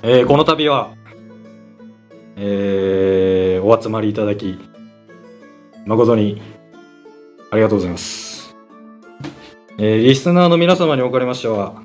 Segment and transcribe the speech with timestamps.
[0.00, 0.94] えー、この度は、
[2.36, 4.56] えー、お集まりいただき、
[5.86, 6.40] 誠に
[7.50, 8.54] ありがとうございます。
[9.76, 11.82] えー、リスナーの皆様におかれましては、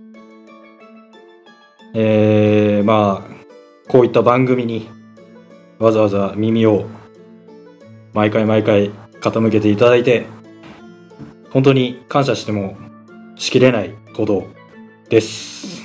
[1.96, 4.90] えー、まあ、こういった番組に
[5.80, 6.86] わざわざ耳を
[8.14, 8.92] 毎回毎回
[9.22, 10.28] 傾けていただいて、
[11.50, 12.78] 本当に感謝しても
[13.38, 14.46] しきれないこと
[15.10, 15.83] です。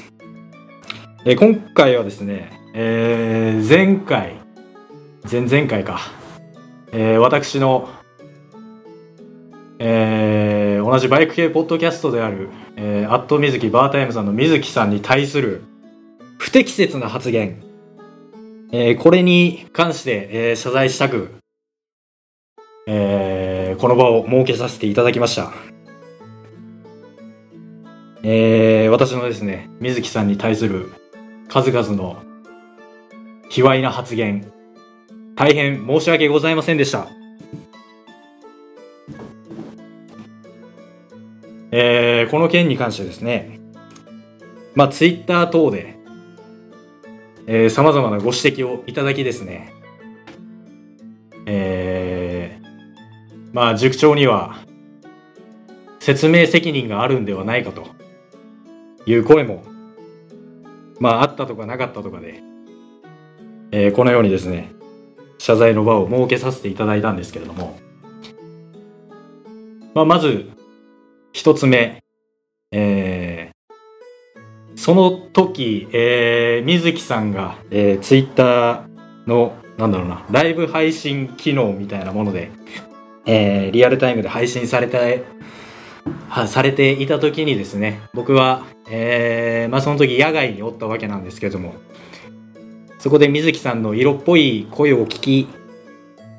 [1.25, 4.35] え今回はですね、えー前回、
[5.31, 5.99] 前々回か、
[6.93, 7.89] えー私の、
[9.79, 15.63] えー同じバイク系ポッドキャストである、えー、アットみずきバータイムさんの水木さんに対する
[16.39, 17.63] 不適切な発言、
[18.73, 21.35] えーこれに関して、えー謝罪したく、
[22.87, 25.53] えーこの場を設けさせていただきました。
[28.23, 30.93] えー私のですね、水木さんに対する
[31.49, 32.23] 数々の
[33.49, 34.53] 卑猥な発言、
[35.35, 37.09] 大変申し訳ございませんでした。
[41.71, 43.59] えーこの件に関してですね、
[44.75, 45.97] まあ、ツイッター等で、
[47.47, 49.73] えー、様々なご指摘をいただきですね、
[51.47, 52.69] えー
[53.53, 54.59] まあ、塾長には、
[56.01, 57.87] 説明責任があるんではないかと
[59.07, 59.65] いう声も、
[61.01, 62.43] まあ、あったとかなかったとかで、
[63.71, 64.73] えーこのようにですね、
[65.39, 67.79] 謝罪の場を設けさせていただいたんですけれども、
[69.95, 70.51] まあ、まず、
[71.33, 72.03] 一つ目、
[72.73, 73.59] えー
[74.79, 78.87] その時、えー、水木さんが、えー、ツイッター
[79.27, 82.53] の、なんだろうな、ライブ配信機能みたいなもので、
[83.27, 85.25] えーリアルタイムで配信されて、
[86.29, 91.75] はされていた時にですね、僕は、えーまあその時野外におったわけなんですけども、
[92.99, 95.49] そこで水木さんの色っぽい声を聞き、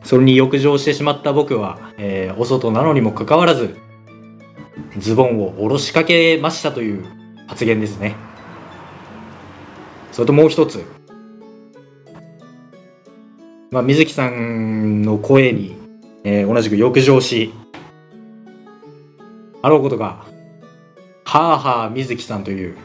[0.03, 3.75] それに浴場してしまった僕は、えーお外なのにもかかわらず、
[4.97, 7.05] ズボンを下ろしかけましたという
[7.47, 8.15] 発言ですね。
[10.11, 10.83] それともう一つ。
[13.71, 15.75] まあ、水木さんの声に、
[16.23, 17.53] えー同じく浴場し、
[19.61, 20.25] あろうことが、
[21.31, 22.75] はあはあ水木さんという、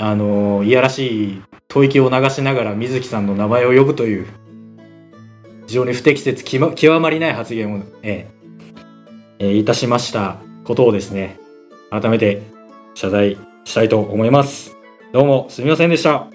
[0.00, 4.26] あのいやらしい吐息を流しながら水木さんの名前を呼ぶという、
[5.68, 8.28] 非常に不適切極まりない発言を、え
[9.38, 11.38] えーいたしましたことをですね、
[11.90, 12.42] 改めて
[12.94, 14.76] 謝罪したいと思います。
[15.12, 16.26] どうもすみませんでした。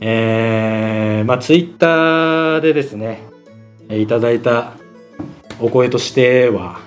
[0.00, 3.24] えー、まあツイッターでですね、
[3.88, 4.74] えいただいた
[5.62, 6.80] お声としては、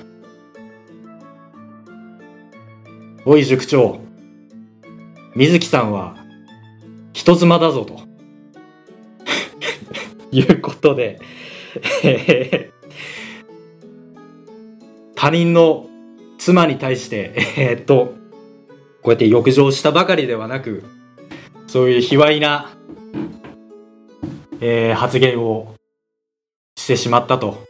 [3.26, 4.02] おい塾長、
[5.34, 6.18] 水木さんは
[7.14, 8.02] 人妻だぞと。
[10.30, 11.22] いうことで、
[15.16, 15.88] 他人の
[16.38, 18.14] 妻に対して、えーっと、
[19.02, 20.84] こうやって浴場したばかりではなく、
[21.68, 22.76] そういう卑猥な、
[24.60, 25.76] えー発言を
[26.76, 27.65] してしまったと。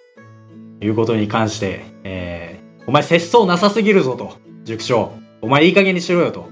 [0.82, 5.12] いうことに関して、えーお前節操なさすぎるぞと、塾長。
[5.42, 6.50] お前いい加減にしろよと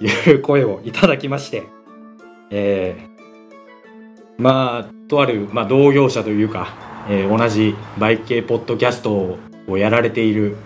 [0.00, 1.64] いう声をいただきまして、
[2.50, 6.68] えーまあ、とある、まあ、同業者というか、
[7.08, 10.56] えー同じバイク系ポッドキャストをやられている、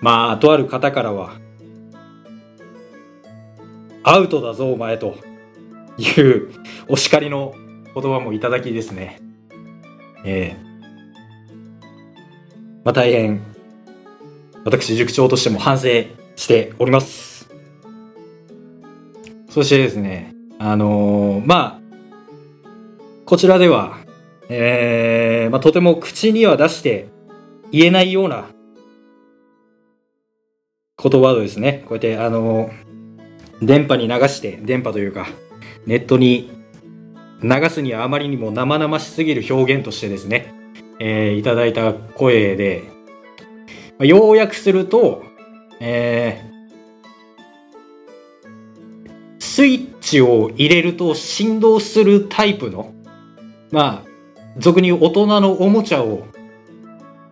[0.00, 1.34] まあ、とある方からは、
[4.02, 5.14] アウトだぞ、お前と
[5.98, 6.50] いう
[6.88, 7.54] お叱りの
[7.94, 9.20] 言葉もいただきですね。
[10.24, 10.69] ええ
[12.84, 13.42] まあ、大変、
[14.64, 15.88] 私、塾長としても反省
[16.36, 17.48] しております。
[19.50, 21.80] そしてですね、あのーまあ、
[23.26, 23.98] こちらでは、
[24.48, 27.08] えーまあ、とても口には出して
[27.72, 28.46] 言えないような
[31.02, 32.70] 言葉をですね、こうやって、あの
[33.60, 35.26] 電波に流して、電波というか、
[35.86, 36.50] ネットに
[37.42, 40.54] 流すにはあまりにも生々しすぎる表現としてですね、
[41.00, 42.84] えーいただいた声で、
[43.98, 45.24] まあ要約すると、
[45.80, 46.50] えー
[49.60, 52.94] スイッチを入れると振動するタイプの、
[53.70, 54.08] まあ、
[54.56, 56.26] 俗に大人のおもちゃを、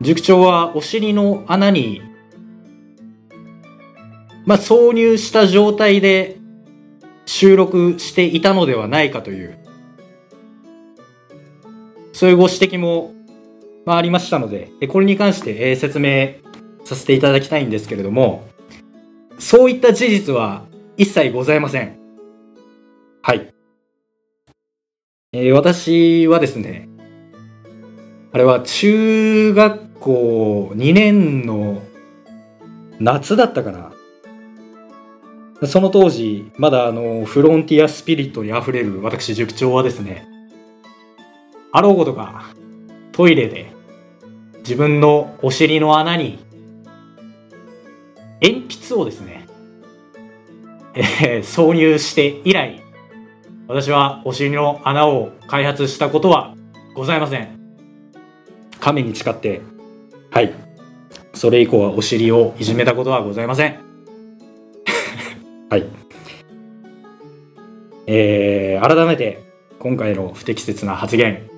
[0.01, 2.03] 塾長はお尻の穴に、
[4.45, 6.37] まあ、挿入した状態で
[7.25, 9.59] 収録していたのではないかという、
[12.13, 13.15] そういうご指摘も、
[13.89, 16.35] まあ、ありましたので、これに関して、説明
[16.85, 18.47] させていただきたいんですけれども、
[19.39, 20.67] そういった事実は
[20.99, 21.99] 一切ございません。
[23.23, 23.55] はい。
[25.33, 26.87] えー私はですね、
[28.31, 31.81] あれは中学校2年の
[33.01, 35.67] 夏だったかな。
[35.67, 40.29] その当時、まだあの、フロンティアスピリットに溢れる私塾長はですね、
[41.73, 42.53] あろうことか、
[43.13, 43.68] トイレで
[44.69, 46.39] 自分のお尻の穴に
[48.43, 49.47] 鉛筆をですね、
[50.95, 52.83] えー挿入して以来、
[53.67, 56.55] 私はお尻の穴を開発したことは
[56.95, 57.49] ございません。
[58.79, 59.63] 神に誓って、
[60.31, 60.53] はい。
[61.33, 63.79] それ以降はお尻をいじめたことはございません。
[65.71, 65.87] はい。
[68.07, 69.43] えー、改めて、
[69.79, 71.49] 今回の不適切な発言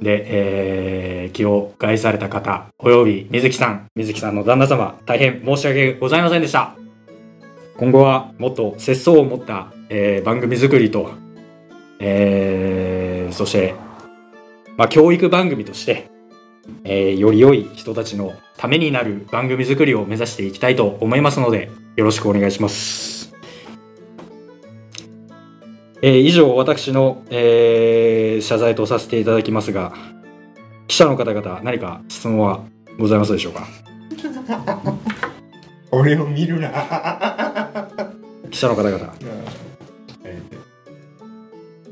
[0.00, 6.74] で、えー、気を害された方、および水木さん、水木さんの旦那様、大変申し訳ございませんでした。
[7.76, 11.10] 今後はもっと節操を持った、えー番組作りと、
[11.98, 13.74] えーそして、
[14.76, 16.10] まあ、教育番組として、
[16.84, 23.19] えーより良い人たちのためになる番組作りを目指していきたいと思いますので、よろしくお願いします。
[26.02, 29.92] えー以上、私の、えー謝罪とさせていただきますが、
[30.88, 32.62] 記者の方々、何か質問は
[32.98, 33.66] ございますでしょうか？
[35.92, 36.70] 俺を見るな。
[38.50, 39.12] 記者の方々、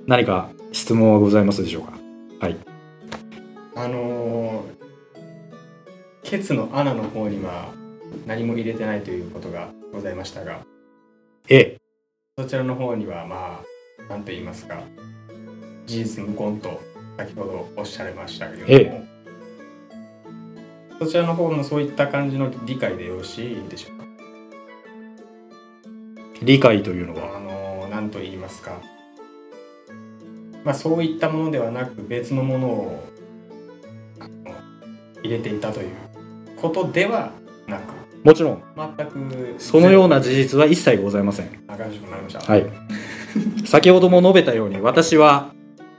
[0.06, 1.92] 何か質問はございますでしょうか？
[2.40, 2.56] はい。
[3.76, 4.78] あのー
[6.24, 7.68] ケツの穴の方には
[8.26, 10.60] 何も入れてないということがございましたが
[11.48, 11.78] え、
[12.36, 13.64] そちらの方にはまあ
[14.08, 14.82] 何と言いますか。
[15.86, 16.80] 事実無根と
[17.16, 19.06] 先ほどおっしゃいましたけれども、
[21.00, 24.04] そちらの方のそういった感じの理解でよろしいでしょうか。
[26.42, 28.80] 理解というのは、あの何と言いますか。
[30.64, 33.04] まあそういったものではなく別のものを
[35.22, 35.88] 入れていたという
[36.56, 37.32] ことでは
[37.66, 37.98] なく。
[38.24, 41.64] もちろん、全くそのような事実は一切ございません。
[41.68, 42.40] あかしくなりました。
[42.40, 42.66] はい。
[43.66, 45.52] 先ほども述べたように、私は、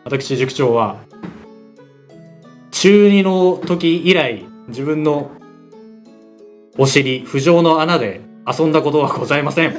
[0.04, 0.98] 私塾長は、
[2.72, 5.32] 中2の時以来、自分の
[6.78, 9.76] お尻、浮上の穴で遊んだことはございません。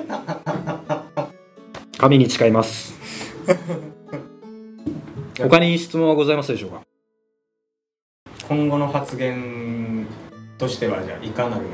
[1.99, 2.94] 神に誓います。
[5.41, 6.82] 他に質問はございますでしょうか？
[8.49, 10.06] 今後の発言
[10.58, 11.64] としてはじゃあいかなる、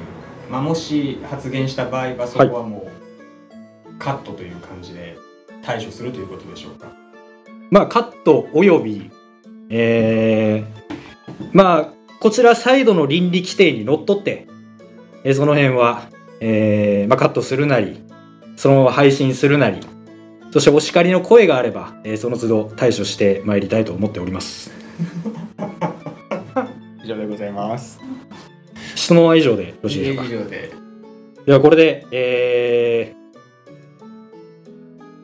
[0.50, 5.15] まあ、もし発言した場合はそこはもうカットという感じで
[5.66, 6.92] 対処するということでしょうか。
[7.70, 9.10] まあ、カットおよび、
[9.68, 14.46] えー、まあ、こちらサイドの倫理規定にのっとって、
[15.24, 16.08] えーその辺は、
[16.40, 18.00] えーまあ、カットするなり、
[18.56, 19.80] そのまま配信するなり、
[20.52, 24.70] そしてお叱りの声があれば、えーその都度対処してまいりたいと思っております。
[27.02, 28.00] 以上でございます。
[28.94, 30.24] 質問は以上でよろしいでしょうか？
[30.24, 30.72] 以上で。
[31.44, 33.25] ではこれで、えー、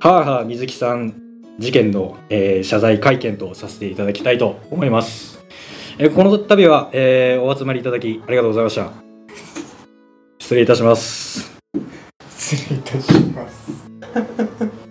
[0.03, 1.15] はあはあ水木さん
[1.61, 5.39] 事件の、えー謝罪会見とさせていただきたいと思います。
[5.97, 8.91] えーこの度は、えーお集まりいただきありがとうございました。
[10.41, 11.57] 失礼いたします。
[12.37, 14.82] 失礼いたします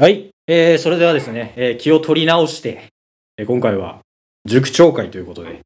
[0.00, 2.88] はい、えーそれではですね、えー気を取り直して、
[3.36, 3.98] えー今回は
[4.46, 5.60] 塾長会ということで、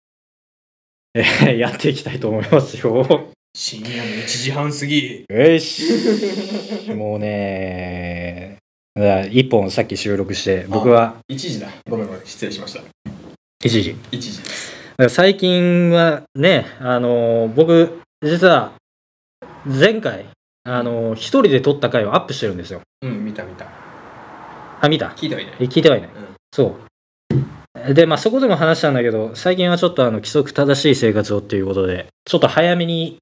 [1.15, 3.29] えーやっていきたいと思いますよ。
[3.55, 5.85] 深夜の1時半過ぎよし。
[6.97, 8.57] もうね、
[8.97, 12.83] だから一本さっき収録して、僕は1時だごめんごめん失礼しました
[13.65, 13.93] 一時。
[14.11, 14.75] 1時です
[15.11, 18.73] 最近はね、あのー僕、実は、
[19.65, 20.27] 前回、
[20.65, 22.81] あのー一人で撮った回をアップしてるんですよ。
[23.03, 23.84] うん見た見た
[24.87, 26.11] あ、見た聞いてはいないえ聞いてはいない。
[26.11, 26.77] うんそ
[27.89, 27.95] う。
[27.95, 33.19] で、まあそこでも話したんだけど、最近はちょっとあの、規則正しい生活をっていうことで、ちょっと早めに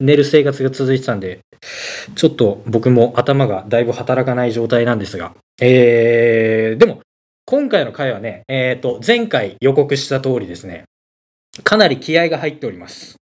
[0.00, 1.40] 寝る生活が続いてたんで、
[2.14, 7.00] ちょっと僕も頭がだいぶ働かない状態なんですが、えー、でも、
[7.46, 10.84] 今回の回はね、えっ、と、前回予告した通りですね、
[11.64, 13.16] かなり気合が入っております。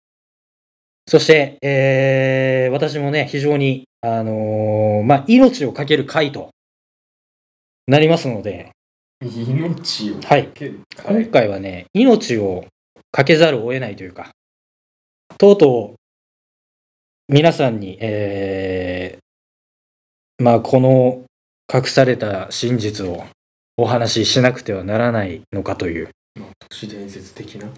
[1.07, 6.49] そして、えー、私もね、非常に、あのーまあ、命をかける回と
[7.87, 8.71] なりますので、
[9.21, 10.49] 命をはい。
[11.07, 12.65] 今回はね命を
[13.11, 14.31] かけざるを得ないというか
[15.37, 15.95] とうとう
[17.27, 21.23] 皆さんに、えー、まあこの
[21.73, 23.25] 隠された真実を
[23.77, 26.09] お話ししなくてはならないのかという。
[26.69, 27.69] 都市伝説的な。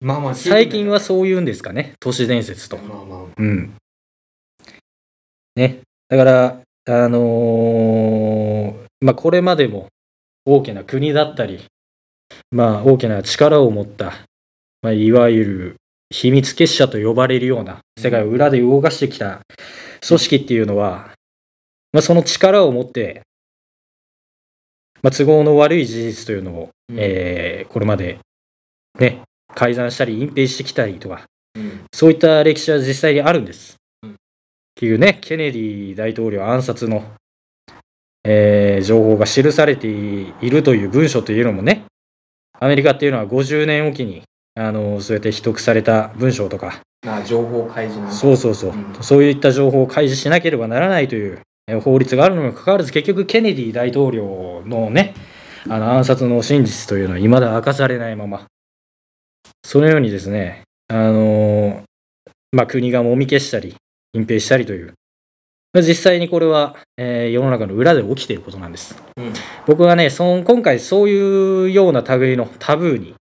[0.00, 2.78] まあまあ最近はそういうんですかね都市伝説と。
[2.78, 3.18] まあまあ。
[3.36, 3.74] うん。
[5.56, 5.80] ね。
[6.08, 9.88] だからあのーまあこれまでも
[10.44, 11.64] 大きな国だったり
[12.50, 14.12] まあ大きな力を持った、
[14.82, 15.76] まあ、いわゆる
[16.10, 19.40] 秘密結社と呼ばれるような世界を裏で動かしてきた
[20.06, 21.10] 組織っていうのは、
[21.92, 23.22] まあ、その力を持って、
[25.02, 28.18] まあ、都合の悪い事実というのを、うんえーこれまで
[28.98, 29.22] ね
[29.54, 31.24] 改ざんしたり隠蔽してきたりとか
[31.56, 33.76] うんそういった歴史は実際にあるんです。
[34.84, 37.04] いうね、ケネディ大統領暗殺の、
[38.24, 41.84] えー情報が記されているという文書というのもね、
[42.58, 44.22] アメリカっていうのは50年おきに、
[44.56, 49.02] あのそうやって秘匿された文章とか、まあ情報開示のそうそうそう、うん。
[49.02, 55.14] そういった情報を開示しなければならないというえー法律があるのにもかかわらず、結局ケネディ大統領のね、
[55.68, 58.46] あの暗殺の真実というのは未だ明かされないまま、
[59.64, 61.82] そのようにですね、あのー
[62.52, 63.74] まあ、国がもみ消したり、
[64.14, 64.94] 隠蔽したりという、
[65.74, 68.96] まあ実際にこれは、えー世の中の裏で起きていることなんです。
[69.16, 69.32] うん。
[69.66, 73.14] 僕はね、そん今回そういうような類のタブーに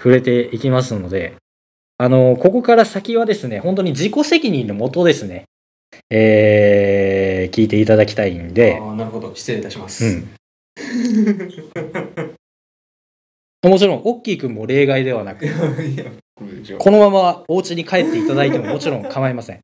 [0.00, 1.34] 触れていきますので、
[1.98, 5.44] あの、ここから先はですね、本当に自己責任のもとですね、
[6.10, 9.34] えー聞いていただきたいんで、ああなるほど。
[9.34, 10.28] 失礼いたします、うん。
[13.70, 15.46] もちろん、オッキーくんも例外ではなく、
[16.78, 19.60] このままお家に帰っていただいてももちろん構いません。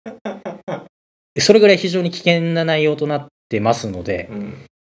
[1.38, 4.54] それぐらい非常に危険な内容となってますので、うん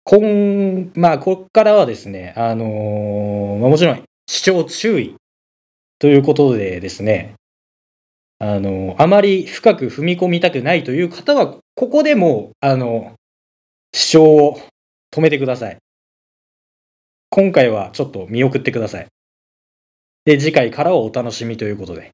[0.07, 5.17] 今、まあ、ここからはですね、あのーまあもちろん、視聴注意
[5.99, 7.35] ということでですね、
[8.39, 13.15] あのあまり深く踏み込みたくないという方は、ここでもう、あの、
[13.95, 14.61] 視聴を
[15.11, 15.79] 止めてください。
[17.31, 19.07] 今回はちょっと見送ってください。
[20.25, 22.11] で、次回からはお楽しみということで、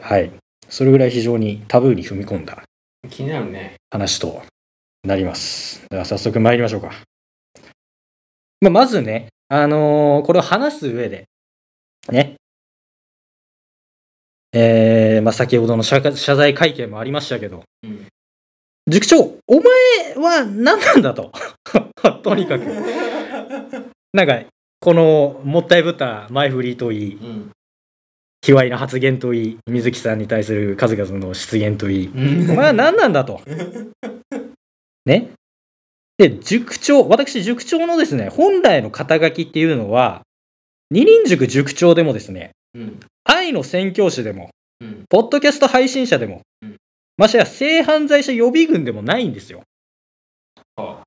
[0.00, 0.32] はい。
[0.68, 2.62] それぐらい非常にタブーに踏み込んだ
[3.10, 4.42] 気になるね話と
[5.02, 5.84] なります。
[5.90, 6.92] では早速参りましょうか。
[8.60, 11.24] まあ、まずね、あのーこれを話す上で、
[12.10, 12.36] ね、
[14.52, 18.06] えーまあ、先ほどの謝謝罪会見もありましたけど、うん
[18.88, 21.30] 塾長、お前は何なんだと。
[22.24, 22.64] とにかく。
[24.12, 24.42] なんか、
[24.82, 27.50] このもったいぶった前振りといい、うん
[28.44, 33.40] 卑猥な発言といい、水木さんに対する数々の失言といい、うんお前は何なんだと。
[35.06, 35.30] ね。
[36.18, 40.22] で、塾長、私、塾長のですね、本来の肩書きっていうのは、
[40.90, 46.76] 二輪塾塾長でもですね、うん愛の宣教師でも、うんポッドキャスト配信者でも、うん
[47.16, 49.62] ましてや性犯罪者予備軍でもないんですよ。
[50.74, 51.04] あ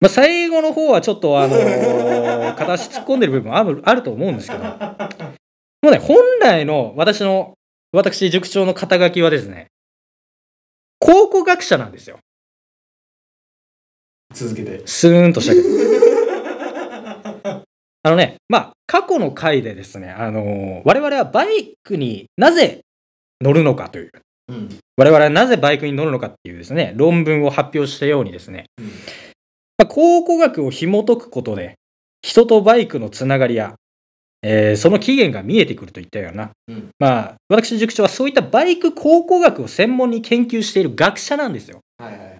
[0.00, 2.25] まあ、最後の方はちょっと、あのー
[2.56, 7.54] 片足突っ込んでる部分あるあると思うんですけど、もうね、本来の私の、
[7.92, 9.68] 私、塾長の肩書きはですね、
[10.98, 12.18] 考古学者なんですよ。
[14.34, 14.82] 続けて。
[14.86, 15.66] スーンとしたけど。
[18.02, 22.82] あのね、まあ、過去の回でですね、あのー我々はバイクになぜ
[23.40, 24.12] 乗るのかという、
[24.48, 24.78] うん。
[24.96, 28.86] 我々はなぜバイクに乗るのかっていうですね、論文を発表したようにですね、うん。
[28.86, 28.92] ま
[29.84, 31.74] あ、考古学を紐解くことで、
[32.26, 33.76] 人とバイクのつながりや、
[34.42, 41.78] えーその起源が見えてくるといったような、うんまあ、私塾長はそういったバイク考古学を専門に研究している学者なんですよ。
[41.98, 42.38] はいはい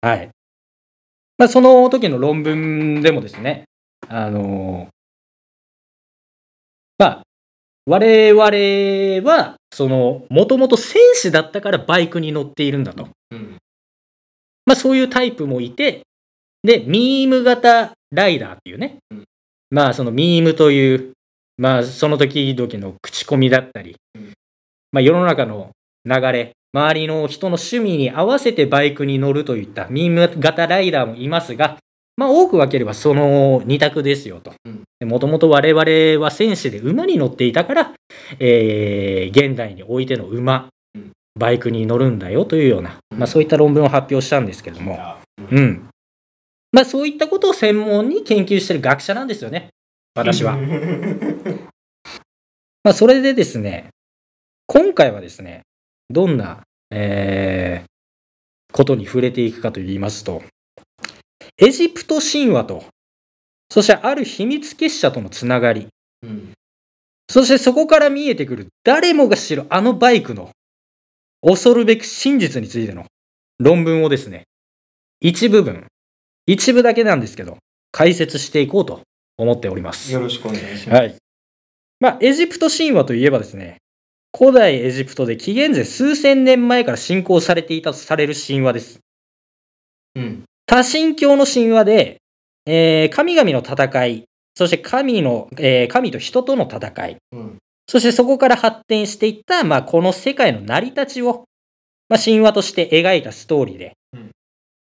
[0.00, 0.30] はい。
[1.36, 3.64] まあ、その時の論文でもですね、
[4.08, 4.88] あの
[6.96, 7.22] まあ、
[7.84, 13.08] 我々は、その、もともと戦士だったからバイクに乗っているんだと。
[13.32, 13.58] うん
[14.64, 16.05] まあ、そういうタイプもいて、
[16.66, 19.24] で、ミーム型ライダーっていうね、うん。
[19.70, 21.12] まあ、そのミームという、
[21.56, 24.32] まあ、その時々の口コミだったり、うん。
[24.90, 25.70] まあ、世の中の
[26.04, 31.78] 流れ、周りの人の趣味に合わせてバイクに乗るといったミーム型ライダーもいますが、
[32.16, 34.52] まあ、多く分ければその二択ですよと。
[34.64, 35.08] うん。
[35.08, 37.92] もともと我々は戦士で馬に乗っていたから、
[38.40, 43.18] えー現代においての馬うん、バイクに乗るんだよというような、うん。
[43.18, 44.98] まあ、そういった論文を発表したんですけども、
[45.50, 45.58] うん。
[45.58, 45.88] うん。
[46.76, 49.70] まあそういったことを専門に研究してる学者なんですよね。
[50.14, 50.58] 私は。
[52.84, 53.88] まあそれでですね、
[54.66, 55.62] 今回はですね、
[56.10, 57.86] どんな、えー
[58.72, 60.42] ことに触れていくかと言いますと、
[61.56, 62.84] エジプト神話と、
[63.70, 65.88] そしてある秘密結社とのつながり、
[66.22, 66.52] うん。
[67.30, 70.50] そしてそこから見えてくる誰もが知るあのバイクの
[71.40, 73.06] 恐るべく真実についての
[73.58, 74.44] 論文をですね、
[75.20, 75.86] 一部分、
[76.46, 77.58] 一部だけなんですけど、
[77.92, 79.00] 解説していこうと
[79.36, 80.12] 思っております。
[80.12, 81.00] よろしくお願いします。
[81.00, 81.16] はい。
[81.98, 83.78] まあ、エジプト神話といえばですね、
[84.36, 89.00] 古代エジプトで紀元前数千年前から信仰されていたとされる神話です。
[90.14, 90.44] うん。
[90.66, 92.16] 多神教の神話で、
[92.66, 94.24] えー神々の戦い、
[94.54, 97.58] そして神の、えー神と人との戦い、うん。
[97.88, 101.44] そしてそこから発展していった、まあ、この世界の成り立ちを、
[102.08, 104.25] まあ、神話として描いたストーリーで、うん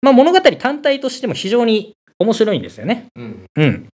[0.01, 3.07] まあ、物語単体としても非常に面白いんですよね。
[3.15, 3.45] うん。
[3.55, 3.87] うん。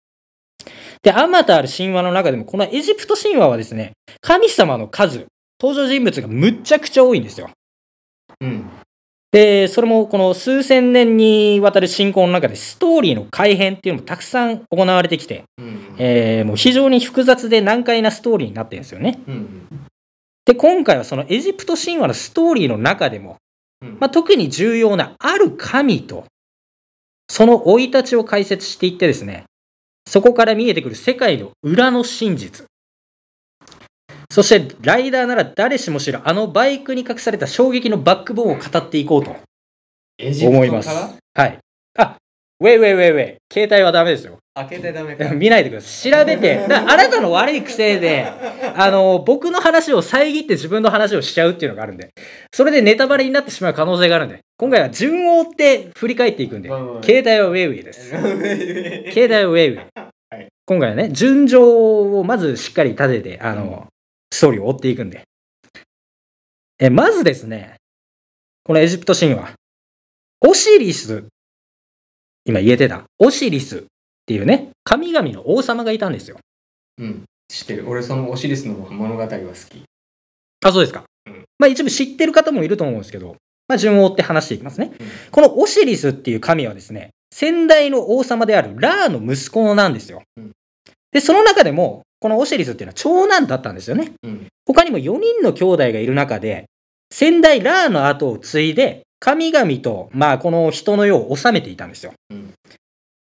[1.03, 5.25] で、あまたある神話の中でも、このエジプト神話はですね、神様の数、
[5.59, 7.49] 登場人物がむっちゃくちゃ多いんですよ。
[8.39, 8.69] うん。
[9.31, 15.95] で、それもこの数千年にわたる信仰の中でストーリーの改変っていうのもたくさん行われてきて、うん。
[15.97, 19.19] えーもう非常に複雑で難解なストーリーになってるんですよね。
[19.27, 19.67] うん。
[20.45, 23.37] で、今回はそのエジプト神話のストーリーの中でも、うん。
[23.81, 26.25] まあ、特に重要なある神と、
[27.27, 29.45] その生い立ちを解説していってですね、
[30.07, 32.65] そこから見えてくる世界の裏の真実。
[34.31, 39.35] そして、ライダーなら誰しも知るあのバイクに隠された衝撃のバックボーンを語っていこうと
[40.21, 40.89] 思います。
[41.33, 41.57] はい。
[42.61, 43.37] あ、ウェイウェイウェイウェイ。
[43.51, 44.37] 携帯はダメですよ。
[44.53, 45.29] 開けてダメか。
[45.35, 46.11] 見ないでください。
[46.11, 46.65] 調べて。
[46.69, 48.25] だあなたの悪い癖で、
[48.75, 52.09] あの、僕の話を遮って自分の話をしちゃうっていうのがあるんで、
[52.53, 58.09] それでネタバレになってしまう可能性があるんで、今回は順を追って振り返っていくんで、携帯はウェイウェイです。
[58.09, 59.77] 携帯はウェイウェイ。
[59.77, 63.87] はい今回はね、順序をまずしっかり立てて、あの、
[64.31, 65.23] ストーリーを追っていくんで。
[66.79, 67.75] え、まずですね、
[68.63, 69.51] このエジプト神話、
[70.39, 71.25] オシリス、
[72.45, 73.81] 今言えてた、オシリスっ
[74.25, 76.37] ていうね、神々の王様がいたんですよ。
[76.97, 77.23] うん。
[77.47, 77.87] 知ってる。
[77.87, 79.37] 俺そのオシリスの物語は好
[79.69, 79.83] き。
[80.65, 81.03] あ、そうですか。
[81.27, 83.35] うんまあ一部知ってる方もいると思うんですけど、
[83.67, 84.91] まあ順を追って話していきますね。
[84.99, 90.23] うんこのオシリスっていう神はですね、先代の王様であるラーの息子なんですよ。
[90.37, 90.51] うん
[91.11, 94.13] で、その中でも、このオシリスっていうのは長男だったんですよね。
[94.23, 94.47] うん。
[94.65, 96.65] 他にも4人の兄弟がいる中で、
[97.11, 102.11] 先代ラーの後を継いで、神々と、まあこの人の世を治めていたんですよ。
[102.31, 102.53] うん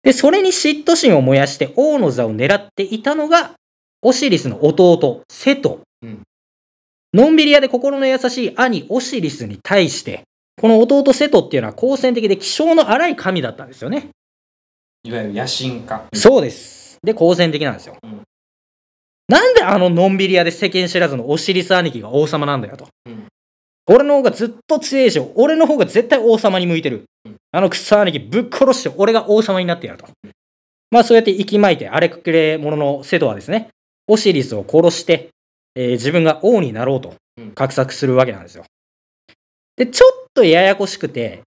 [0.04, 3.54] で、それに嫉妬心を燃やして王の座を狙っていたのが、
[4.04, 5.80] オシリスの弟、セト。
[6.04, 6.22] うん
[7.12, 10.24] のんびり屋で心の優しい兄、オシリスに対して、
[10.62, 14.10] この弟セトっていうのは好戦的で気性の荒い神だったんですよね。
[15.04, 16.04] いわゆる野心家。
[16.14, 17.00] そうです。
[17.02, 17.96] で、好戦的なんですよ。
[18.04, 18.22] うん
[19.28, 22.88] なんであののんびり屋で世間知らずのオシリス兄貴が王様なんだよと。
[23.08, 23.26] うん
[23.88, 27.04] 俺の方がずっと強いし、俺の方が絶対王様に向いてる。
[27.26, 30.08] うんあのクソ兄貴ぶっ殺して俺が王様になってやると。
[30.91, 33.69] まあそうやって息巻いて荒れくれ者のセトはですね、
[34.08, 35.30] オシリスを殺して、
[35.76, 38.65] えー自分が王になろうとうん画策するわけなんですよ。
[39.78, 41.41] で、ちょっとややこしくて、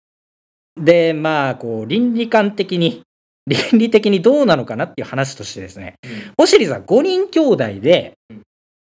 [0.80, 3.02] で、まあこう倫理観的に、
[3.46, 5.94] 倫理的にどうなのかなっていう話としてですね、
[6.38, 8.42] オシリスは5人兄弟でうん、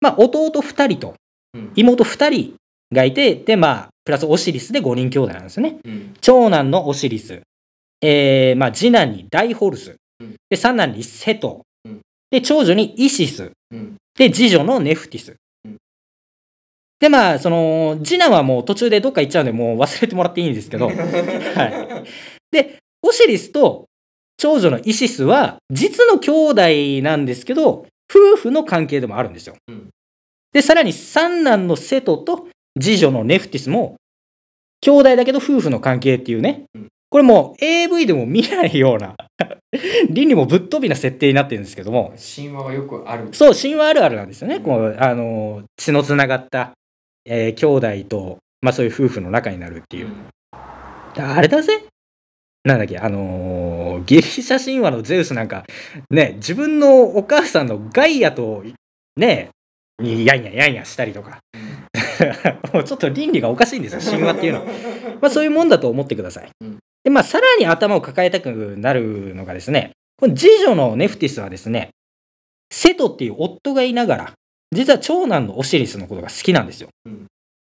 [0.01, 1.15] まあ弟2人と
[1.53, 1.71] うん。
[1.75, 2.55] 妹2人
[2.95, 5.77] がいて、でまあ、プラスオシリスで5人兄弟なんですよね。
[5.83, 6.13] うん。
[6.21, 7.41] 長男のオシリス、
[8.01, 11.99] えーまあ、次男にダイホルスうん、で三男にセトうん、
[12.31, 13.95] で長女にイシス、うん。
[14.17, 15.77] で次女のネフティスうん。
[16.99, 22.09] でまあその次男はもう途中でどっか行っちゃうんでもう忘れてもらっていいんですけど、 はい、
[22.51, 23.85] でオシリスと
[24.37, 29.55] 長女のイシスは実の兄弟なんですけど夫婦の関係でもあるんですよ。
[29.67, 29.89] うん
[30.55, 32.47] でさらに三男のセトと
[32.79, 33.95] 次女のネフティスも
[34.81, 36.87] 兄弟だけど夫婦の関係っていうね、うん。
[37.09, 39.15] これもう AV でも見ないような
[40.09, 42.13] 倫理もぶっ飛びな設定になってるんですけども。
[42.35, 43.29] 神話はよくある。
[43.31, 46.73] そう神話あるあるなんですよね、こうあの血のつながった、
[47.25, 50.09] えー兄弟と、まあ、そういう夫婦の仲になるっていう、
[51.17, 51.85] あれだぜ。
[52.63, 55.65] なんだっけあのーギリシャ神話のゼウスなんか
[56.09, 58.63] ね自分のお母さんのガイアと
[59.15, 59.49] ね
[59.99, 61.39] にやんややんやしたりとか
[62.73, 64.59] もうちょっと倫理がおかしいんですよ 神話っていうの。
[64.59, 64.65] は、
[65.21, 66.77] まあ、そういうもんだと思ってください、うん。
[67.03, 71.89] でまあさらに頭を抱えたくなるのがですねこの次女のネフティスはですね
[72.71, 74.33] セトっていう夫がいながら
[74.71, 77.25] 実は長男のオシリスのことが好きなんですよ、うん。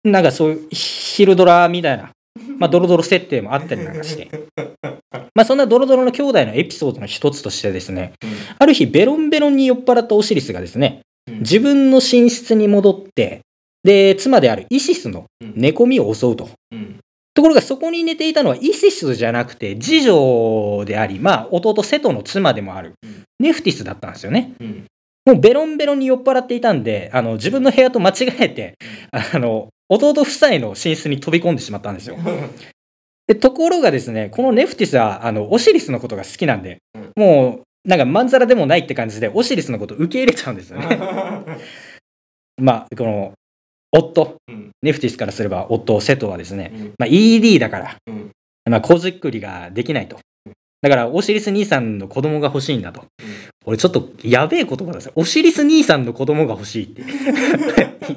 [0.05, 2.11] なんかそういうヒルドラみたいな
[2.59, 4.29] まあ、ドロドロ設定もあったりなんかして。
[5.35, 8.13] まあ、そんなドロドロの兄弟のエピソードの一つとしてですね、
[8.59, 11.39] ある日、ベロンベロンに酔っ払ったオシリスがですね、うん。
[11.41, 13.41] 自分の寝室に戻って、
[13.83, 16.49] で、妻であるイシスの寝込みを襲うと。
[16.73, 16.99] うん。
[17.33, 22.95] ところがそこに寝ていたのはイシスじゃなくて、次女であり、まあ、弟セトの妻でもある、
[23.39, 24.53] ネフティスだったんですよね。
[24.61, 24.87] うん
[25.27, 28.75] もうベロンベロンに酔っ払っていたんで、あの、自分の部屋と間違えて、
[29.11, 32.17] あの、弟夫妻の寝室に飛び込んでしまったんですよ。
[33.27, 36.79] で、ところがですね、このネフティスは、あの、オシリスのことが好きなんで、
[37.17, 40.99] もう、なんかまんざらでもないって感じで、オシリスのこと受け入れちゃうんですよね。
[42.61, 43.33] まあ、この、
[43.93, 48.31] 夫、うんネフティスからすれば夫、セトはですね、うんまあ、ED だから、うん
[48.71, 50.19] まあ、子作りができないと。
[50.83, 53.05] だから、オシリス兄さんの子供が欲しいんだと。
[53.67, 55.13] 俺ちょっとやべえ言葉ですよ。
[55.15, 57.03] オシリス兄さんの子供が欲しいって。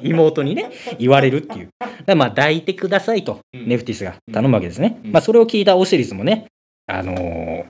[0.02, 1.68] 妹にね、言われるっていう。
[2.16, 4.98] まあ、抱いてくださいと、うんネフティスが頼むわけですね。
[5.04, 6.46] うんまあ、それを聞いたオシリスもね、
[6.86, 7.64] あのー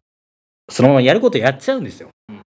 [0.70, 2.40] そのままやることやっちゃうんですようん。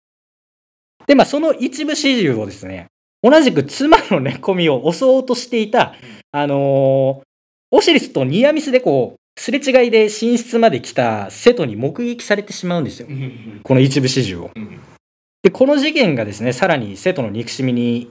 [1.06, 2.86] で、まあ、その一部始終をですね、
[3.28, 5.94] 同じく妻の寝込みを襲おうとしていた、
[6.30, 7.26] あのー
[7.72, 10.08] オシリスとニアミスでこう、すれ違いで寝
[10.38, 13.08] 室まで来たセトに目撃されてしまうんですよ。
[13.10, 14.50] うんこの一部始終を。
[14.54, 14.80] うん
[15.42, 18.08] で、この事件がですね、さらにセトの憎しみに、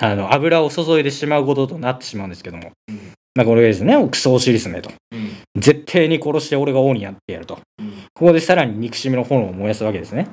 [0.00, 2.72] あの、油を注いでしまうこととなってしまうんですけども。
[2.88, 4.90] うんまあ、これですね、クソオシリスめと。
[5.12, 7.58] うん絶対に殺して俺が王にやってやると。
[7.78, 10.28] うんここでさらに憎しみの炎を燃やすわけですね。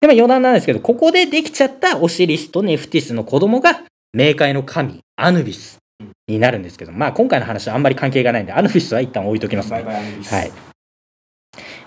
[0.00, 3.82] で、まあ余談なんですけど、ここでできちゃったオシリスとネフティスの子供が、
[4.16, 5.78] 冥界の神、アヌビス
[6.26, 9.82] になるんですけど、まあ今回の話はあんまり関係がないんで、アヌビスは一旦置いときますね。
[9.82, 10.50] はい。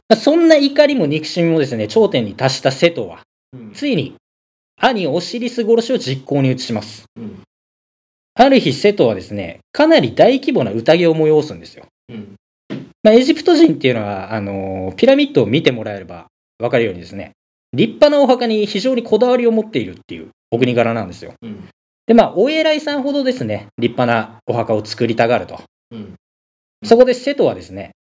[0.10, 3.22] まあそんな怒りも憎しみもですね、頂点に達したセトは、
[3.54, 4.16] うんついに、
[4.82, 7.06] 兄オシリス殺しを実行に移します。
[7.18, 7.44] うん
[8.36, 11.84] ある日、セトはですね、かなり大規模な宴を催すんですよ。
[12.08, 12.36] うん
[13.04, 17.32] まあ、エジプト人っていうのは、あのーピラミッドを見てもらえればわかるようにですね、
[17.74, 21.34] 立派なお墓に非常にこだわりを持っているっていうお国柄なんですよ。
[21.42, 21.68] うん
[22.08, 25.62] で、まあ、お偉いさんほどですね、立派なお墓を作りたがると。
[25.92, 26.16] うん
[26.84, 27.92] そこでセトはですね、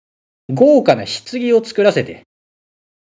[0.48, 2.22] 豪華な棺を作らせて、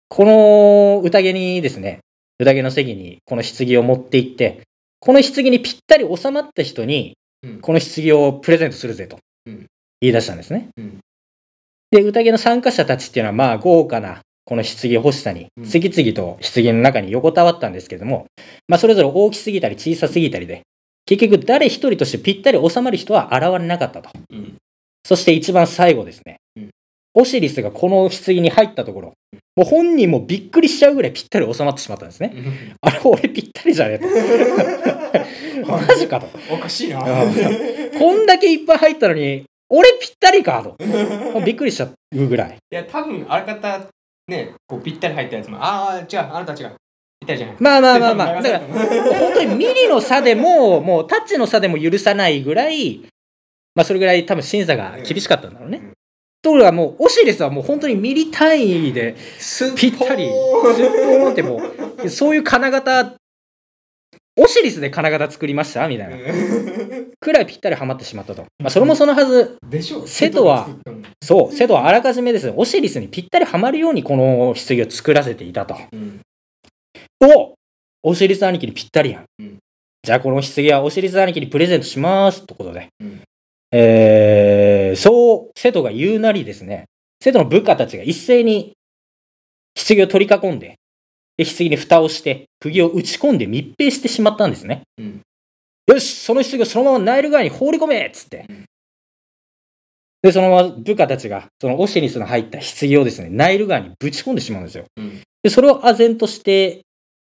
[0.08, 2.00] この宴にですね、
[2.40, 4.62] 宴の席にこの棺を持って行って、
[4.98, 9.66] この棺にぴったり収まった人にうん、この棺をプレゼントするぜとうん
[10.00, 10.68] 言い出したんですね。
[10.76, 10.98] うん
[11.90, 18.26] で、宴の参加者たちっていうのは、まあ、豪華なこの棺欲しさにうん、次々と棺の中に横たわったんですけども、
[18.68, 20.62] まあ、それぞれ大きすぎたり小さすぎたりで、
[21.06, 24.10] 結局誰一人としてぴったり収まる人は現れなかったと。
[24.30, 24.56] うん
[25.04, 26.36] そして一番最後ですね。
[26.56, 26.70] うん
[27.14, 29.12] オシリスがこの棺に入ったところ、
[29.54, 32.74] もう本人もびっくりしちゃうぐらいぴったり収まってしまったんですね。
[32.80, 35.68] あれ、俺ぴったりじゃねえと。
[35.70, 36.26] マジかと。
[36.50, 40.76] おかしいなこんだけいっぱい入ったのに、俺ぴったりかと。
[41.44, 42.56] びっくりしちゃうぐらい。
[42.70, 43.80] いや多分あらかた
[44.32, 46.74] ねこうぴったり入ったやつもああ違うあなた違う
[47.22, 47.56] ぴったりじゃない。
[47.60, 48.42] まあまあまあまあ。
[48.42, 53.00] だから、ら本当にミリの差でも、もうタッチの差でも許さないぐらい、
[53.74, 55.78] まあそれぐらい多分審査が厳しかったんだろうね。
[55.78, 55.92] うん。
[56.42, 59.16] ところがもう、オシリスはもう本当にミリ単位で、
[59.76, 60.28] ぴったり、
[60.74, 61.62] ずっと思っても
[62.04, 63.14] う、そういう金型、
[64.42, 65.86] オシリスで金型作りました？
[65.88, 66.16] みたいな。
[67.20, 68.44] くらいぴったりはまってしまったと。
[68.58, 70.68] まあそれもそのはず、でしょ瀬戸は
[71.22, 75.76] そう、セドはあらかじめですね、オシリスにぴったりはまるようにこの棺を作らせていたと。
[75.92, 76.20] うん
[77.24, 77.54] お
[78.02, 79.24] オシリス兄貴にぴったりやん。
[79.38, 79.58] うん
[80.02, 82.44] じゃあこの棺はオシリス兄貴にプレゼントします。
[82.44, 82.88] ということで。
[83.00, 83.20] うん
[83.74, 86.86] えー、そう、セトが言うなりですね、
[87.22, 88.72] セトの部下たちが一斉に
[89.74, 90.74] 棺を取り囲んで、
[91.36, 94.82] で棺に蓋をして、釘を打ち込んで密閉してしまったんですね。
[94.98, 95.20] うん。
[95.86, 98.46] よし、その棺をそのままナイル川に放り込めっつって。
[98.48, 98.64] うん。
[100.22, 104.84] で、そのまま部下たちが、そのオシリスの入った棺をですね、ナイル川にぶち込んでしまうんですよ。
[104.96, 105.20] うん。
[105.42, 106.82] で、それを唖然として、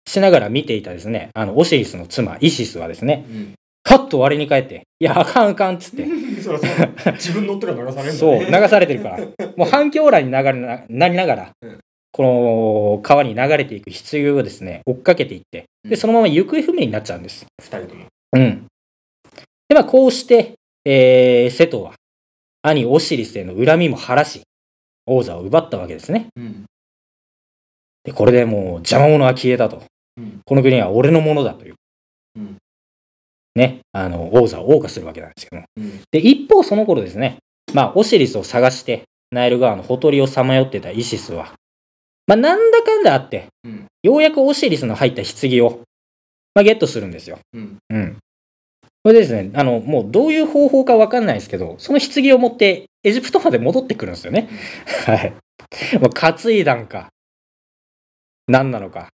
[0.08, 3.54] しながら見ていたですね、あの、オシリスの妻、イシスはですね、うん。
[3.82, 6.06] カッと割に帰って、いや、あかんあかんっつって、
[6.42, 7.12] そらそう。
[7.12, 9.18] 自分乗ってるら流されるんだそう、ね流されてるから。
[9.56, 11.50] もう反響欄に流れななりながら。
[11.60, 11.78] うん、
[12.16, 17.44] この川に流れていく棺をですね、追っかけていって、で、うんそのまま行方不明になっちゃうんです。
[17.60, 18.66] 二人ともうん。
[19.68, 20.54] で、まあ、こうして、
[20.86, 21.92] えー、セトは、
[22.62, 24.40] 兄オシリスへの恨みも晴らし、
[25.04, 26.28] 王座を奪ったわけですね。
[26.36, 26.64] うん
[28.02, 29.82] で、これでもう邪魔者は消えたと。
[30.16, 31.74] うんこの国は俺のものだという。
[32.36, 32.56] うん
[33.54, 35.66] ね、あの、王座を謳歌するわけなんですけども。
[35.76, 37.36] うんで、一方その頃ですね、
[37.74, 41.52] まあ、オシリスを探して、ナイル川のほとりをさまよってたイシスは、
[42.26, 45.80] まあ、なんだかんだあって、うんようやくオシリスの入った棺を、
[46.54, 47.40] まあ、ゲットするんですよ。
[47.54, 48.16] うんうん。
[49.04, 54.48] それでですね、あの、もうどういう方法かわかんないですけど、その棺を持ってエジプトまで戻ってくるんですよね。
[55.06, 55.32] はい。
[55.98, 57.08] もう担いだんか、
[58.46, 59.08] 何なのか、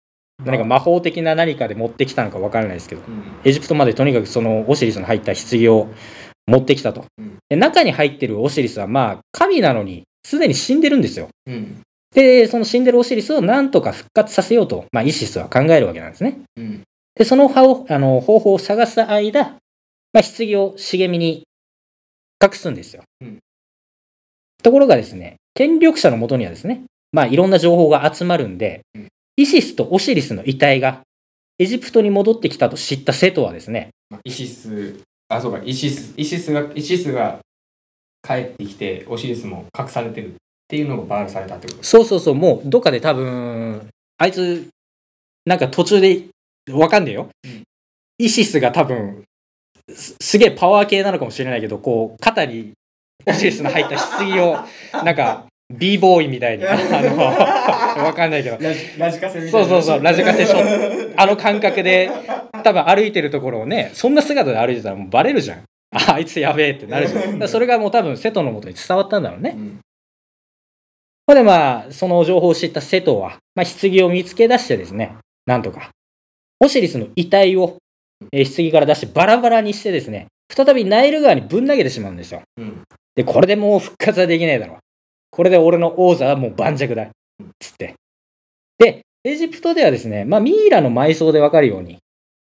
[0.44, 5.88] 何か魔法的な何かで持ってきたのかわからないですけど、うんエジプトまでとにかくそのオシリスの入った棺を
[6.46, 7.04] 持ってきたと。
[7.18, 11.28] うんで中に入ってるオシリスは、まあ、神なのに、すでに死んでるんですよ。
[11.46, 11.80] うん。
[12.14, 16.40] で、その死んでるオシリスをなんとか復活させようと、まあ、イシスは考えるわけなんですね。
[16.56, 16.82] うん。
[17.14, 19.56] で、その葉をあの方法を探す間、
[20.12, 21.44] まあ、棺を茂みに
[22.42, 23.02] 隠すんですよ。
[23.20, 23.38] うん
[24.62, 31.00] ところがですね、権力者のもとにはですね、まあ、いろんな情報が集まるんで、うんイシスとオシリスの遺体が
[31.58, 37.38] エジプトに戻ってきたと知ったセトはですね、まあイシス、あ、そうか、イシス、イシスが、イシスが
[38.22, 40.34] 帰ってきて、オシリスも隠されてる
[40.70, 41.82] っていうのがバールされたってこと？
[41.82, 44.68] そうそうそう、もうどっかで多分、あいつ、
[45.44, 46.22] なんか途中で、
[46.70, 47.28] わかんねえよ。
[47.44, 47.62] うん
[48.22, 49.24] イシスが多分
[49.90, 52.72] す、すげえパワー系なのかもしれないけど、こう、肩に
[53.26, 54.58] オシリスの入った棺を、
[55.04, 57.16] なんか、b ボーイみたいに、あの、
[58.04, 58.58] わかんないけど、
[58.98, 59.64] ラジカセみたいな。
[59.64, 62.10] そうそうそう、ラジカセショあの感覚で、
[62.62, 65.62] 多分歩いてるところをね、そんな姿で歩いてたらもうバレるじゃん。
[65.92, 67.48] あ、あいつやべえってなるじゃん。
[67.48, 69.54] それがもう多分瀬戸のもとに伝わったんだろうね。
[69.56, 69.80] うん。
[71.30, 75.16] これでまあ、その情報を知った瀬戸は、まあ、棺を見つけ出してですね、
[75.46, 75.90] なんとか、
[76.58, 77.76] オシリスの遺体を、
[78.32, 82.42] えー棺から出してバラバラにしてですね、再びナイル川にぶん投げてしまうんですよ。
[82.56, 82.82] うん。
[83.14, 84.78] で、これでもう復活はできないだろう。
[85.30, 87.06] これで俺の王座はもう盤石だ。
[87.60, 87.94] つって。
[88.78, 91.98] で、エジプトではですね、まあ、ミイラの埋葬でわかるように、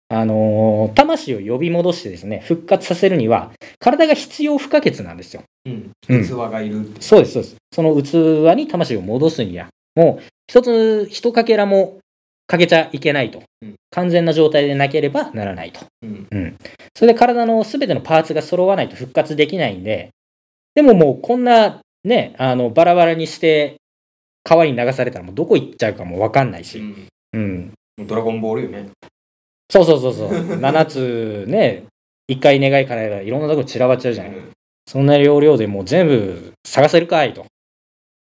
[0.08, 5.42] あのー魂を呼び戻してですね、復活させるには、体が必要不可欠なんですよ。
[5.66, 5.90] うん。
[6.08, 6.86] うん器がいる。
[7.00, 7.56] そうです、そうです。
[7.72, 11.98] その器に魂を戻すには、もう一つ、一かけらも
[12.46, 13.74] かけちゃいけないとうん。
[13.90, 15.80] 完全な状態でなければならないと。
[16.02, 16.26] うん。
[16.30, 16.56] うん。
[16.94, 20.10] それで体のすべてのパーツが揃わないと復活できないんで、
[20.74, 23.76] でももうこんなね、あの、バラバラにして
[24.42, 26.78] 川に流されたらもうどこ行っちゃうかもわかんないし。
[26.78, 27.72] うんうん。
[28.06, 28.90] ドラゴンボールよね。
[29.70, 30.28] そうそうそうそう。
[30.30, 31.84] 7つね、
[32.28, 34.32] 一回願い叶えたらいろんなとこ散らばっちゃうじゃない。
[34.86, 37.46] そんな要領でもう全部探せるかいと。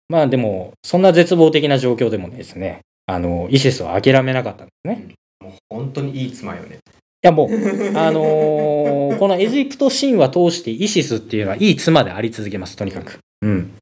[0.09, 5.07] まあでも、そんな絶望的な状況でもですね、あの、イシスは諦めなかったんですね。
[5.41, 6.75] もう本当にいい妻よね。
[6.75, 6.79] い
[7.21, 7.49] やもう、
[7.97, 13.19] あのーこのエジプト神話通してイシスっていうのはいい妻であり続けます、とにかく。
[13.41, 13.75] うん。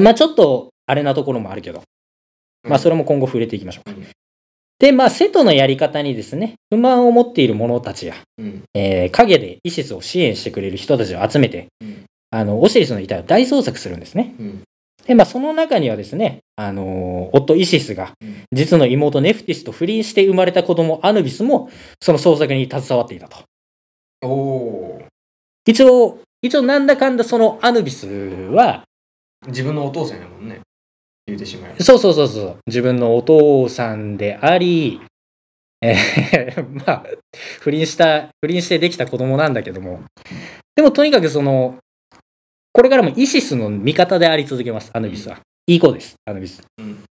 [0.00, 1.82] まあちょっと、あれなところもあるけど、
[2.68, 3.96] まあそれも今後触れていきましょうか。
[4.80, 8.62] うんで、まあセトのやり方にですね、不満を持っている者たちや、うん。
[8.74, 14.34] えー影でイシスを支援してくれる人たちを集めて、うんあの、オシリスの遺体を大捜索するんですね。
[14.38, 14.62] うん。
[15.06, 21.70] で、まあ、その中にはですね、あのー夫イシスがうん、実の妹ネフティスと不倫して生まれた子供アヌビスも、
[22.02, 23.38] その捜索に携わっていたと。
[24.26, 25.02] お。
[25.66, 28.84] 一応、一応なんだかんだそのアヌビスは、
[29.46, 30.60] 自分のお父さんやもんね。
[31.26, 31.68] 言うてしま。
[31.80, 35.00] そうそうそうそう、自分のお父さんであり、
[35.82, 37.06] えー まあ、
[37.60, 40.00] 不倫した、不倫してできた子供なんだけども、
[40.74, 41.78] でもとにかくその、
[42.72, 45.40] これからもイシスの味方であり続けます、アヌビスは。
[45.66, 46.62] いい子です、アヌビス。
[46.78, 47.02] うん。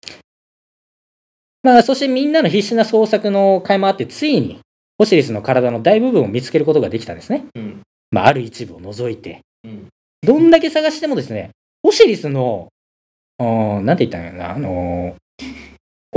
[1.64, 4.60] まあ、そしてみんなの必死な捜索の甲斐もあって、ついに、
[5.00, 7.46] オシリスの体の大部分を見つけることができたんですね。
[7.56, 7.82] うん。
[8.12, 9.42] まあ、ある一部を除いて。
[9.64, 9.88] うん。
[10.22, 11.50] どんだけ探してもですね、
[11.84, 12.68] オシリスの、
[13.38, 15.26] あーなんて言ったんやろな、あのー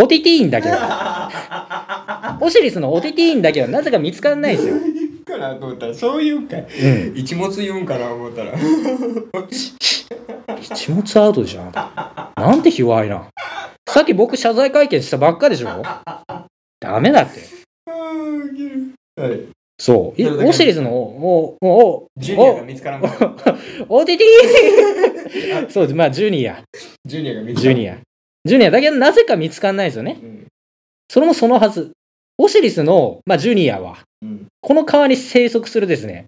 [0.00, 4.76] オティティーンだけは、オシリスのオティティーンだけはなぜか見つからないんですよ。
[4.78, 6.60] 言うかなと思ったら、そういうんかい。
[6.60, 7.16] うん。
[7.16, 8.52] 一物言うんかな思ったら。
[10.60, 12.32] 一物アウトでしょ、あなた。
[12.36, 13.26] なんて卑猥な。
[13.88, 15.82] さっき僕謝罪会見したばっかでしょ
[16.78, 17.40] ダメだって。
[19.20, 19.48] はい。
[19.78, 20.46] そう。
[20.46, 23.56] オシリスの、お、お、お、ジュニアが見つからんかった。
[23.88, 26.62] おててーそう、まあ、ジュニア。
[27.04, 27.98] ジュニアが見つからんジュニア。
[28.44, 28.70] ジュニア。
[28.70, 30.18] だけど、なぜか見つかんないですよね。
[30.20, 30.46] うん。
[31.08, 31.92] それもそのはず。
[32.38, 34.46] オシリスの、まあ、ジュニアは、うん。
[34.60, 36.26] この川に生息するですね、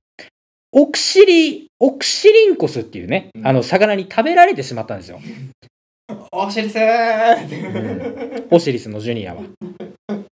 [0.72, 5.20] オクシリ、オクシリンコスっていうね、うんあの、魚に食べられてしまったんですよ。
[6.32, 9.42] おしりせーオシリスのジュニアは。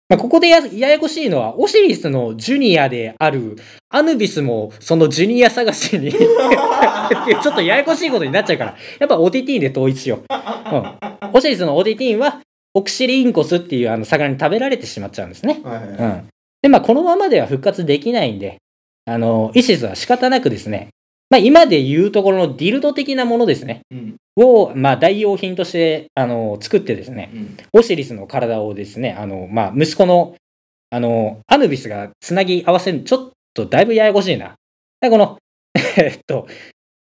[0.09, 3.57] まあ、ここでやややこしいのは、オシリスのジュニアである
[3.89, 10.21] アヌビスもそのジュニア探しに ちょっとややこしいことになっちゃうから、やっぱオティティーンで統一しよう。
[10.29, 12.41] うん、オシリスのオティティーンは、
[12.75, 15.61] オクシリンコスっていうあの魚に食べられてしまっちゃうんですね。
[15.63, 16.29] はいはいはいうん。
[16.63, 18.57] で、まあ、このままでは復活できないんで、
[19.05, 20.89] あの、イシスは仕方なくですね、
[21.33, 24.17] まあ、今で言うところのディルド的なものですね、うん。
[24.37, 27.57] を、まあ、代用品として、あの、作ってですね、うん。
[27.73, 30.35] オシリスの体をですね、あの、まあ、息子の、
[30.91, 34.57] あの、アヌビスがつなぎ合わせる、ちょっとだいぶややこしいな。
[35.01, 35.39] でこの、
[35.97, 36.47] えっと、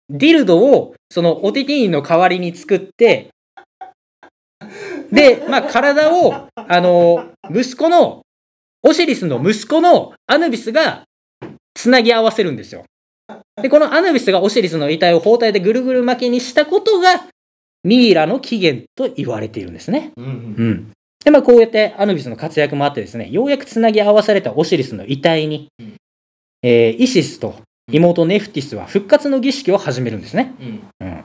[0.09, 3.29] ディルドを、その、オティティーンの代わりに作って、
[5.13, 8.23] で、まあ、体を、あの、息子の、
[8.83, 11.05] オシリスの息子のアヌビスが、
[11.73, 12.83] つなぎ合わせるんですよ。
[13.61, 17.25] で、このアヌビスがオシリスの遺体を包帯でぐるぐる巻きにしたことが、
[17.83, 20.11] ミイラの起源と言われているんですね。
[20.17, 20.91] うんうん。
[21.23, 25.93] で、まあ、こうやってアヌビスの活躍もあってですね、ようやくつなぎ合わされたオシリスの遺体に、うん
[26.61, 27.55] えーイシスと
[27.91, 30.53] 妹ネフティスは復活の儀式を始めるんですね。
[30.59, 31.23] うんうん。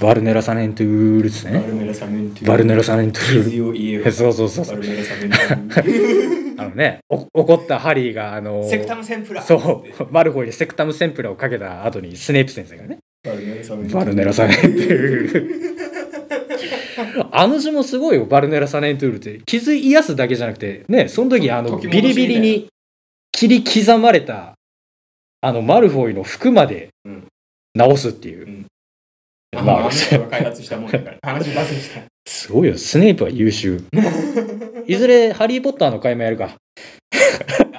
[0.00, 1.60] Vulnera Sanentur ですね。
[1.60, 4.12] Vulnera Sanentur Vulnera Sanentur。
[4.12, 4.66] そうそうそう。
[4.66, 15.60] Vulnera Sanentur あのね、お怒ったハリーが、あのー Sectumsempra そう、マルフォイで Sectumsempra をかけた後にスネープ先生がね、バルメラサメンバルネラサネントゥール。
[17.32, 19.40] あの字もすごいよ、バルネラサネントゥールって。
[19.46, 22.68] 傷癒すだけじゃなくて、ね、その時、あの、ビリビリに
[23.32, 24.54] 切り刻まれた、
[25.40, 27.26] あの、マルフォイの服までうん
[27.74, 28.46] 直すっていう。
[28.46, 28.66] うん
[29.52, 29.90] まあ
[30.30, 31.18] 開発したもんだから。
[31.22, 32.02] 話バスした。
[32.24, 33.82] すごいよ、スネープは優秀。
[34.88, 36.56] いずれ、ハリー・ポッターの回もやるか。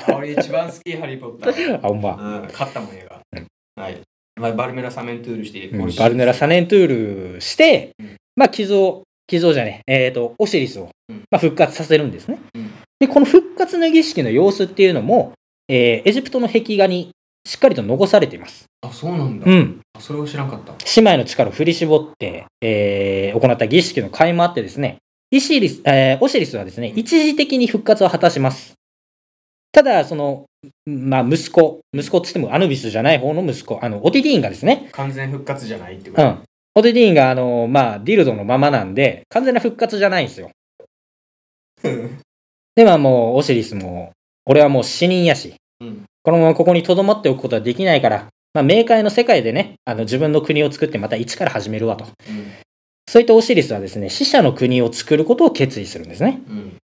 [0.07, 1.75] あ俺一番好き、ハリー・ポッター。
[1.83, 2.15] あ、ほんま。
[2.15, 3.47] うん、勝ったもん映画うん。
[3.81, 4.01] はい。
[4.39, 12.39] まあ、バルメラサメントゥールして、うんバルネラ・サネントゥールして、うんまあ、傷を、傷をじゃねえ、えっ、と、オシリスを、うんまあ、復活させるんですね。
[12.55, 15.33] うんで、この復活の儀式の様子っていうのも、
[15.67, 17.09] えーエジプトの壁画に
[17.47, 18.65] しっかりと残されています。
[18.81, 19.51] あ、そうなんだ。
[19.51, 19.81] うん。
[19.93, 20.73] あそれを知らんかった。
[20.95, 24.97] 姉妹の力を振り絞って、えー行った儀式の甲斐もあってですね、
[25.31, 28.73] イシリス、えーオシリスはですね、一時的に復活を果たします。
[29.71, 30.45] ただ、その、
[30.85, 36.21] まあ、息子、息子って言ってもアヌビスじゃない方の息子、あの、オティディーンがですね、完全復活じゃないってこと。
[36.21, 36.39] うん。
[36.75, 40.51] オテディーンが、あの、まあ、ディルドのままなんで、完全な復活じゃないんですよ。
[42.75, 44.11] で、まあもう、オシリスも、
[44.45, 52.05] 俺はもう死人やし、うんこのままここに留まっておくことはできないから、まあ、冥界の世界でね、あの、自分の国を作ってまた一から始めるわと。
[52.05, 52.51] うん
[53.07, 56.41] そういったオシリスはですね、死者の国を作ることを決意するんですね。
[56.47, 56.77] うん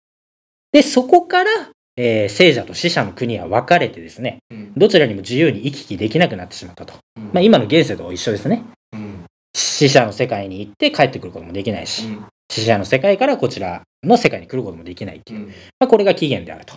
[0.71, 1.49] で、そこから、
[1.95, 6.95] えー聖者と死者の国は分かれてですね、うんどちらにも自由に行き来できなくなってしまったと。
[7.17, 8.63] うんまあ、今の現世と一緒ですね。
[8.93, 9.23] うん
[9.55, 15.39] 死者の世界に行って帰ってくることもできないし、うん死者の世界からこちらの世界に来ることもできないっていう。
[15.39, 16.75] うんまあ、これが起源であると。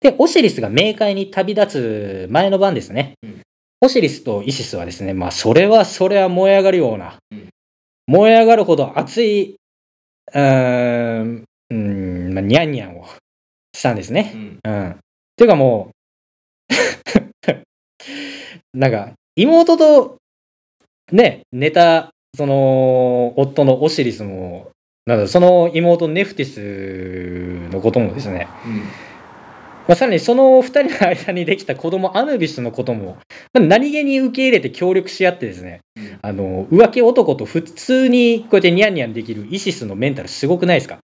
[0.00, 3.14] で、オシリスが冥界に旅立つ前の晩ですね。
[3.22, 3.40] うん
[3.84, 7.48] オシリスとイシスはですね、まあ、それはそれは燃え上がるような、うん
[8.06, 9.56] 燃え上がるほど熱い、
[10.32, 13.06] うーん、うーん、まあ、ニャンニャンを
[13.74, 14.32] したんですね。
[14.34, 14.90] うんうん。
[14.90, 14.96] っ
[15.36, 15.92] ていうかもう、
[18.78, 20.16] なんか、妹と、
[21.10, 24.70] ね、寝た、その、夫のオシリスも、
[25.06, 28.46] なんだ、その妹ネフティスのこともですね、
[29.88, 33.16] まあ、さらにその二人の間にできた子供アヌビスのことも、
[33.52, 40.98] まあ、何気に受け入れて協力し合ってですね、うんあの、浮気男と普通にこうやってニャンニャンできるイシスのメンタルすごくないですか？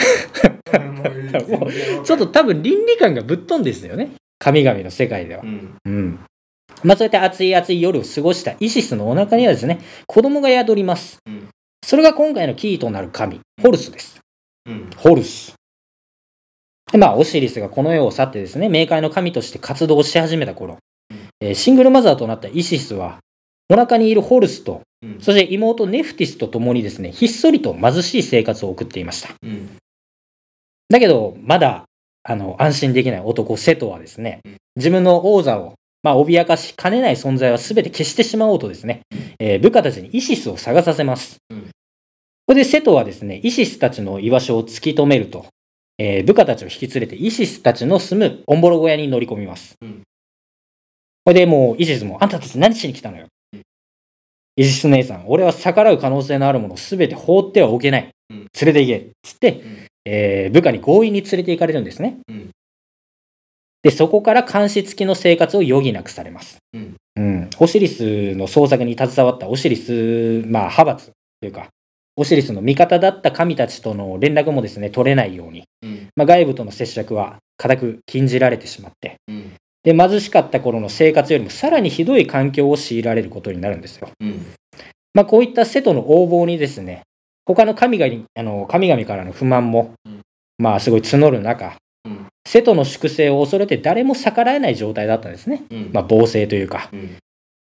[2.04, 4.10] ちょっと多分倫理観がぶっ飛んですよね。
[4.38, 5.46] 神々の世界ではう。
[5.46, 6.18] んうん。
[6.82, 11.18] まあそうやって暑い暑い夜を過ごしたイシスのお腹にはですね、子供が宿ります。
[11.26, 11.48] うん
[11.82, 14.20] それが今回のキーとなる神、ホルスです。
[14.66, 15.54] うんホルス。
[16.92, 20.78] で、まあ、オシリスがこの世を去ってですね、冥界の神として活動し始めた頃、
[21.10, 23.18] うんえーシングルマザーとなったイシスは、
[23.70, 25.20] お腹にいるホルスと、うん。
[25.20, 29.30] そして妹ネフティスと共にですね、ひっそりと貧しい生活を送っていました。
[29.42, 29.76] うん。
[30.88, 31.84] だけど、まだ、
[32.24, 39.02] あの、安心できない男、セトはですねうん、自分の王座を、まあ、脅かしかねない存在は全て消してしまおうとですね、
[39.38, 41.36] えー部下たちにイシスを探させます。
[41.50, 41.62] うん。
[42.46, 45.46] これでセトはですね、イシスたちの居場所を突き止めると、
[46.02, 49.76] えー部下たちを引き連れてイシスたちの住むオンボロ小屋に乗り込みます。
[49.82, 50.02] うん
[51.22, 53.26] これでもうイシスも、あんたたち何しに来たのよ。
[54.56, 58.10] イシス姉さん、俺は逆らう可能性のあるものを全て放ってはおけない。
[58.30, 59.10] 連れて行け。
[59.22, 62.16] つって、んえー部下に強引に連れて行かれるんですね。
[63.82, 66.56] で、そこから監視付きの生活を余儀なくされます。
[66.72, 71.68] うんうんオシリスの創作に携わったオシリス、まあ、派閥というか、
[72.16, 75.86] オシリスの味方だった神たちとの連絡もですね、取れないように、う
[76.16, 79.52] まあ、外部との接触は固く禁じられてしまって、うん
[79.82, 84.10] で、貧しかった頃の生活よりもさらにひどい環境を強いられることになるんですよ。
[84.20, 84.44] うん
[85.14, 87.02] まあ、こういったセトの横暴にですね、
[87.46, 89.94] 他の神々あの神々からの不満も、
[90.58, 95.62] まあ、すごい募る中、うんセトの粛清を恐れて誰も逆らえない状態だったんですね。
[95.92, 97.16] まあ、暴政というか、うん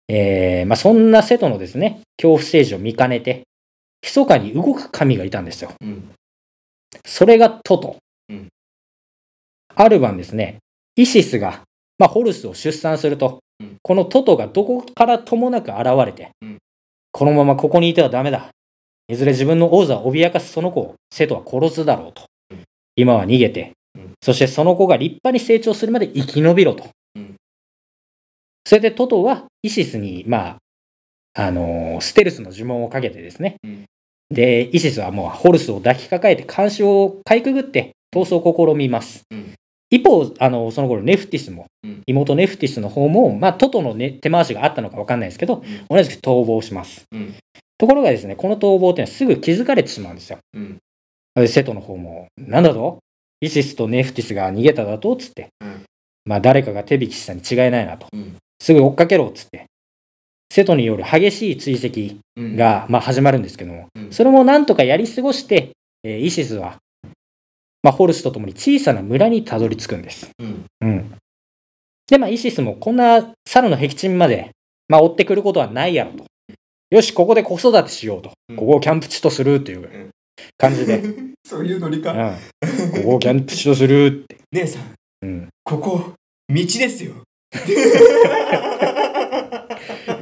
[0.08, 3.43] えーまあ、そんなセトのですね、恐怖政治を見かねて、
[4.02, 5.72] 密かに動く神がいたんですよ。
[7.06, 7.97] それがトト。
[9.80, 10.57] うんある晩ですね、
[10.95, 11.61] イシスが、
[11.97, 16.57] まあ、ホルスを出産すると、うんこのトトがどこからともなく現れて、うん
[17.11, 18.49] このままここにいてはダメだ。
[19.07, 22.23] いずれ自分の王座を脅かすその子をセトは殺すだろうと。
[22.51, 22.63] うん
[22.95, 26.88] 今は逃げて、うんそしてその子が立派に成長するまで生き延びろと。
[27.15, 27.36] うん
[28.65, 30.57] それでトトはイシスに、ま
[31.34, 33.55] あ、あのーステルスの呪文をかけてですね。
[33.63, 33.86] うん
[34.30, 39.23] で、イシスはもうホルスを抱きかかえて監視をかいくぐって逃走を試みます。
[39.32, 39.53] うん
[39.89, 42.01] 一方、あの、その頃ネフティスも、うん。
[42.05, 45.97] 妹ネフティスの方も、まあ、トトの、ね、手回しがあったのかわかんないですけど、うん。
[45.97, 47.03] 同じく逃亡します。
[47.11, 47.35] うん。
[47.77, 50.37] ところがですね、この逃亡っていうのはすぐ気づかれてしまうんですよ。
[50.53, 50.77] うん。
[51.35, 52.99] でセトの方も、なんだと？
[53.41, 55.83] イシスとネフティスが逃げただとつって、うん。
[56.25, 58.07] まあ誰かが手引きしたに違いないなと。
[58.11, 58.35] うん。
[58.59, 59.65] すぐ追っかけろっつって、
[60.51, 62.55] セトによる激しい追跡うん。
[62.57, 64.11] が、まあ、始まるんですけども、うん。
[64.11, 65.69] それもなんとかやり過ごして、
[66.03, 66.77] えーイシスは、
[67.82, 70.30] まあ、ホルスとともに小さな村にたどり着くんです。
[70.39, 71.13] うんうん。
[72.07, 74.51] で、まあ、イシスもこんな猿の僻地まで、
[74.88, 76.25] まあ、追ってくることはないやろと。
[76.91, 78.32] よし、ここで子育てしようと。
[78.49, 80.09] うんここをキャンプ地とするっていう
[80.57, 82.13] 感じで、うん、そういうノリか
[82.61, 84.38] ここをキャンプ地とするって。
[84.51, 85.49] 姉さんうん。
[85.63, 86.13] ここ
[86.49, 87.13] 道ですよ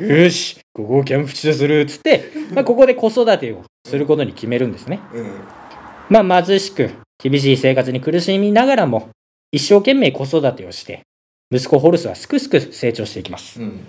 [0.01, 4.99] よし、ここをキャンプ地とするっつって、まあ、ここで子育てをすることに決めるんですね。
[5.13, 5.39] うん
[6.09, 6.91] まあ、貧しく、
[7.21, 9.09] 厳しい生活に苦しみながらも、
[9.51, 11.01] 一生懸命子育てをして、
[11.51, 13.61] 息子ホルスはすくすく成長していきます。
[13.61, 13.87] うん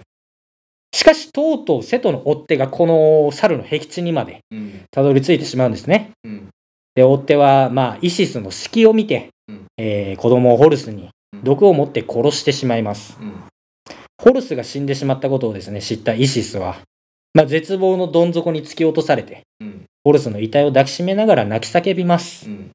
[0.90, 6.12] しかし、とうとう瀬戸の追っ手がこの猿の僻地にまでうんたどり着いてしまうんですね。
[6.24, 6.48] うん
[6.94, 11.10] で、追っ手は、まあ、イシスの隙を見て、うんえー子供ホルスに
[11.44, 13.18] 毒を持って殺してしまいます。
[13.20, 13.34] うん
[14.20, 16.78] ホルスが死んでしまったことをですね、知ったイシスは、
[17.34, 22.48] まあ、絶望のどん底に突き落とされて、うんホルスの遺体を抱きしめながら泣き叫びます。
[22.48, 22.70] うん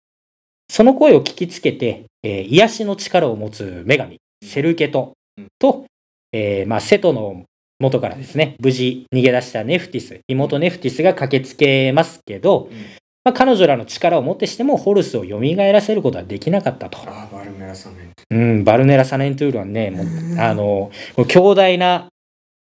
[0.69, 5.13] その声を聞きつけて、えー癒しの力を持つ女神、セルケト
[5.59, 5.85] と、
[6.31, 7.43] えーまあ、セトの
[7.79, 12.77] 元からですね、無事逃げ出したネフティス、妹ネフティスが駆けつけますけど、うん。
[13.25, 16.99] まあ、彼女らの力をもってしても、ホルスを蘇らせることはできなかったと。
[17.05, 22.07] バルメラさんねうん、バルネラ・サネントゥールはね、もう、あの、こう強大な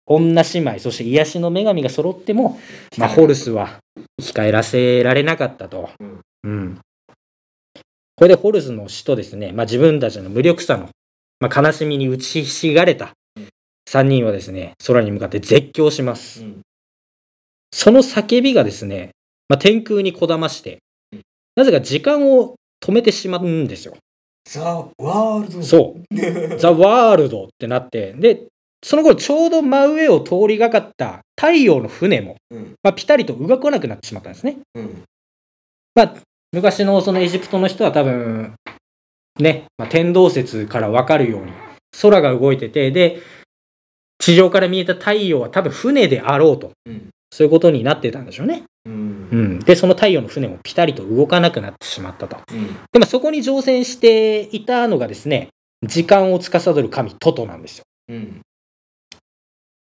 [0.06, 2.60] 女姉妹、そして癒しの女神が揃っても、
[2.96, 3.78] まあ、ホルスは
[4.20, 5.90] 生き返らせられなかったと。
[5.98, 6.20] うん。
[6.44, 6.78] うん。
[8.16, 10.88] これでホルスの死とですね、まあ、自分たちの無力さの、
[11.38, 13.48] まあ、悲しみに打ちひしがれたうん
[13.88, 16.42] 3人はですね、空に向かって絶叫します。
[16.42, 16.60] うん
[17.72, 19.10] その叫びがですね、
[19.48, 20.78] まあ、天空にこだまして
[21.12, 21.22] うん、
[21.56, 23.96] なぜか時間を止めてしまうんですよ。
[24.48, 26.16] ザ・ワールドそう。
[26.58, 28.46] ザ・ワールドってなって、で、
[28.82, 34.58] その頃ちょうど真上を通りがかった太陽の船も、うんまあ、ピタリと動かなくなってしまったんですね。
[34.74, 35.02] うん
[35.94, 36.14] まあ、
[36.56, 38.54] 昔のそのエジプトの人は多分、
[39.38, 41.52] ね、まあ、天動説からわかるように、
[42.00, 43.20] 空が動いてて、で、
[44.18, 48.62] 地上から見えた太陽は多分船であろうと、うんそういうことになってたんでしょうね。
[48.86, 49.58] うんうん。
[49.58, 52.38] で、その太陽の船もピタリと動かなくなってしまったと。
[52.50, 55.48] うんでもそこに乗船していたのがですね、
[55.82, 57.84] 時間を司る神トトなんですよ。
[58.08, 58.40] うん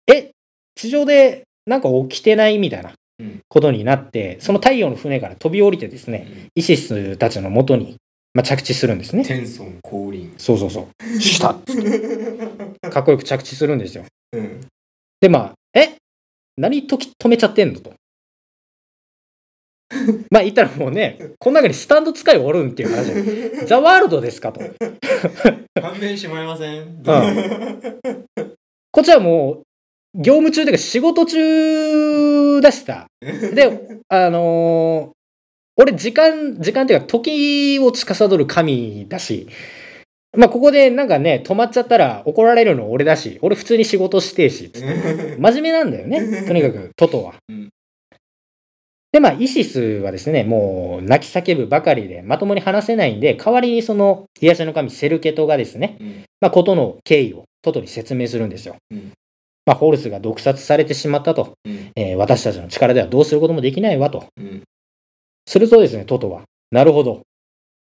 [0.07, 0.31] え、
[0.77, 2.97] 地上でなんか起きてないみたいなうん
[3.49, 7.97] ことになって、その太陽の船から飛び降りてですね、イシスたちの元に、
[8.35, 9.25] まあ、着地するんですね。
[9.25, 11.05] テンソン降臨そうそうそう。
[11.21, 11.55] した
[12.91, 14.05] かっこよく着地するんですよ。
[14.33, 14.61] うん
[15.21, 15.97] で、まあ、え？
[16.57, 17.93] 何時止めちゃってんのと。
[20.31, 24.61] まあ言ったらもうね、この中にスタンド使いおるんっていう話で、ザ・ワールドですかと。
[25.81, 26.83] 勘弁してもらえません？
[26.83, 28.25] うん
[28.91, 29.63] こっちはもう、
[30.15, 33.07] 業務中というか仕事中だしさ。
[33.21, 35.23] で、あのー
[35.77, 39.47] 俺時間、時間っていうか時を司る神だし、
[40.37, 46.45] まあここでなんかね、止まっちゃったら怒られるの俺だし、俺普通に仕事してえし、つって真面目なんだよね。
[46.47, 47.35] とにかく、トトは。
[47.49, 47.69] うん
[49.13, 58.77] で、まあ、イシスはですね、もう泣き叫ぶばかりで、まともに話せないんで、代わりにその癒しの神セルケトがですね、うんまあ、ことの経緯をトトに説明するんですよ。
[58.91, 59.13] うん
[59.65, 64.27] まあ、ホルスが毒殺されてしまったと、うんえー私たちの力ではどうすることもできないわと。
[64.37, 64.63] うん
[65.45, 67.23] するとですね、トトは、なるほど。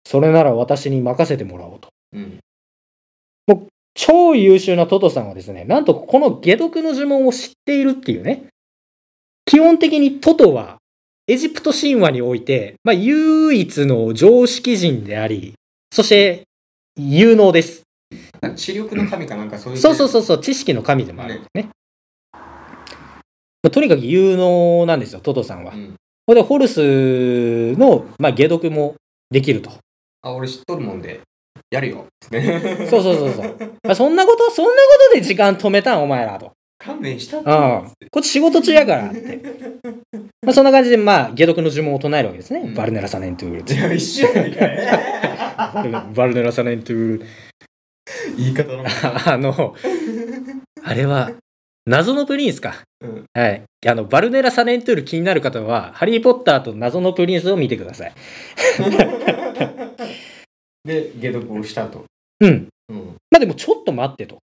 [0.04, 1.88] それなら私に任せてもらおうと。
[2.12, 2.38] うん
[3.96, 8.44] 超優秀なトトさんはですね、なんとこの解毒の呪文を知っているっていうね。
[9.46, 10.76] 基本的にトトは、
[11.26, 15.54] エジプト神話において、まあ、唯一の常識人であり、
[15.90, 16.42] そして、
[16.98, 17.85] 有能です。
[18.54, 21.68] 知力の神かなんかそういうそうそうそうそう、知識の神でもあるんですね。
[22.32, 25.74] まあとにかく有能なんですよ、トトさんは。
[25.74, 25.94] うん
[26.26, 28.96] これでホルスの、まあ、解毒も
[29.30, 29.70] できると。
[30.22, 31.20] あ俺知っとるもんで
[31.70, 32.06] やるよ
[32.90, 33.56] そうそうそうそう。
[33.84, 34.78] まあ、そんなこと、そんなこ
[35.10, 36.50] とで時間止めたん、お前らと。
[36.78, 38.08] 勘弁したってうん。
[38.10, 39.40] こっち仕事中やからって。
[40.42, 42.60] まあ、そんな感じで、まあ、解毒の呪文を唱えるわけですね。
[42.60, 43.98] うんバルネラサネントゥー
[46.02, 47.26] ルバルネラサネントゥール。
[48.36, 48.84] 言い方の
[49.26, 49.74] あの、
[50.82, 51.32] あれは、
[51.86, 52.82] 謎のプリンスか。
[53.00, 53.62] うんはい。
[53.86, 58.12] あの、バルネラ・サレントゥール気になる方は、ハリー・ポッターと謎のプリンスを見てください。
[60.84, 62.04] で解毒をしたと、
[62.40, 62.68] うん。
[62.88, 64.38] うん、まあでもちょっと待ってと。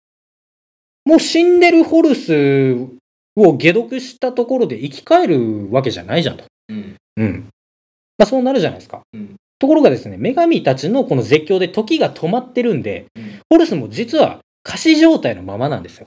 [1.05, 2.75] もう死んでるホルス
[3.35, 6.45] を解毒したところで生き返るわけじゃないじゃんと。
[6.69, 7.49] うんうん。
[8.17, 9.01] まあそうなるじゃないですか。
[9.13, 16.05] うんところがですね、女神たちのこの絶叫で時が止まってるんで、うんホルスも実は仮死状態のままなんですよ。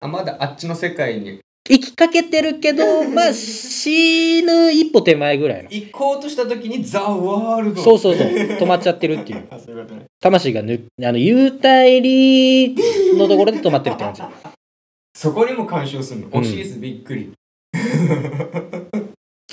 [0.00, 5.68] あまだあっちの世界に生きかけてるけど、 まあ死ぬ一歩手前ぐらいの。
[5.70, 8.26] 行こうとした時にザ・ワールドそうそうそう。
[8.26, 9.46] 止まっちゃってるっていう。
[10.20, 14.22] 魂がぬ、あの、幽体離のところで止まってるって感じ。
[15.14, 16.28] そこにも干渉するの？
[16.28, 17.30] うんオシリスびっくり、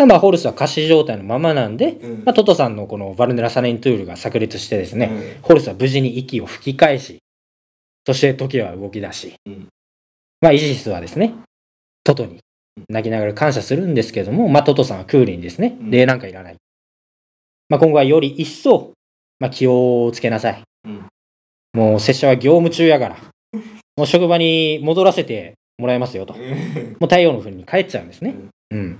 [0.05, 7.19] まあ、ホルスは仮死状態のままなんで、うんまあ、トトさんのこのバルネラ・サレントゥールが炸裂してですね、うんホルスは無事に息を吹き返し、
[8.05, 9.67] そして時は動き出し、うん
[10.41, 11.33] まあ、イジスはですね、
[12.03, 12.39] トトに
[12.89, 16.55] 泣きながら感謝するんですけども、まあ、トトさんはクールにですね、うん礼なんかいらない。
[17.69, 18.91] まあ、今後はより一層、
[19.39, 20.61] まあ、気をつけなさい。
[20.85, 21.05] うん
[21.77, 23.17] もう、拙者は業務中やから、
[23.95, 26.33] もう職場に戻らせてもらいますよと。
[26.33, 26.43] もう
[27.01, 28.35] 太陽の国に帰っちゃうんですね。
[28.71, 28.99] うん。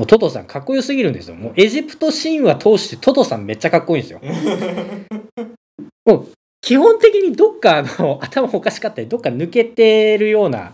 [0.00, 1.36] もうトトさんかっこよすぎるんですよ。
[1.36, 4.20] もうエジプト神話通してトトさんめっちゃかっこいいんですよ。
[6.06, 6.28] もう
[6.62, 10.72] 基本的にどっかあの頭おかしかったり、どっか抜けてるような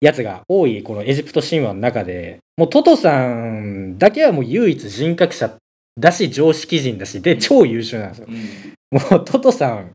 [0.00, 5.54] やつが多いこのエジプト神話の中で、もうトトさんだけはもう唯一人格者
[6.00, 8.28] だし常識人だし、で超優秀なんですよ。
[8.30, 9.90] うんもうトトさん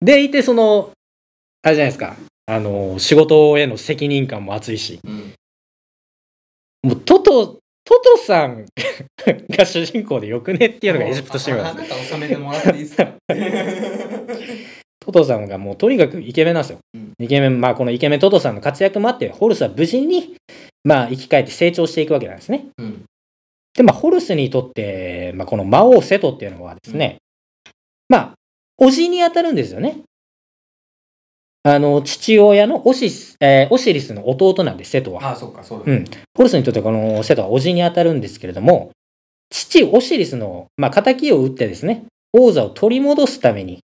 [0.00, 0.92] でいてその、
[1.60, 5.34] あれじゃないですか、あの仕事への責任感も熱いし、うん
[6.82, 7.46] もうトト、
[7.84, 8.66] トトさん
[9.50, 12.08] が主人公でよくねっていうのがエジプト神話あです。
[12.08, 13.12] 収めてもらっていいですか？
[15.00, 16.78] トトさんがもうとにかくイケメンなんですよ。
[16.94, 20.34] うんイケメン、まあこのイケメントトさんの活躍もあって、ホルスは無事に、
[20.84, 22.66] まあ生き返って成長していくわけなんですね。
[22.78, 23.04] うん
[23.74, 27.16] で、まあホルスにとって、まあこの魔王セトっていうのはですね、
[28.08, 28.34] まあ、
[28.78, 30.00] おじに当たるんですよね。
[31.62, 35.30] あの、父親のオシス、えーオシリスの弟なんです、セトは。
[35.30, 36.04] あそうかそうだ、うん
[36.34, 38.92] ホルスにとってこのセトはおじに当たるんですけれども、
[39.50, 43.80] 父オシリスの、まあ、仇を討ってですね、王座を取り戻すために、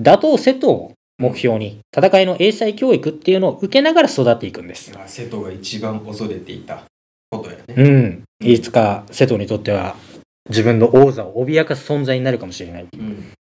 [0.00, 4.92] 打倒セトを目標に、戦いの英才教育っていうのを受けながら育っていくんです。
[4.96, 6.84] あ瀬戸が一番恐れていた
[7.30, 8.24] ことやね、うん。
[8.40, 9.96] いつかセトにとっては、
[10.48, 12.86] 自分の王座を脅かす存在になるかもしれない。
[12.92, 13.32] うん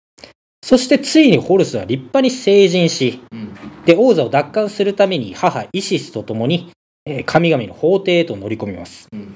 [0.64, 3.54] そしてついにホルスは立派に成人し、うん。
[3.86, 6.72] で、王座を奪還するために母イシスと共に、
[7.06, 9.08] えー神々の法廷へと乗り込みます。
[9.12, 9.36] うん。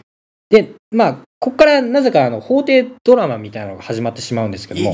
[0.49, 4.93] で、まあ、ここからなぜかあの法廷ドラマみたいなのが始まってしまうんですけども。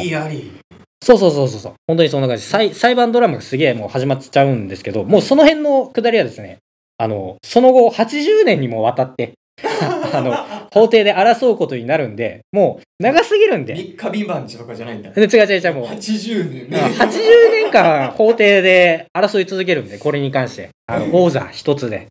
[1.04, 2.44] そうそうそうそうそう、本当にそんな感じ。
[2.44, 6.60] 裁、裁判ドラマがすげえもう始まっちゃうんですけど、もうその辺のくだりはですね、
[6.98, 9.34] あの、その後80年にもわたって、
[10.14, 10.34] あの、
[10.74, 20.70] 法廷で争うことになるんで、もう長すぎるんで、三日三晩とかじゃないんだで違う違う違う、もう、80年80年間法廷で争い続けるんで、これに関して。
[20.88, 22.08] あの、王座一つで。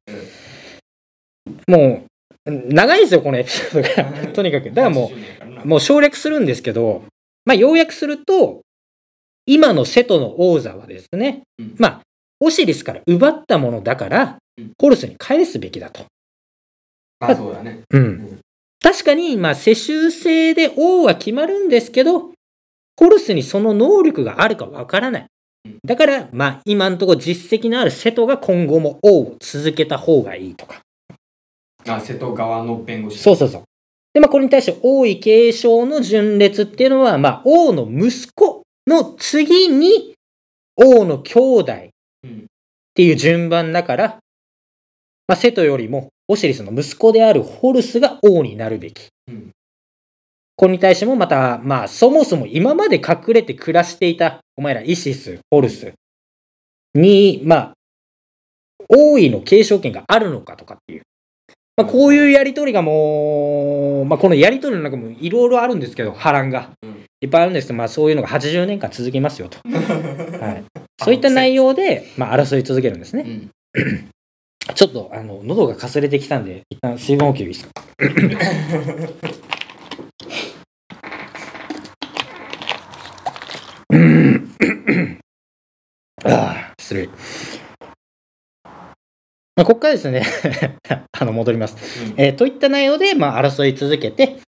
[1.67, 2.05] も
[2.47, 4.33] う、長いんですよ、このエピソードが。
[4.33, 4.71] とにかく。
[4.71, 5.11] だからも
[5.65, 7.03] う、もう省略するんですけど、
[7.45, 8.61] まあ、要約すると、
[9.47, 12.01] 今の瀬戸の王座はですね、うんまあ、
[12.41, 16.05] オシリスから奪ったものだからうん、ホルスに返すべきだと。
[17.21, 18.41] あそうだねうん。
[18.83, 22.33] 確かに、まあ、世襲制で王は決まるんですけど、
[22.99, 25.27] ホルスにその能力があるかわからない
[25.67, 25.79] うん。
[25.85, 30.81] だから、まあ、今のところ実績のある瀬戸が今後も王を続けた方がいいとか。
[31.87, 33.63] あ瀬戸側の弁護士そうそうそう。
[34.13, 40.15] で、まあ、これに対して王位継承の順列っていうのは、まあ、王の息子の次に
[40.77, 41.77] 王の兄弟っ
[42.25, 42.47] うん
[42.95, 44.09] ていう順番だから、
[45.29, 49.09] まあ、瀬戸よりもオシリスの息子であるホルスが王になるべき。
[49.29, 49.51] うん
[50.57, 55.95] これに対してもまた、まあ、そもそも今まで隠れて暮らしていた、お前らイシス、ホルス
[56.93, 57.73] に、まあ、
[58.91, 61.03] 王位の継承権があるのかとかっていう。
[61.79, 66.73] まあ、こういうやりとりがもう、まあ、このやりとりの中もいろいろあるんですけど、波乱が。
[66.83, 69.59] うんいっぱいあるんですけど、まあ、そういうのが80年間続きますよと。
[69.69, 70.65] はい、
[71.03, 73.51] そういった内容で、まあ、争い続けるんですね。
[73.75, 74.11] うん
[74.75, 77.71] ちょっと、あの、喉がかすれてきたんで、一旦水分補給いいですか？
[86.25, 87.07] ああ、失礼。
[89.57, 90.23] まあ、ここからですね、
[91.19, 91.77] あの、戻ります。
[92.17, 94.39] えーといった内容で、まあ、争い続けて、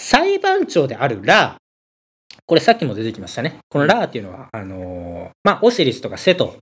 [0.00, 3.58] 裁判長であるラー、これさっきも出てきましたね。
[3.68, 6.58] このラーっていうのは、あのーまあ、オシリスとかセトうん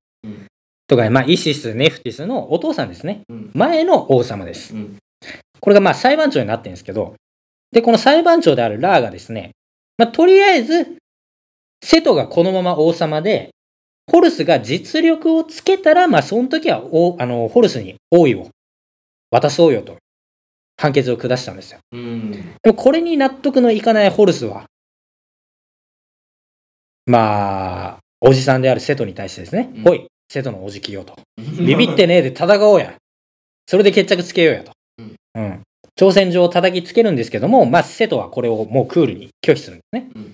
[0.86, 3.22] とか、まあ、イシス、ネフティスのお父さんですね。
[3.28, 4.74] うん前の王様です。
[4.74, 4.98] うん
[5.60, 7.14] これがまあ裁判長になってるんですけど、
[7.72, 9.52] で、この裁判長であるラーがですね、
[9.96, 10.98] まあ、とりあえず、
[11.82, 13.50] セトがこのまま王様で、
[14.10, 18.48] ホルスが実力をつけたら、まあ、その時はおあのホルスに王位を
[19.30, 19.96] 渡そうよと、
[20.76, 21.78] 判決を下したんですよ。
[21.92, 22.30] うん
[22.62, 24.64] でもこれに納得のいかないホルスは、
[27.06, 31.16] まあ、おじさんであるセトに対してですね、うんおい、セトのおじきよと。
[31.58, 32.94] ビビってねえで戦おうや。
[33.66, 34.72] それで決着つけようやと。
[34.98, 35.62] うんうん。
[35.96, 40.10] 挑戦状を叩きつけるんですけども、まあ、セトはこれをもうクールに拒否するんですね。
[40.14, 40.32] うん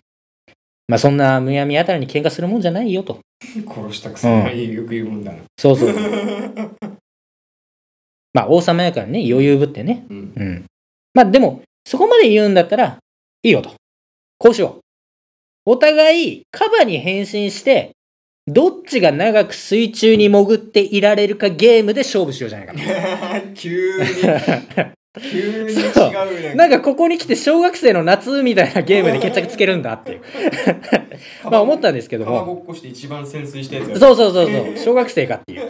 [0.90, 3.20] まあ、そんなむやみやたらに喧嘩するもんじゃないよと。
[3.40, 5.38] 殺したくせによく言うもんだな。
[5.56, 5.94] そうそう。
[8.34, 10.04] まあ、王様やからね、余裕ぶってね。
[10.10, 10.64] うんうん。
[11.14, 12.98] まあ、でも、そこまで言うんだったら、
[13.44, 13.70] いいよと。
[14.38, 14.80] こうしよう。
[15.64, 17.92] お互い、カバに変身して、
[18.46, 22.80] どっちが長く水中に潜っていられるかゲームで勝負しようじゃないかな。
[23.54, 24.06] 急に、
[25.20, 26.54] 急に違うね。
[26.54, 30.20] なんかここに来て小学生の夏みたいなゲームで決着つけるんだっていう。
[31.50, 32.32] まあ思ったんですけども。
[32.32, 34.76] 川ごっこして一番潜水したやつやそうそうそうそう。
[34.78, 35.68] 小学生かっていう。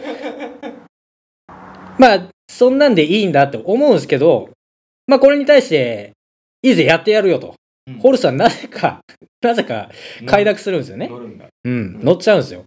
[1.97, 4.49] まあ、そんなんでいいんだって思うんですけど、
[5.07, 6.13] まあこれに対して、
[6.63, 7.55] いいぜやってやるよと。
[7.95, 9.01] うんホルスは なぜか、
[9.41, 9.89] なぜか
[10.25, 11.07] 快諾するんですよね。
[11.07, 11.47] 乗るんだ。
[11.63, 12.63] うん、乗っちゃうんですよ。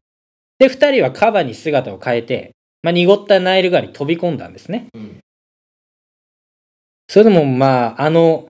[0.58, 2.52] で、二人はカバに姿を変えて、
[2.82, 4.86] まあ濁ったナイル川に飛び込んだんですね。
[4.94, 5.20] うん
[7.08, 8.46] それでもまあ、あの、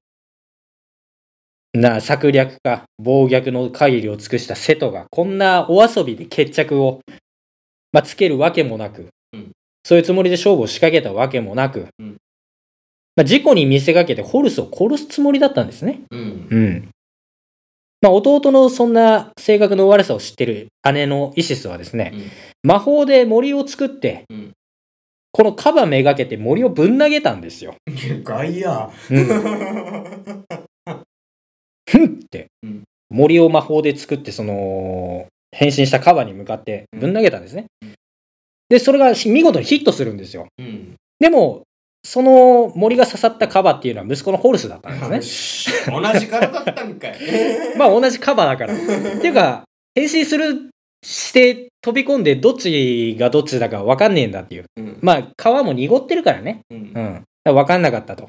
[1.73, 7.01] な、策略か、暴虐の限りを尽くした瀬戸が、こんなお遊びで決着を、
[7.93, 9.51] まあ、つけるわけもなく、うん
[9.87, 12.17] そういうつもりで勝負を仕掛けたわけもなく、うん
[13.17, 16.03] まあ、事故に見せかけてホルスを殺すつもりだったんですね。
[16.11, 16.49] うん。
[16.51, 16.89] うん。
[18.01, 22.31] まあ、弟のそんな性格の悪さを知ってる姉のイシスはですね、うん
[22.67, 24.53] 魔法で森を作って、うん
[25.37, 27.75] このカバめがけて森をぶん投げたんですよ。
[28.23, 28.93] 外野。
[29.11, 30.45] うん
[31.91, 37.95] ふんってうん、森を魔法で作って、その、変身したカバに向かってぶん投げたんですねうん。
[38.69, 40.47] で、それが見事にヒットするんですよ。
[40.57, 40.95] うん。
[41.19, 41.63] でも、
[42.05, 45.91] その森が刺さったカバっていうのは息子のホルスだったんですね。
[45.91, 47.17] 同じ体だったんかい。
[47.79, 48.75] まあ同じカバだから。
[48.75, 50.71] っていうか、変身する、
[51.03, 54.65] して飛び込んでどっちがどっちだか分かんねえんだっていう。
[54.77, 54.99] うん。
[55.01, 56.61] まあ川も濁ってるからね。
[56.71, 56.95] うんうん。
[56.95, 58.29] だから分かんなかったと。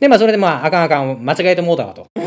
[0.00, 2.06] で、まあそれでまああかんあかん、間違えてもうたわと。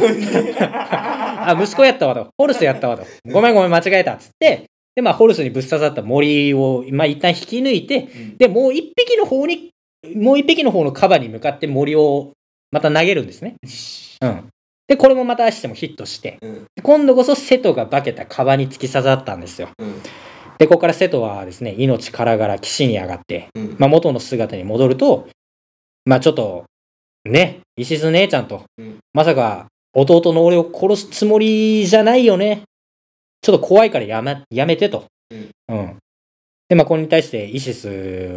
[0.60, 2.28] あ、息子やったわと。
[2.38, 3.06] ホルスやったわと。
[3.32, 4.64] ごめんごめん間違えたっつって。
[4.96, 9.70] で、まあホルスにぶっ刺さった森を、まあ一旦引き抜いて、うんで、もう一匹の方に、
[10.16, 12.32] もう一匹の方のカバに向かって森を
[12.72, 13.56] また投げるんですね。
[14.22, 14.50] うん。
[14.88, 19.70] で、これもまたしてもヒットして、うん今度こそ瀬戸が化けたカバに突き刺さったんですよ。
[19.78, 20.02] うん
[20.58, 25.28] で、ここから瀬戸はですね、命からがら岸に上がって、うんまあ元の姿に戻ると、
[26.06, 26.66] まあちょっと、
[27.26, 32.64] ね、石津姉ちゃんと、うんまさか弟の俺を殺すつもりじゃないよね。
[33.42, 35.06] ちょっと怖いからやめ、やめてと。
[35.32, 35.98] うん。
[36.70, 37.88] で、まあこれに対してイシス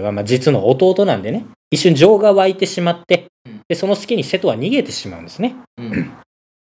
[0.02, 5.56] はまあ実の弟なんでね、一瞬情が湧いてしまってうん、で、その隙に瀬戸は逃げてしまうんですね。
[5.78, 6.10] うん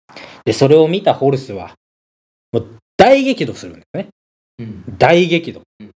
[0.44, 1.74] で、それを見たホルスは、
[2.52, 2.66] もう
[2.96, 4.08] 大激怒するんですね。
[4.58, 5.62] うん大激怒。
[5.80, 5.90] うん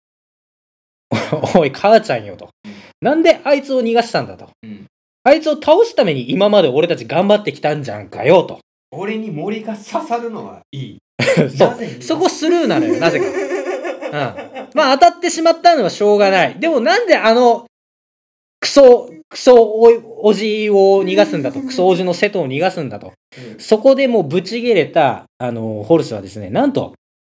[1.56, 2.72] おい、母ちゃんよとうん。
[3.00, 4.50] なんであいつを逃がしたんだと。
[4.62, 4.86] うん
[5.24, 8.58] あいつを倒すために今まで俺たち頑張ってきたんじゃんかよと。
[8.90, 10.98] 俺に森が刺さるのはいい。
[11.56, 12.02] そう。
[12.02, 13.26] そこスルーなのよ、なぜか。
[14.44, 14.51] うん。
[14.74, 16.58] まあ当たってしまったのはしょうがない。
[16.58, 17.66] でもなんであの、
[18.60, 21.60] クソ、クソおおじを逃がすんだと。
[21.60, 23.12] クソおじの瀬戸を逃がすんだと。
[23.58, 26.94] そこでもうブチ切れた、あの、ホルスはですね、なんと、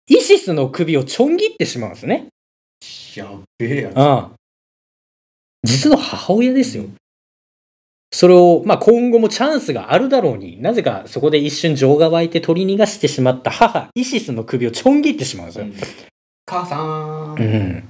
[0.06, 2.26] イシスの首をちょん切ってしまうんですね。
[3.16, 3.96] やっべえやつ。
[3.96, 4.30] うん。
[5.62, 6.84] 実の母親ですよ。
[8.12, 15.66] それを、まあ、今後もチャンスがあるだろうに、なぜかそこで一瞬情が湧いて取り逃がしてしまった母、イシスの首をちょん切ってしまうんですよ。
[16.46, 17.34] 母さん。
[17.38, 17.88] うん。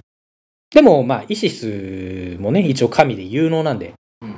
[0.70, 4.30] でも、まあ、イシスもね、一応神で有能なんで、うん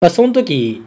[0.00, 0.84] まあ、その時、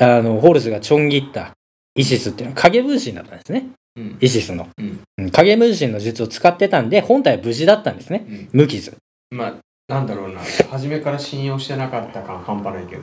[0.00, 1.52] あの、ホルスがちょん切った
[1.94, 3.70] イシスっていうのは影分身だったんですね。
[3.96, 4.68] うんイシスの。
[4.78, 8.24] うんうん影分身の術を使ってたんで、本体は無事だったんですね。
[8.28, 8.96] うん無傷。
[9.30, 9.54] まあ、
[9.88, 10.40] なんだろうな。
[10.70, 13.02] 初めから信用してなかった感半端ないけど。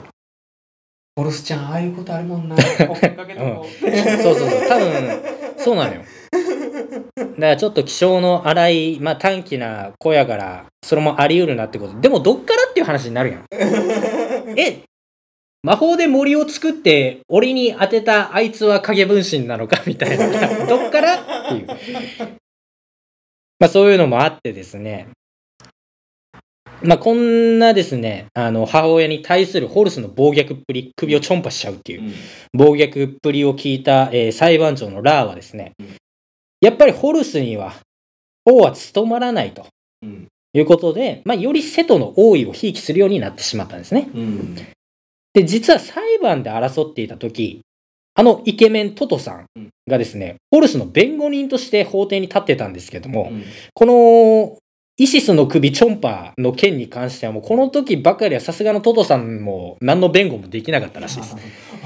[1.16, 2.55] ホルスちゃん、ああいうことあるもんな。
[2.59, 2.59] う。
[2.59, 4.68] そうそうそう。
[4.68, 5.22] 多分、
[5.57, 6.01] そうなのよ。
[7.16, 11.99] だからちょっと気性の荒い、まあ短気な子やから、それもあり得るなってこと。
[12.01, 13.45] でもどっからっていう話になるやん。
[14.59, 14.82] え、
[15.63, 19.82] 魔法で森を作って、俺に当てたあいつは影分身なのか？
[19.88, 20.66] みたいな。
[20.66, 21.68] どっからっていう。
[23.59, 25.07] まあそういうのもあってですね。
[26.86, 32.13] まあ、こんなですね、あの、母親に対するホルスの暴虐っぷり、首をちょんぱしちゃうっていうう、ん。
[32.53, 35.88] 暴虐っぷりを聞いた、えー裁判長のラーはですねうん、
[36.61, 37.73] やっぱりホルスには、
[38.45, 39.65] 王は務まらないと
[40.03, 40.27] うん。
[40.53, 44.09] いうことで、まあ、より瀬戸の王位をひいきするようになってしまったんですね。
[44.13, 44.55] うん。
[45.33, 47.61] で、実は裁判で争っていた時、
[48.13, 49.45] あのイケメントトさん。
[49.88, 53.43] がですね、ホルスの弁護人として法廷に立ってたんですけども、うん。
[53.73, 54.57] この
[54.98, 61.36] イシスの首チョンパの件に関してはもうこの時ばかりはさすがのトトさんも何の弁護もできなかったらしいです。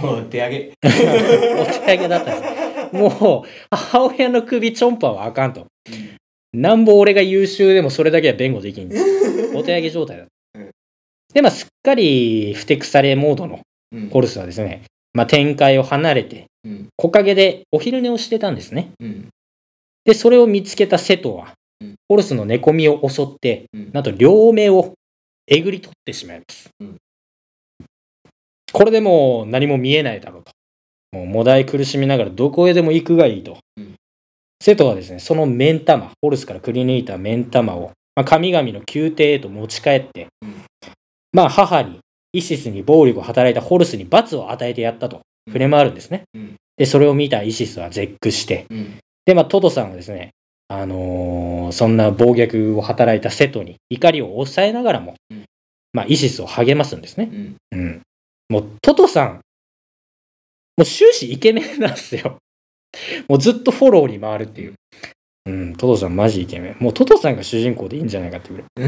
[0.03, 0.73] お手上げ。
[0.83, 2.47] お手上げだったんで
[2.91, 2.95] す。
[2.95, 5.65] もう母親の首チョンパはあかんと。
[6.53, 8.91] なんぼ俺が優秀でもそれだけは弁護できん。
[9.55, 10.25] お手上げ状態だ。
[11.33, 13.59] で、まあすっかりふてくされモードの
[13.91, 14.83] うんホルスはですね、
[15.13, 18.91] まあ展開を離れてうん木陰でお昼寝をしてたんですね。
[18.99, 19.29] うん
[20.05, 21.53] で、それを見つけた瀬戸はうん、
[22.09, 23.91] ホルスの寝込みを襲って、うん。
[23.93, 24.93] なんと両目を
[25.47, 26.69] えぐり取ってしまいます。
[26.79, 26.97] うん。
[28.73, 30.51] これでもう何も見えないだろうと。
[31.11, 33.57] もうもだい苦しみながらどこへでも行くがいいと。
[33.77, 33.95] うん。
[34.61, 40.55] 瀬戸はですね、その目ん玉、ホルスからくり抜いた目ん玉を、まあ、神々の宮廷へと持ち帰って、うん。
[41.31, 41.99] まあ母に、
[42.33, 45.21] イシスに暴力を働いたホルスに罰を与えてやったと。
[45.47, 46.23] 触れ回るんですね。
[46.35, 46.55] うん。
[46.77, 48.99] で、それを見たイシスは絶句して、うん。
[49.25, 50.31] で、まあ、トトさんはですね、
[50.69, 55.43] あのーそんな暴虐を働いた瀬戸に怒りを抑えながらも、うん
[55.93, 57.29] まあ、イシスを励ますんですね。
[57.31, 58.01] うんうん。
[58.49, 59.33] もう、トトさん、
[60.77, 62.37] もう終始イケメンなんですよ。
[63.27, 64.73] もうずっとフォローに回るっていう。
[65.45, 66.83] うん、トトさんマジイケメン。
[66.83, 68.87] もうトトさんが主人公でいいんじゃないかっていうぐら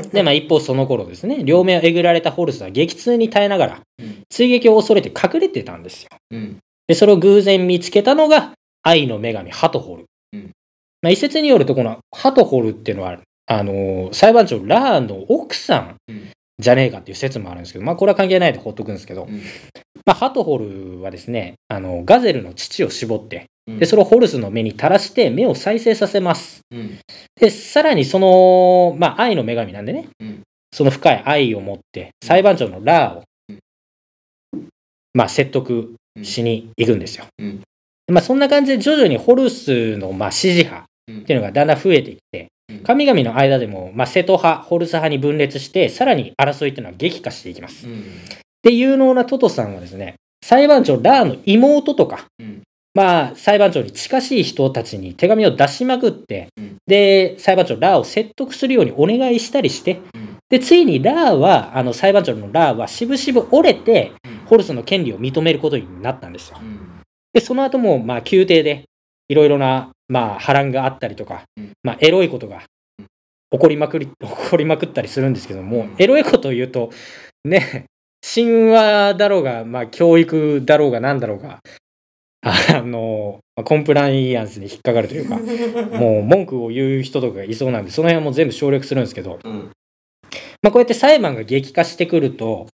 [0.00, 0.08] い。
[0.10, 6.08] で、まあ一方その頃ですね、両目をえぐられたホルスは激痛に耐えながらうん、追撃を恐れて隠れてたんですよ。
[6.30, 6.58] うん
[6.88, 10.04] で、それを偶然見つけたのが、愛の女神、ハトホル。
[11.02, 16.30] うんまあ、一説によると、このハトホルっていうのは、あのー裁判長ラーの奥さんうん。
[16.58, 19.42] じゃねえかっていう説もあるんですけど、まあ、これは関係ないで放っとくんですけど、うん。
[20.06, 23.78] まあ、ハトホルはですね、あの、ガゼルの乳を絞って、うん。
[23.78, 26.60] で、それをホルスの目に垂らして目を再生させます。
[26.70, 26.98] うん。
[27.40, 30.42] で、さらにその、まあ、愛の女神なんでね、うん。
[30.72, 33.24] その深い愛を持って、裁判長のラーを、
[35.14, 37.24] まあ、説得しに行くんですよ。
[37.38, 37.62] うん。
[38.08, 47.86] まあ、そんな感じで徐々にホルスの、まあ、支持派っていうのがだんだん増えてきてうん、神々の間でも、まあ、瀬戸派、ホルス派に分裂して、さらに争いっていうのは激化していきます。
[47.86, 48.04] うん。
[48.62, 52.62] で、有能なトトさんはですね、裁判長ラーの妹とか、うん。
[52.94, 56.76] まあ、裁判長に近しい人たちに手紙を出しまくって、うん。
[56.86, 60.36] で、裁判長ラーを説得するようにお願いしたりして、うん。
[60.48, 64.12] で、ついにラーは、あの、裁判長のラーは、しぶしぶ折れて、
[64.46, 66.58] ホルスの権利を認めることになったんですよ。
[66.60, 67.00] うん。
[67.32, 68.84] で、その後も、まあ、宮廷で、
[69.28, 72.62] いろいろな、まあ、波乱があったりとかうん、まあ、エロいことが
[72.98, 73.06] うん。
[73.50, 76.90] 起こりまくり、 起こりまくったりするんですけどもうん、エロいことを言うと、
[77.44, 77.86] ね、
[78.22, 81.60] 神話だろうが、まあ、教育だろうが、なんだろうが、
[82.44, 85.38] あの、まあコンプライアンスに引っかかるというか、
[85.96, 89.70] もう文句を言う人とかがいそうなんで、その辺はもう全部省略するんですけど、うん。
[90.60, 92.66] まあ、こうやって裁判が激化してくると、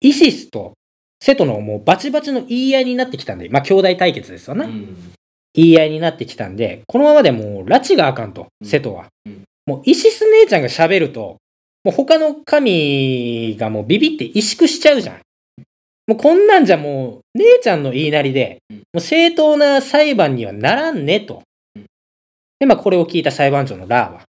[0.00, 0.74] イシスと
[1.22, 4.66] セトのもうバチバチの言い合いになってきたんで、まあ、兄弟対決ですよね。
[4.66, 4.96] うん
[5.56, 9.06] 言い合いになってきたんで、このままでもう、拉致があかんと、うん瀬戸は。
[9.26, 11.38] うんもう、イシス姉ちゃんが喋ると、
[11.82, 15.16] もう他の神がもうビビって萎縮しちゃうじゃん。
[16.06, 21.42] もうこんなんじゃもう、姉ちゃんの言いなりで、うんもう正当な裁判にはならんねと
[21.74, 21.84] うん。
[22.60, 24.20] で、まあこれを聞いた裁判長のラーは、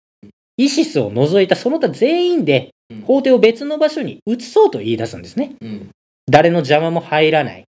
[0.58, 5.56] イシスを除いたその他全員でうん法廷を別の場所に移そうと言い出すんですね。
[5.62, 5.90] うん
[6.30, 7.64] 誰の邪魔も入らない。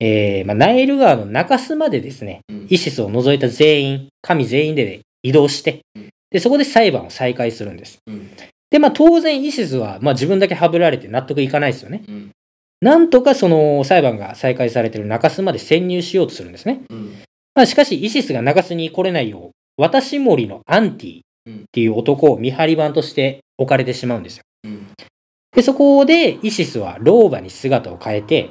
[0.00, 7.98] うんえーまあ、ナイル川の中州までですね、うんイシスを除いた全員、神全員で移動してうん、で、そこで裁判を再開するんです。
[8.06, 8.30] うん
[8.70, 12.02] で、まあ当然イシスは、まあ自分だけはぶられて納得いかないですよね。
[12.08, 12.30] うん
[12.80, 16.82] なんとかその裁判が再開されている中州まで潜入しようとするんですね。
[16.90, 17.14] うん
[17.54, 24.42] まあしかしイシスが中州に来れないよう、私森のアンティっていう男を見張り番として置かれてしまうんですよ。
[24.64, 24.86] うん
[25.56, 28.50] で、そこでイシスは老婆に姿を変えて、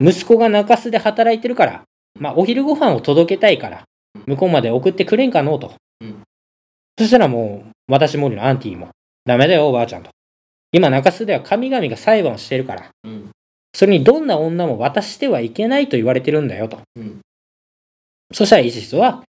[0.00, 1.82] 息子が中洲で働いてるから、
[2.18, 3.84] まあお昼ご飯を届けたいから、
[4.26, 5.74] 向こうまで送ってくれんかのうと。
[6.00, 6.22] うん
[6.98, 8.88] そしたらもう、私森のアンティも、
[9.26, 10.10] ダメだよおばあちゃんと。
[10.72, 13.30] 今中洲では神々が裁判をしてるから、うん
[13.74, 16.80] それにどんな女も渡してはいけないと言われてるんだよと。
[16.96, 17.20] うん
[18.32, 19.22] そしたらイシスは、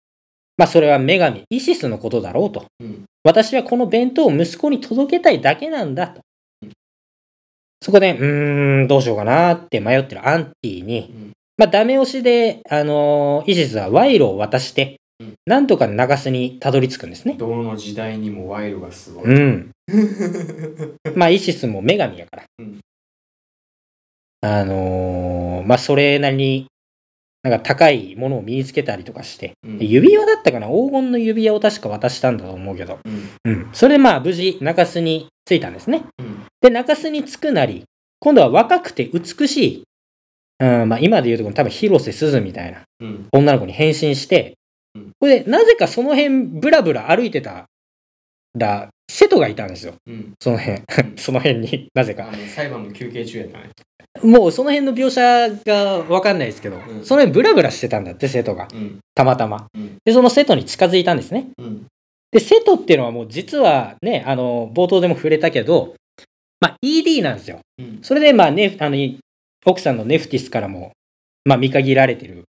[0.57, 2.67] まあそれは女神イシスのことだろうと。
[2.81, 6.21] うん私はこの弁当を息子に届けたいだけなんだと。
[7.83, 17.35] そこで、うーん、どうしようかなって迷ってるアンティに、うんまあダメ押しで、あのーイシスは賄賂を渡して、うんなんとか中洲にたどり着くんですね。
[17.39, 19.25] どの時代にも賄賂がすごい。
[19.25, 19.71] うん。
[21.17, 22.43] まあ、イシスも女神やから。
[22.59, 22.81] うん
[24.43, 26.67] あのーまあ、それなりに、
[27.43, 30.67] なんか高いものを身につけたりとかして、うん指輪だったかな？
[30.67, 33.69] 黄金の指輪を確か渡したんだと思うけど、うんうん。
[33.73, 36.03] それでまあ、無事、中洲に着いたんですね。
[36.19, 36.26] うん
[36.61, 37.85] で、中洲に着くなり、
[38.21, 39.83] 今度は若くて美しい、
[40.59, 44.57] うん、まあ、今で言うとこの多分広瀬すずみたいなうん女の子に変身して
[44.97, 47.67] うん、これで、なぜかその辺、ブラブラ歩いてた
[48.55, 49.95] ら、瀬戸がいたんですよ。
[50.07, 50.83] うんその辺。
[51.17, 52.29] その辺になぜか。
[52.55, 53.71] 裁判の休憩中やったね。
[54.23, 58.69] もうその辺の描写がわかんないですけど、うんその辺ブラブラしてたんだって、瀬戸が。
[58.73, 59.97] うんたまたまうん。
[60.05, 61.49] で、その瀬戸に近づいたんですね。
[61.59, 61.87] うん
[62.33, 65.95] で、瀬戸っていうのはもう実はね、あの、冒頭でも触れたけど、
[66.61, 67.61] まあ ED なんですよ。
[67.79, 68.97] うんそれでまあね、あの、
[69.65, 70.93] 奥さんのネフティスからも、
[71.45, 72.45] まあ見限られてる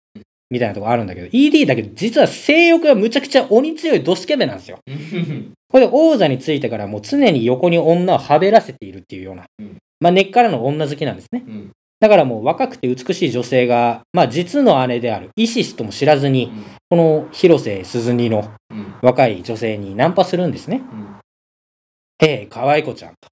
[0.50, 4.80] みたいなとこあるんだけど、ED だけど実は性欲がむちゃくちゃ鬼強いドスケベなんですよ。
[4.88, 11.44] う んこれで王座についてからもう常に横に女をはべらせているっていうような、うんまあ根っからの女好きなんですね。
[11.48, 16.52] うんだからもう若くて美しい女性が、まあ実の姉であるイシスとも知らずに、
[16.92, 20.82] この広瀬すずにのうん若い女性にナンパするんですね。
[20.94, 21.08] うん
[22.20, 23.28] へえ、可愛い子ちゃんと。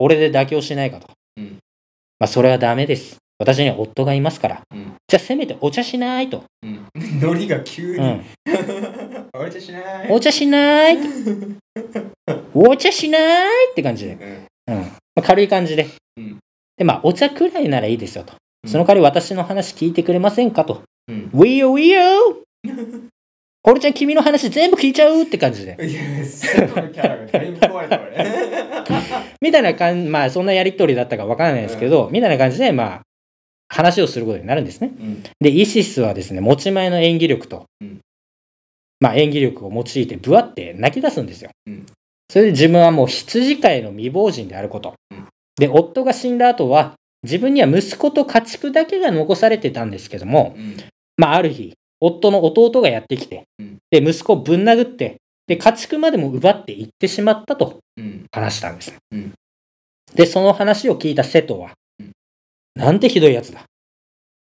[0.00, 1.08] 俺で妥協しないかと。
[1.36, 1.58] うん
[2.18, 3.16] まあそれはダメです。
[3.38, 4.60] 私には夫がいますから。
[4.74, 6.44] うんじゃあせめてお茶しないと。
[6.62, 6.86] うん
[7.20, 8.24] ノリが急にうん。
[9.34, 11.02] お茶しないお茶しないと。
[12.54, 14.46] お茶しないって感じで。
[14.66, 14.82] うんうん。
[14.82, 15.86] まあ、軽い感じで。
[16.16, 16.38] うん
[16.76, 18.32] で、まあお茶くらいならいいですよと。
[18.32, 20.82] うんその代わり私の話聞いてくれませんかと。
[21.08, 21.98] うん We you, we you!
[23.62, 25.76] 俺ちゃん君の話全部聞いちゃうって感じで。
[25.80, 28.10] いやセトのキャラがだいぶ壊れた俺
[29.42, 33.00] みたいな感じ、まあそんなやりとりだったかわからないですけど、みたいな感じで、まあ、
[33.68, 34.92] 話をすることになるんですね。
[34.98, 38.00] うんで、イシスはですね、持ち前の演技力と、うん
[39.02, 41.50] まあ演技力を用いて、ぶわって泣き出すんですよ。
[41.66, 41.86] うん
[42.30, 44.94] それで自分はもう羊飼いの未亡人であること。
[45.10, 45.26] うん
[45.58, 50.76] で、夫が死んだ後は、自分には息子と家畜だけが残されてたんですけども、うん
[51.18, 58.94] まあある日、夫の弟がやってきてうん、で、息子をぶん殴って、で、家畜までも奪っていってしまったとうん話したんです。
[59.12, 59.32] うん
[60.14, 62.12] で、その話を聞いた瀬戸は、うん
[62.74, 63.64] なんてひどいやつだ。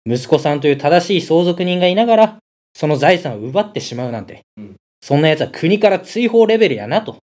[0.06, 2.38] 息子さんという正しい相続人がいながら、
[2.74, 7.18] その財産を奪ってしまうなんて、うんそんなやつは国から追放レベルやなと。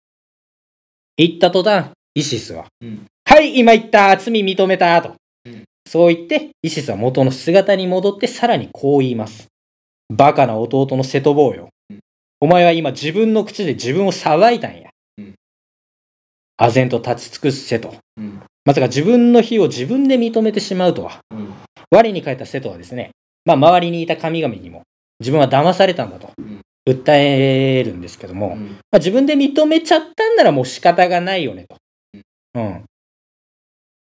[1.16, 5.14] 言った途端、イシスは、うんはい、今言った、罪認めた、と。
[5.46, 9.48] うんそう言って、イシスは元の姿に戻ってさらにこう言います。
[10.16, 11.68] バカな弟の瀬戸坊よ。
[11.90, 12.00] うん
[12.40, 14.90] お前は今自分の口で自分を裁いたんや。
[15.18, 15.34] うん
[16.60, 17.94] 唖然と立ち尽くす瀬戸。
[18.16, 21.20] うんまさか自分の非を自分で認めてしまうとは。
[21.30, 21.54] うん
[21.90, 23.10] 我に返った瀬戸はですね、
[23.44, 24.82] まあ周りにいた神々にも
[25.20, 31.76] 自分は騙されたんだとうん訴えるんですけども、まうんあ、自分で認めちゃったんならもう仕方がないよねと。
[32.54, 32.84] うん。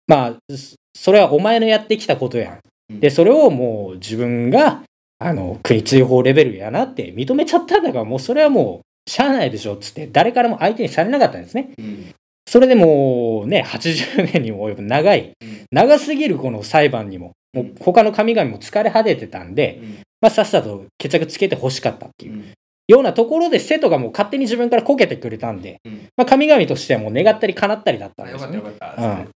[0.06, 2.58] まあ、そそれはお前のやってきたことや
[2.88, 3.00] うんん。
[3.00, 4.82] で、それをもう自分が、
[5.20, 11.70] あの、国追放レベルやなって認めちゃったんだから、もうそれはもう、しゃあないでしょっつって、誰からも相手にされなかったんですね。
[11.78, 12.14] うん
[12.48, 22.44] それでもうね、80年にも及ぶ長いうん、長すぎるこの裁判にも、もう他の神々も疲れ果ててたんで、うんまあ、さっさと決着つけて欲しかったっていううん
[22.88, 28.60] ようなところで、瀬戸がもう勝手に自分からこけてくれたんで、うんまあ、神々としてはもう願ったり叶ったりだったんですよね。
[28.60, 29.28] かったよかったうん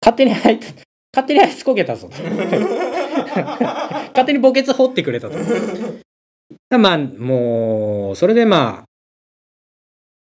[0.00, 0.74] 勝手にあいつ、
[1.12, 2.08] 勝手にあいつこけたぞ。
[4.14, 5.36] 勝手に墓穴掘ってくれたと。
[6.78, 8.86] まあ、もう、それでまあ、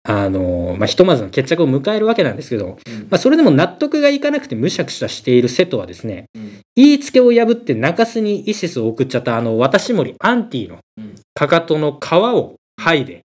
[0.04, 3.02] あの、まあ、ひとまずの決着を迎えるわけなんですけど、うん。
[3.02, 6.60] まあ、それでも納得がいかなくてむしゃくしゃしている瀬戸はですね、うん。
[6.74, 11.14] 言いつけを破って中洲にイシスを送っちゃったあの、渡森アンティのうん。
[11.34, 13.22] かかとの皮を剥いで、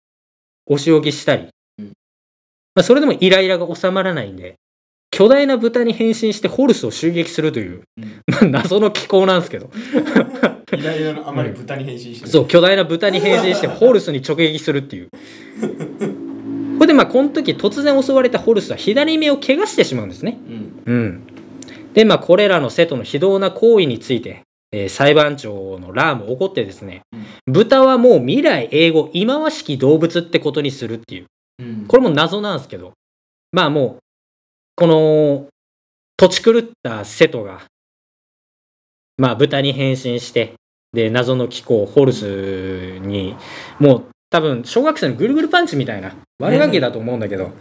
[0.67, 1.49] お仕置きしたり、
[1.79, 1.87] うん。
[2.75, 4.55] まあ、それでもイライラが収まらないんで、
[5.13, 7.83] 巨大な豚に変身してホルスを襲撃するという、
[8.51, 9.71] 謎の機構なんですけど、
[10.73, 15.11] イライラのあまり豚に変身してるそう、巨大な豚に変身してホルスに直撃するっていう。
[16.79, 20.39] これでまあ、この時突然襲われたホルスは左目を怪我してしまうんですね。
[20.49, 21.27] うんうん。
[21.93, 24.43] で、まあ、これらの瀬戸の非道な行為について、
[24.73, 27.03] えー裁判長のラーも怒ってですね、
[27.47, 31.27] 豚はもう未来英語忌まわしき動物ってことにするっていう。
[31.61, 32.95] うんこれも謎なんですけど、
[33.53, 34.03] まあもう、
[34.75, 35.47] この、
[36.17, 37.63] 土地狂った瀬戸が、
[39.17, 40.55] まあ豚に変身して、
[40.93, 43.37] で、謎の気候、ホルスに、
[43.79, 47.53] もう多分、小学生のぐるぐるパンチみたいな悪ガキだと思うんだけど、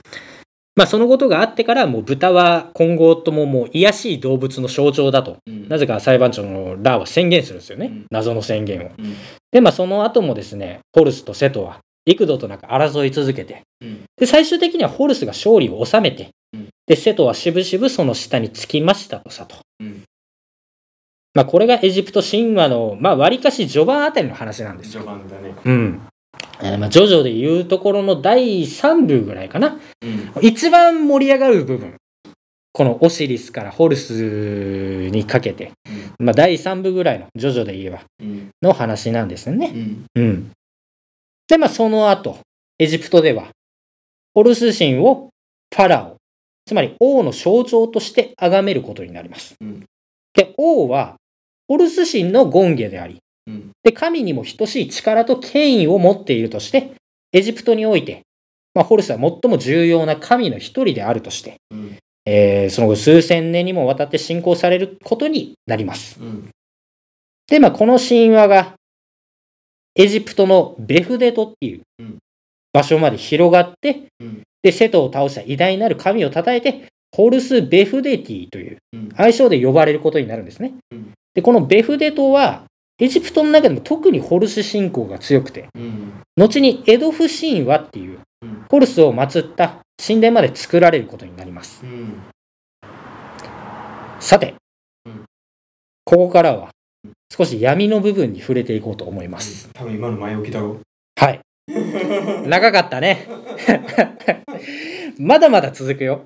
[0.76, 5.68] まあそのことがあってから、もう豚は今後とももう癒やしい動物の象徴だと、うん。
[5.68, 7.88] なぜか裁判長のラーは宣言するんですよね。
[7.88, 8.06] うん。
[8.10, 8.92] 謎の宣言を。
[8.98, 9.16] うん。
[9.52, 14.04] で、まあその後もですね、ホルスと瀬戸は、幾度となく争い続けて、うん。
[14.18, 19.56] で、最終的にはホルスが勝利を収めて、うんで、セトはしぶしぶその下につきましたとさと。
[19.80, 20.04] うん
[21.34, 25.04] まあ、これがエジプト神話の、まあ、割かし序盤あたりの話なんですよ。
[25.04, 26.02] 序盤だねうん。
[26.62, 29.80] えーまあ、ジョジョで言うところの第3部ぐらいかな。
[30.04, 31.96] うん一番盛り上がる部分。
[32.74, 35.72] このオシリスからホルスにかけて、
[36.20, 39.72] まあ、第3部ぐらいのジョジョで言えばうんの話なんですよね。
[39.74, 40.52] うんうん。
[41.48, 42.40] で、まあ、その後、
[42.80, 43.48] エジプトでは、
[44.34, 45.30] ホルス神を
[45.74, 46.21] ファラオ、
[46.72, 49.56] つまり王の象徴として崇めることになります。
[49.60, 49.84] うん
[50.34, 51.18] で、王は、
[51.68, 53.72] ホルス神の権下であり、うん。
[53.84, 56.94] で、神にも等しい力と権威を持っているとして、
[57.34, 58.22] エジプトにおいて、
[58.74, 61.98] まあ、ホルスは最も重要な神の一人であるとして、うん。
[62.26, 66.18] えーその後数千年にもわたって信仰されることになります。
[66.22, 66.50] うん。
[67.48, 68.76] で、まあ、この神話が、
[69.96, 72.18] エジプトのベフデトっていううん。
[72.72, 79.10] 場所まで広がって、うんで、セトを倒した偉大なる神を称えて、ホルス・ベフデティといううん。
[79.16, 80.74] 愛称で呼ばれることになるんですね。
[80.92, 81.12] うん。
[81.34, 82.64] で、このベフデトは、
[83.00, 86.14] エジプトの中でも特にホルス信仰が強くて、うん。
[86.38, 88.66] 後にエドフ神話っていううん。
[88.70, 91.84] ホルスを祀った神殿まで作られることになります。
[91.84, 92.22] うん。
[94.20, 94.54] さて
[95.06, 95.26] うん、
[96.06, 96.70] ここからは
[97.36, 99.70] 少し闇の部分に触れていこうと思います。
[99.74, 100.80] 多分今の前置きだろ
[101.16, 101.40] はい。
[102.48, 103.28] 長かったね。
[105.20, 106.24] まだまだ続くよ。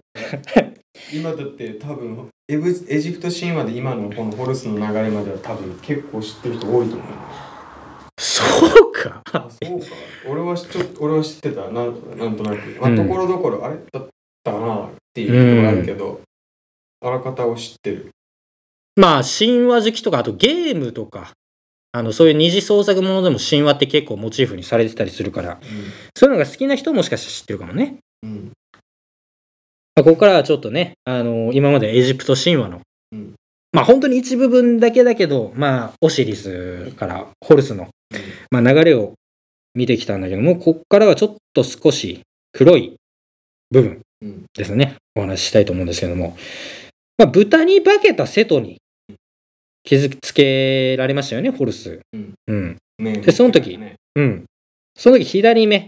[1.13, 7.07] 今だって多分エブエジプト神話で今のこのホルスの流れまでは多分結構知ってる人多いと思う
[8.17, 8.43] そ
[8.87, 9.21] うか。
[9.33, 9.85] あそうか。
[10.27, 11.69] 俺はちょ俺は知ってた。
[11.69, 12.79] なんなんとなく。
[12.81, 12.99] まうん。
[12.99, 13.75] あところどころあれ？
[13.91, 14.07] だっ
[14.43, 16.21] たかなっていうのがあるけど、
[17.01, 18.09] あらかたを知ってる。
[18.95, 21.33] まあ、神話好きとか、あとゲームとか、
[21.95, 25.59] あの、そういう二次創作ものでも神話って結構モチーフにされてたりするから、
[26.15, 27.97] そういうのが好きな人もしかしたら知ってるかもね。
[28.23, 28.29] うん。
[28.29, 28.51] うん
[29.95, 32.81] まあ、ここからはちょっとね、あの今までエジプト神話の、
[33.13, 33.33] うん。
[33.71, 37.87] まあ本当に一部分だけだけど、まあ、オシリスからホルスの、
[38.51, 39.13] まあ、流れを
[39.73, 42.21] 見てきたんだけども、ここからはちょっと少し
[42.51, 42.95] 黒い
[43.71, 46.35] 部分うんですね、お話ししたいと思うんですけども、
[47.17, 48.77] まあ、豚に化けた瀬戸に
[49.85, 51.99] 傷つけられましたよね、ホルス。
[52.11, 52.77] うんうん。
[52.97, 54.45] ねでその時ねうん。
[54.97, 55.87] その時左目、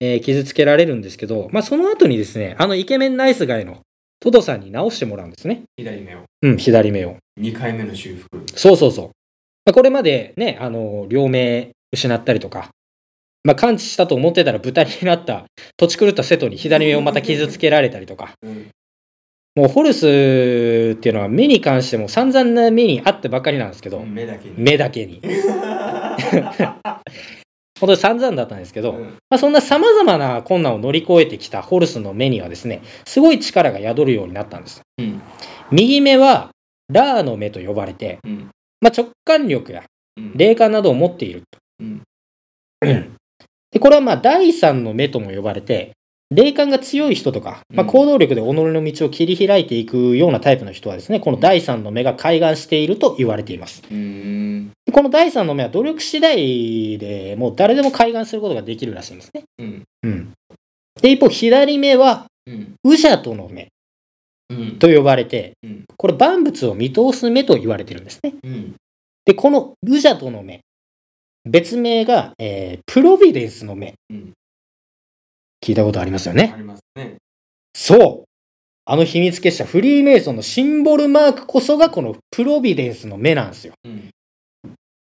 [0.00, 3.80] えー傷つけられるんですけど、まあその後にですね、あのイケメンナイスガイの
[4.20, 5.62] トドさんに直してもらうんですね。
[5.76, 7.16] 左目をうん、左目を。
[7.40, 9.06] 2回目の修復そうそうそう。
[9.64, 12.70] まあ、これまでね、あの、両目失ったりとか、
[13.44, 15.46] まあ完治したと思ってたら豚になった
[15.78, 18.68] 土地狂った瀬戸に左目をまた傷つけられたりとか、うん
[19.56, 24.54] もうホルスっていうのは目に関しても散々な目にあってばっかりなんですけど、目だけに。
[24.56, 25.20] 目だけに。
[27.80, 29.04] 本当に散々だったんですけど、うん。
[29.30, 34.82] まあ、そんな様々な困難を乗り越えてきたホルスの目にはですね、すごい力が宿るようになったんです。
[34.98, 35.22] うん。
[35.72, 36.50] 右目は
[36.92, 38.50] ラーの目と呼ばれて、うん。
[38.82, 39.82] まあ、直感力や
[40.16, 40.36] うん。
[40.36, 41.58] 霊感などを持っていると。
[41.80, 42.02] うん。
[43.72, 45.92] でこれはまあ第三の目とも呼ばれて、
[46.32, 53.82] 霊感が強い人とか、まあ、うん行動力で己の道を切り開いていくようなタイプの人はですね、この第三の目が開眼していると言われています。
[53.82, 53.88] こ
[55.02, 59.42] の第三の目は努力次第でもう誰でも開眼することができるらしいんですね。
[59.58, 60.32] うんうん。
[61.02, 63.68] で、一方、左目は、うんウジャトの目
[64.50, 68.34] うんと呼ばれてうん、これ万物を見通す目と言われてるんですね。
[68.44, 68.74] うん
[69.24, 70.60] で、このウジャトの目、
[71.44, 73.94] 別名が、えープロビデンスの目。
[74.10, 74.32] うん
[75.62, 76.52] 聞いたことありますよね。
[76.54, 77.16] ありますね。
[77.74, 78.30] そう。
[78.86, 83.74] あの秘密結社フリーメイソンのシンボルマークこそがこのプロビデンスの目なんですよ。
[83.84, 84.10] うん。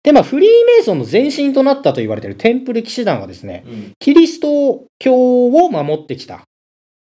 [0.04, 3.91] で、まあ、フリーメイソンの前身となったと言われているテンプル騎士団はですね、うん。
[3.99, 6.43] キリスト教を守ってきた、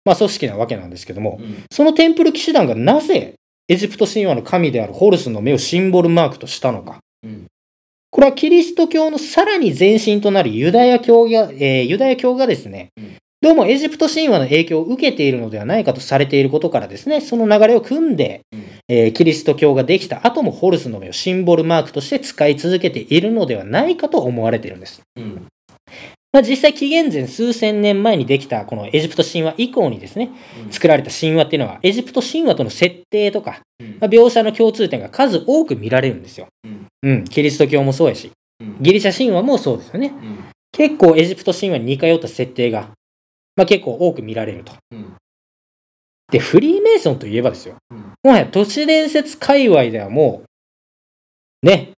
[0.04, 1.64] まあ、組織なわけなんですけども、うん。
[1.72, 3.34] そのテンプル騎士団がなぜ
[3.68, 6.98] エジプト神話の神であるホルスの目をシンボルマークとしたのか。
[7.24, 7.46] うん。
[8.10, 18.64] これはキリスト教のさらに前身となるユダヤ教が、えーユダヤ教がですね、うんどうもエジプト神話の影響を受けているのではないかとされていることからですね、その流れを組んで、うん。
[18.88, 25.00] えーキリスト教ができた後もホルスの目をシンボルマークとして使い続けているのではないかと思われているんです。
[25.16, 25.46] うん。
[26.32, 30.30] まあ、実際紀元前数千年前にできたこのエジプト神話以降にですね、
[30.70, 33.86] 作られた神話っていうのはエジプト神話との設定とか、うん。
[34.00, 36.48] まあ、描写の共通点が数多く見られるんですよ。
[36.64, 36.86] うん。
[37.02, 38.30] うん、キリスト教もそうやし、
[38.60, 38.76] うん。
[38.82, 40.08] ギリシャ神話もそうですよね。
[40.08, 40.44] うん。
[40.72, 42.90] 結構エジプト神話に似通った設定が、
[43.60, 44.72] まあ、結構多く見られると。
[44.90, 45.12] うん
[46.32, 47.74] で、フリーメイソンといえばですよ。
[47.90, 50.42] うんもはや都市伝説界隈ではも
[51.62, 51.90] う、ね、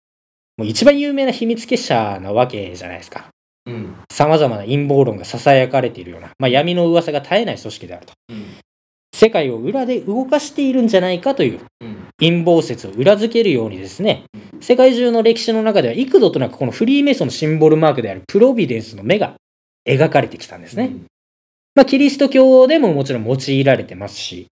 [0.57, 3.28] もう一番有名な秘密結社なわけじゃないですか。
[3.68, 8.14] ううん様々な陰謀論が囁かれているような、まあ、闇の噂が絶えない組織であると。
[8.30, 8.45] うん
[9.14, 14.24] 世界を裏で動かしているんじゃないかといううん陰謀説を裏付けるようにですね
[14.59, 19.36] う、世界中の歴史の中では幾度となくこのフリーメイソンのシンボルマークであるプロビデンスの目が
[19.88, 20.95] 描かれてきたんですね。
[21.76, 24.47] まあ、キリスト教でももちろん用いられてますし、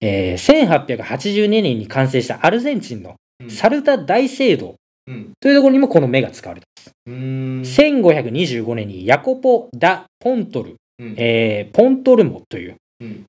[0.00, 3.50] えー1882年に完成したアルゼンチンのうん。
[3.50, 4.74] サルタ大聖堂
[5.06, 5.32] うん。
[5.40, 6.90] というところにもこの目が使われています。
[7.06, 7.60] うん。
[7.62, 11.14] 1525年にヤコポ・ダ・ポントル、うん。
[11.16, 13.24] えーポントルモという、うん。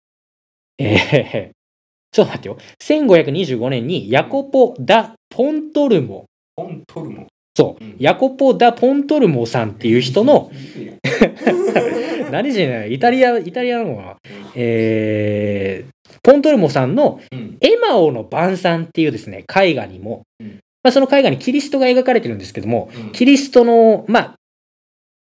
[0.79, 1.49] えー
[2.11, 2.57] ちょっと待ってよ。
[2.81, 6.25] 1525年にヤコポ・ダ・ポントルモ、
[6.55, 7.27] ポントルモ
[7.59, 7.95] そう、うん。
[7.99, 10.49] ヤコポ・ダ・ポントルモさんっていう人の、
[12.31, 14.17] 何人イタリア、イタリアなのかな
[14.55, 17.57] えーポントルモさんのうん。
[17.61, 20.59] エマオの晩餐っていうですね、絵画にも、うん。
[20.83, 23.11] まあ、その絵画にキリストが描かれてるんですけども、うん。
[23.11, 24.35] キリストの、まあ、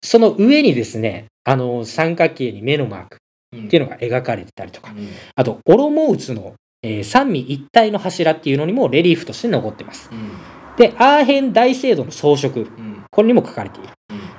[0.01, 3.17] その上にですね、あの、三角形に目のマーク
[3.65, 5.09] っていうのが描かれてたりとか、うん。
[5.35, 6.53] あと、オロモウツの、
[6.83, 10.09] えー三位一体の柱っていうのにもレリーフとして残ってます。
[10.11, 13.03] うんで、アーヘン大聖堂の装飾、うん。
[13.11, 13.89] これにも書かれている。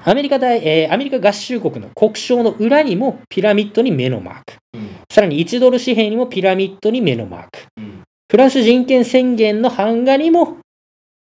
[0.06, 4.54] アメリカ大、えーアメリカ合衆国の国章の裏にもピラミッドに目のマーク。
[4.74, 4.88] うん。
[5.10, 7.48] さらに1ドル紙幣にもピラミッドに目のマーク。
[7.78, 8.02] うん。
[8.30, 10.58] フランス人権宣言の版画にも、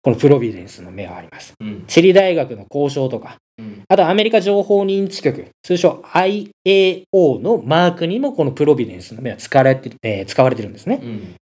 [0.01, 1.53] このプロビデンスの目はあります。
[1.61, 1.84] うん。
[1.88, 3.84] チリ大学の交渉とか、うん。
[3.88, 10.99] あとアメリカ情報認知局、通称 IAO のマークにもこのプロビデンスの目は使われて,、えー使われてるんですね。
[11.01, 11.36] うん。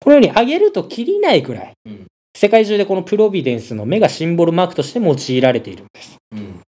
[0.00, 2.06] このように上げると切りないくらい、うん
[2.40, 6.18] 世界中でこのプロビデンスの目がシンボルマークとして用いられているんです。
[6.30, 6.60] うん。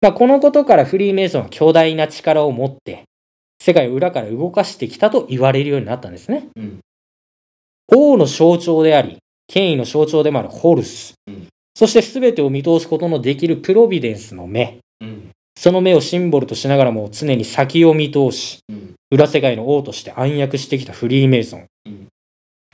[0.00, 3.04] まあ、このことからフリーメイソンは巨大な力を持って、
[3.62, 6.48] 世界を裏から動かしてきたと言われるようになったんですね。
[6.56, 6.80] うん。
[7.94, 11.46] 王の象徴であり、権威の象徴でもあるホルス、うん。
[11.76, 15.30] そして全てを見通すことのできるプロビデンスの目、うん。
[15.56, 18.94] その目をシンボルとしながらも常に先を見通し、うん。
[19.12, 21.66] 裏世界の王として暗躍してきたフリーメイソン。
[21.86, 22.08] うん。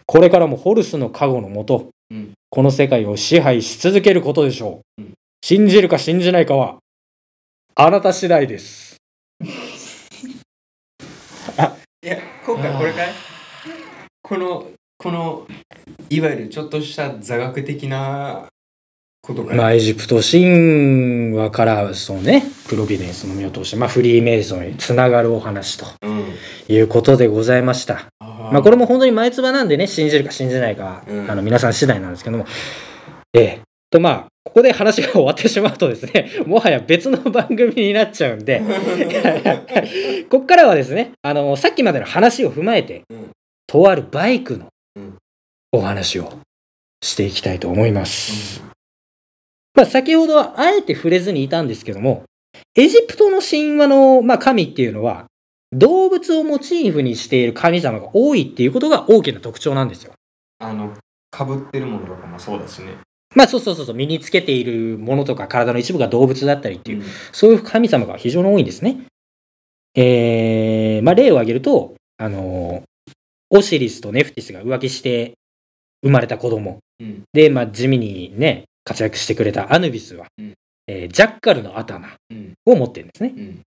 [0.06, 5.02] これからもホルスの加護のもと、うんこの世界を支配し続けることでしょう。
[5.02, 6.78] うん信じるか信じないかは、
[7.76, 8.96] あなた次第です。
[9.40, 9.46] い
[12.02, 13.08] や今回これかい？
[14.20, 14.66] この
[14.98, 15.46] この
[16.10, 18.48] いわゆるちょっとした座学的な
[19.22, 26.34] ことかいまあ、エジプト神話から、そうね、プロビデンスの目を通して、まあ、フリーメイソンにつながるお話とうん
[26.68, 28.08] いうことでございました。
[28.18, 32.46] あまあ、これも本当に前つばなんでね、信じるか信じないかあの皆さん次第なんですけども、
[33.34, 33.60] ええ。
[33.90, 38.62] と、まあ、ここで話が終わってしまうとですね、 もはや別の番組になっちゃうんで、
[40.30, 43.30] ここからはですね、あの、さっきまでの話を踏まえて、うん。
[43.66, 45.16] とあるバイクのうん。
[45.72, 46.38] お話を
[47.02, 48.62] していきたいと思います。
[49.74, 52.24] まあ、先ほどはあえて触れずにいたんですけども、
[52.74, 55.26] エジプトの神話の、まあ、神っていうのは、
[55.72, 60.12] 動物をモチーフにしている神様が多いっていうことが大きな特徴なんですよ。
[60.60, 60.94] あの
[61.30, 62.94] かぶってるものとかもそうだしね
[63.34, 69.04] まあそうそうそうそう、身につけているものとか体の一部が動物だったりっていう、うんそういう神様が非常に多いんですね。
[69.94, 72.82] えー、まあ例を挙げると、あのー
[73.50, 75.32] オシリスとネフティスが浮気して
[76.02, 76.78] 生まれた子供。
[77.00, 80.54] うんで、まあ地味にね、活躍してくれたアヌビスは、うん
[80.86, 83.34] えージャッカルの頭うんを持ってるんですね。
[83.36, 83.60] うん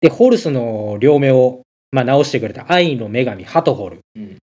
[0.00, 3.96] で、ホルスの両目を、まあ、直してくれた愛の女神ハトホル。
[3.96, 4.36] っうん。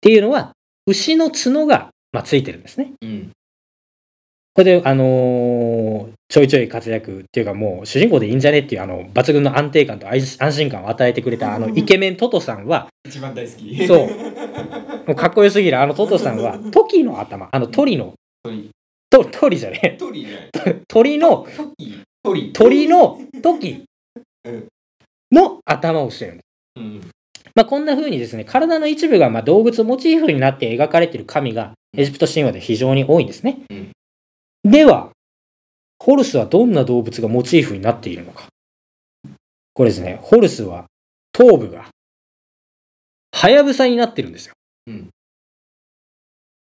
[0.00, 0.52] ていうのは、
[0.86, 2.92] 牛の角が、まあ、ついてるんですね。
[3.02, 3.30] うん。
[4.54, 13.86] これで、あのーちょいちょい活躍っていうかもう主人公でいいんじゃねっていうあの抜群の安定感と安安心感を与えてくれたあのイケメントトさんは、一番大好き。
[13.86, 14.06] そう。
[15.08, 18.70] もうかっこよすぎるあのトトさんは、トキの頭、あの鳥の、鳥。
[19.10, 20.38] と鳥じゃね鳥じゃ
[20.86, 21.48] 鳥の、
[22.52, 23.70] 鳥のトキ。
[23.70, 23.84] うん
[25.32, 26.80] の頭をしてるんです。
[26.80, 27.10] うん
[27.54, 33.60] まあ、こんな風にですね、体の一部がまあ動物モチーフになって描かれている神がエジプト神話で非常に多いんですね。
[33.70, 33.90] うん
[34.62, 35.10] では、
[35.98, 38.44] ホルスはどんな動物がモチーフになっているのか。
[39.72, 40.84] これですね、ホルスは
[41.32, 41.88] 頭部が
[43.32, 44.54] ハヤブサになってるんですよ。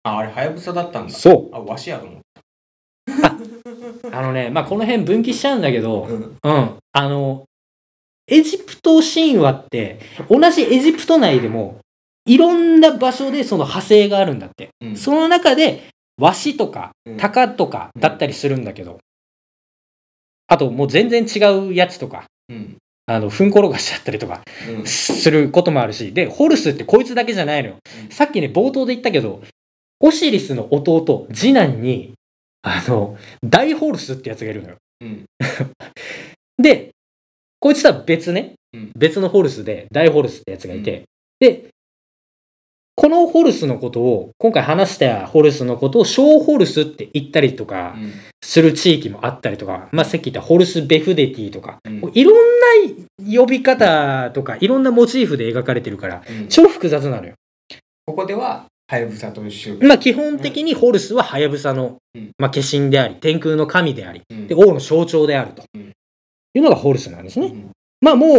[0.03, 1.55] ああれはやぶさだったんだそう。
[1.55, 2.19] あわしやと思っ
[4.11, 6.07] あのね、まあ、この辺分岐しちゃうんだけど、
[6.41, 6.77] たうんうん。
[6.91, 7.45] あの、
[8.29, 9.99] エジプト神話って、
[10.29, 11.79] 同じエジプト内でも、
[12.25, 14.69] いろんな場所でその派生があるんだって。
[14.81, 18.99] うんその中で、ワシとかうん、タカとかだったりするんだけど、
[20.47, 21.39] あともう全然違
[21.69, 27.75] うやつとか、うんあの、ふんころがしちゃったりとかうんすることもあるし、で、ホルスってこいつだけじゃないのよ。
[28.03, 29.41] うんさっきね、冒頭で言ったけど、
[30.01, 32.13] オシリスの弟、次男に、
[32.61, 34.75] あの、大ホルスってやつがいるのよ。
[35.01, 35.25] うん。
[36.61, 36.91] で、
[37.59, 38.91] こいつとは別ね、うん。
[38.95, 41.03] 別のホルスで、大ホルスってやつがいて、
[41.39, 41.69] で、
[42.95, 48.11] このホルスのことを、今回話したホルスのことを小ホルスって言ったりとかうん。
[48.41, 52.11] する地域もあったりとか、まあさっき言ったホルスベフデティとか、うん。
[52.13, 56.47] いろんな呼び方とか、いろんなモチーフで描かれてるから、うん。
[56.47, 57.33] 超複雑なのよ。
[58.05, 59.77] ここでは、はやぶさと一緒。
[59.81, 62.31] まあ基本的にホルスはハヤブサの、うん。
[62.37, 64.47] まあ化身であり、天空の神であり、うん。
[64.47, 65.63] で、王の象徴であると。
[65.73, 65.78] うん
[66.53, 67.47] いうのがホルスなんですね。
[67.47, 67.71] うん
[68.01, 68.29] まあもう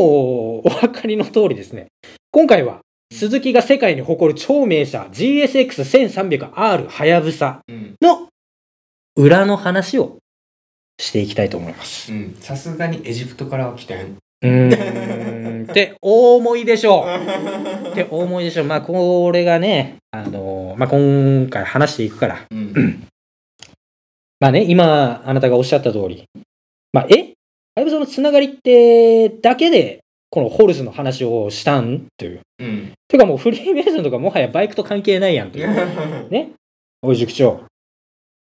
[0.64, 1.88] お分かりの通りですね。
[2.30, 2.80] 今回は
[3.12, 8.28] 鈴木が世界に誇る超名車 GSX1300R はやぶさうんの
[9.16, 10.16] 裏の話を
[10.98, 12.10] していきたいと思います。
[12.10, 12.36] うん。
[12.40, 14.06] さすがにエジプトからは来たやん。
[14.06, 15.70] うーん。
[15.70, 17.90] ってお思いでしょう。
[17.90, 18.66] ってお思いでしょう。
[18.66, 22.46] まあこれがね、あのまあ今回話していくから。
[22.50, 23.06] うん。
[24.38, 26.24] まあね、今あなたがおっしゃった通り。
[26.92, 27.34] まあえ？
[27.74, 32.40] はやぶさのつながりってだけでこのホルスの話をしたんという。
[32.60, 32.92] うん。
[33.08, 36.30] てかもうフリーメイソンとかもはやバイクと関係ないやんという。
[36.30, 36.52] ね。
[37.02, 37.64] おい塾長。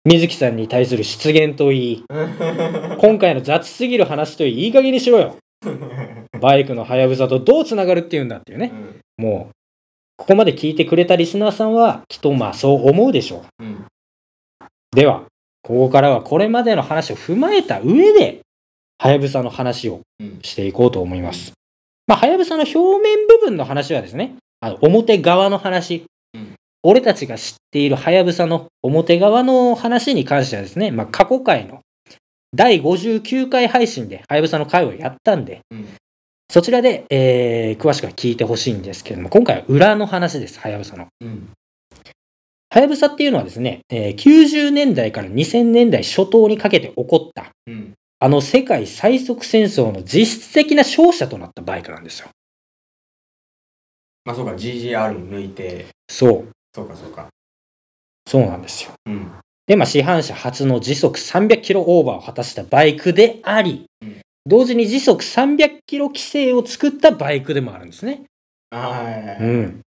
[0.04, 5.36] 水木さんに対する失言といい、今回の雑すぎる話といい、いい加減にしろよ。
[6.40, 8.72] バイクのハヤブサとどうつながるっていうんだっていうね。
[9.16, 9.54] もう、
[10.16, 13.64] ここまで聞いてくれたリスナーさんは、きっとまあそう思うでしょう。
[13.64, 13.84] うん。
[14.90, 15.22] では、
[15.62, 18.40] ここからはこれまでの話を踏まえた上で、
[19.02, 20.38] ハヤブサの話をうん。
[20.42, 21.54] していこうと思います。
[22.06, 26.04] まあ、はやぶさの表面部分の話はですね、あの表側の話、
[26.34, 26.54] うん
[26.84, 31.78] 俺たちが知っているはやぶさの表側の話に関してはですね、まあ、過去回の
[32.54, 35.86] 第59回配信ではやぶさの回をやったんで、うん
[36.48, 41.06] そちらで、えー詳しくは聞いてほしいんですけれども、今回は裏の話です、はやぶさの。
[41.20, 41.48] うん。
[42.70, 47.94] はやぶさっていうのはですね、えー90年代から2000年代初頭にかけて起こった、うん。
[48.24, 52.28] あの世界最速戦争の実質的な勝者となったバイクなんですよ。
[54.24, 56.48] まあそうか、GGR も抜いて、そう。
[56.72, 57.26] そうかそうか。
[58.28, 58.92] そうなんですよ。
[59.06, 59.32] うん。
[59.66, 68.24] で、まあ、市販車初の時速300キロオーバーを果たしたバイクであり、うん同時に時速300キロ規制を作ったバイクでもあるんですね。
[68.70, 69.44] はい。
[69.44, 69.80] うん。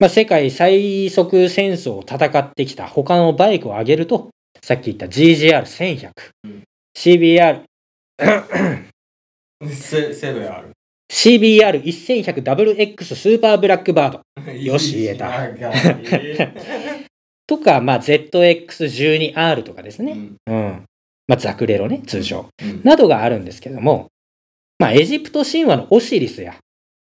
[0.00, 4.30] まあ、世界最速戦争を戦ってきた他のバイクを挙げると、
[4.62, 6.10] さっき言った GGR1100、
[6.44, 6.63] うん
[6.96, 7.62] CBR、
[9.68, 10.70] せ、セブンある。
[11.12, 15.30] CBR1100WX スーパーブラックバード よし言えた
[17.46, 20.12] とか、まあ、ZX12R とかですね。
[20.12, 20.36] うん。
[20.46, 20.84] うん。
[21.26, 22.46] まあ、ザクレロね、通称。
[22.62, 24.08] うんなどがあるんですけども、
[24.78, 26.56] まあ、エジプト神話のオシリスや、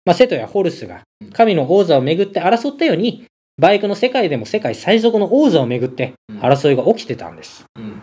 [0.05, 1.03] まあ、セトやホルスが
[1.33, 3.25] 神の王座をめぐって争ったように、
[3.59, 7.65] バイクの世界でも世界最速の王座をめぐって争いが起きてたんです。
[7.77, 8.03] うん。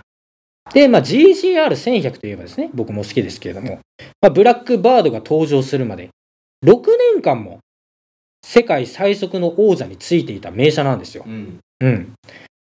[0.73, 3.79] で、まあ、GGR1100 といえばですね、僕も好きですけれども、
[4.21, 6.09] まあ、ブラックバードが登場するまで、
[6.65, 6.81] 6
[7.13, 7.59] 年間も
[8.45, 11.23] 世界最速の王座についていた名車なんですよ。
[11.27, 11.59] うん。
[11.81, 12.13] うん。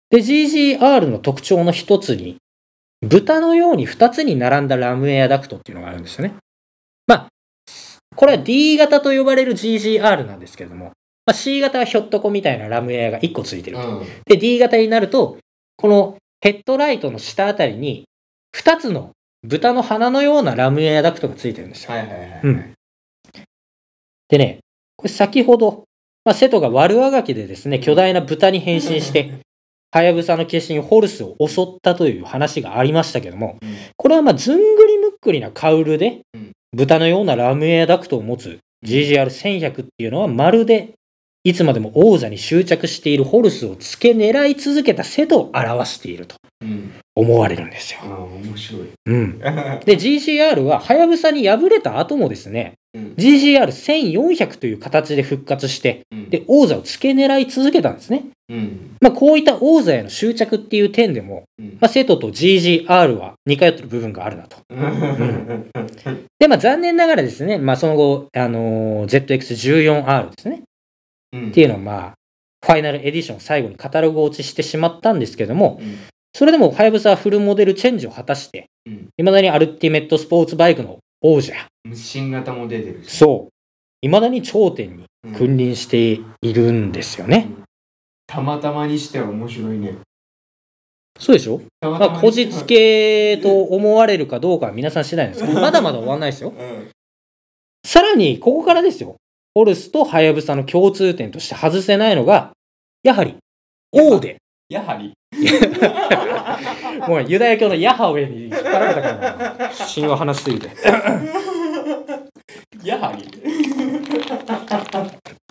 [0.10, 2.38] で、GGR の特徴の一つに、
[3.02, 6.36] 豚のように二つに並んだラムエアダクトっていうのがあるんですよね。
[7.08, 7.28] まあ、
[8.16, 10.86] これは D 型と呼ばれる GGR なんですけれども、
[11.26, 13.78] まあ、C 型はひょっとこみたいなラムエアが1個ついてる。
[13.78, 14.04] うん。
[14.26, 15.38] で、D 型になると、
[15.78, 18.06] このヘッドライトの下あたりに、
[18.52, 19.12] 二つの
[19.44, 21.92] 豚の鼻のようなラムエアダクトがついてるんですよ。
[21.92, 22.42] はいはいはい。
[22.44, 22.74] うん。
[24.30, 24.60] でね、
[24.96, 25.86] これ先ほど、
[26.26, 29.40] まあ、瀬戸が悪あがきでですね、巨大な豚に変身して、
[29.92, 33.76] はやぶさの化身ホルスを襲ったという話がありましたけども、うん。
[33.98, 40.94] これはまあずんぐりむっくりなカウルでうん、豚のようなラムエアダクトを持つ GGR1100 っていうのはまるで、
[41.44, 46.92] いつまでも王座に執着しているホルスを付け狙い続けた瀬戸を表しているとうん。
[47.16, 48.08] 思われるんですよあ。
[48.08, 48.90] あ、面白い。
[49.06, 49.40] うん。
[49.40, 49.46] で、
[49.98, 53.14] GCR は、はやぶさに敗れた後もですね、うん。
[53.18, 58.26] GCR1400 という形で復活して、うんで、王座を付け狙い続けたんですね。
[58.50, 58.98] うん。
[59.02, 64.58] まあ、こういった王座への執着っていう点でも、うんまあ、セトと GGR は似通ってる部分があるなと。
[64.70, 65.70] うん。
[66.40, 70.64] で、まあ、残念ながらですね、まあ、その後、あのー ZX14R ですね。
[71.36, 72.14] っていうのは、まあ、
[72.66, 75.80] ファイナルエディション最後にカタログ落ちしてしまったんですけども、
[76.34, 81.54] それでも、はやぶさはフルモデルチェンジを果たして、うん未だにアルティメットスポーツバイクの王者。
[81.94, 83.18] 新型も出てるし。
[83.18, 83.50] そう。
[84.02, 87.50] 未だに頂点にうん君臨しているんですよね。
[88.28, 89.98] たまたまにしては面白いね。
[91.20, 91.62] そうでしょ？
[91.82, 96.54] たままあ、こじつけと思われるかどうかは皆さん次第ですけど、まだまだ終わんないですよ。
[96.58, 96.90] うん。
[97.86, 99.16] さらに、ここからですよ。
[99.60, 102.54] ホルスとハヤブサの共通点として外せないのが、
[103.04, 103.36] やはり、
[103.92, 104.38] 王で
[104.70, 105.12] やはり。
[107.06, 109.70] もうユダヤ教のヤハウェに引っ張られたからな。
[109.94, 110.70] 神話話しすぎて。
[112.86, 113.28] やはり。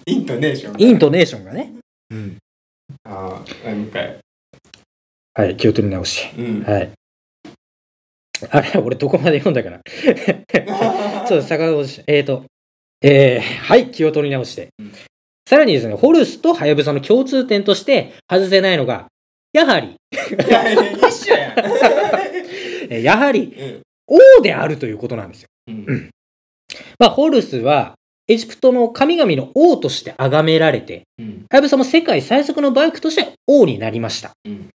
[0.06, 0.80] イントネーション。
[0.80, 1.74] イントネーションがね。
[2.10, 2.38] うん。
[3.04, 4.16] ああ、もう一回。
[5.34, 6.42] はい、気を取り直して。
[6.42, 6.62] うん。
[6.62, 6.90] はい。
[8.48, 9.80] あれ、俺どこまで読んだかな。
[9.84, 12.46] ちょっと遡っーと、
[13.02, 14.92] えー、はい、気を取り直してうん。
[15.48, 19.06] さらにですね、ホルスとハヤブサの共通点として外せないのが、
[19.52, 19.96] やはり、い
[20.50, 25.48] やいや、一緒や はり、うん王であるということなんですよ。
[25.68, 26.10] うん。
[26.98, 27.94] まあ、ホルスは、
[28.26, 31.44] エジプトの神々の王として崇められて、うん。
[31.50, 34.32] ハヤブサも世界最速のバイクとして王になりました。
[34.46, 34.68] うん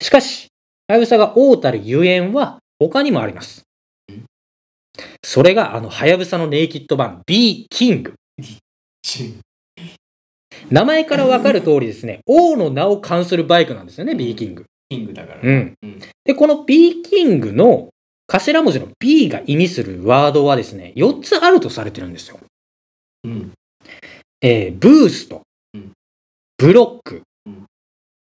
[0.00, 0.48] しかし、
[0.88, 3.67] ハヤブサが王たるゆえんは他にもありますうん。
[5.24, 8.14] それがあのハヤブサのネイキッド版 B キング。
[10.70, 14.64] 名前からわかる通りですね、王の名を冠するバイクなんですよね、B キング。
[14.88, 15.40] キングだから。
[15.42, 15.74] うん。
[15.82, 16.00] うん。
[16.24, 17.88] で、この B キングの
[18.26, 22.38] 頭文字の B が意味するワードはですね、4つあるとされてるんですよ。
[23.24, 23.52] うん。
[24.40, 25.42] えー、ブースト
[25.74, 25.92] うん、
[26.56, 27.64] ブロックうん、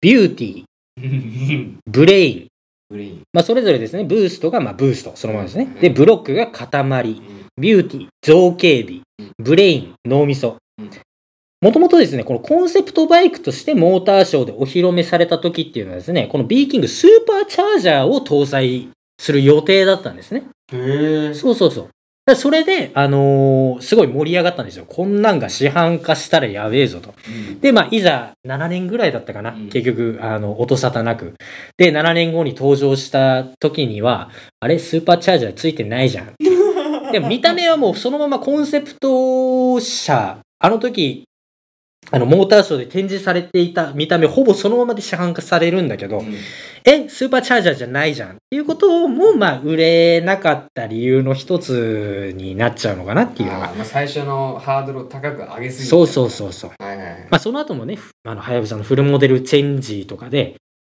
[0.01, 0.65] ビューティー、
[0.97, 1.79] うん。
[1.85, 2.47] ブレイン。
[3.33, 5.69] まあ、それぞれですね、ブーストがまあブースト、そのままですね。
[5.75, 5.77] う。
[5.77, 5.81] ん。
[5.81, 7.21] で、ブロックが塊、
[7.57, 9.01] ビューティー、造形美。
[9.19, 10.57] うん、ブレイン、脳みそ。
[10.77, 10.89] うん。
[11.61, 20.43] もともとですね、このコンセプトバイクとしてモーターショーでお披露目された時っていうのはですね、この B キングスーパーチャージャーを搭載する予定だったんですね。
[20.73, 21.33] へえ。
[21.33, 21.89] そうそうそう。
[22.33, 24.85] それで、あのーすごい盛り上がったんですよ。
[24.87, 27.13] こんなんが市販化したらやべえぞと。
[27.27, 27.59] うん。
[27.59, 29.51] で、まあ、いざ、7年ぐらいだったかな。
[29.51, 31.35] うん結局、あの、音沙汰なく。
[31.77, 36.33] で、7年後に登場した時には、あれ、スーパーチャージャーついてないじゃん。
[37.11, 41.25] でも見た目はもうそのままコンセプト車、あの時、
[42.11, 46.23] あの、モーターショーで展示されていた見た目、ほぼそのままで市販化されるんだけど、
[46.83, 53.65] え、スーパーチャージャーじゃないじゃんっていうことも、まあ、売れなかった理由の一つになっちゃうのかなっていうのが。
[53.65, 56.71] あーまあ最初のハードルを高く上げすぎたそうそうそうそう。
[56.77, 57.27] はいはいはい。
[57.31, 60.55] まあ、その後もね、あの、はやぶさのフルモデルチェンジとかで、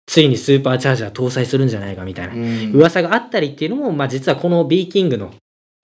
[0.08, 5.34] ついにスーパーチャージャー搭載するんじゃないかみたいなうん噂があったりっていうのも、まあ、実はこの B キングの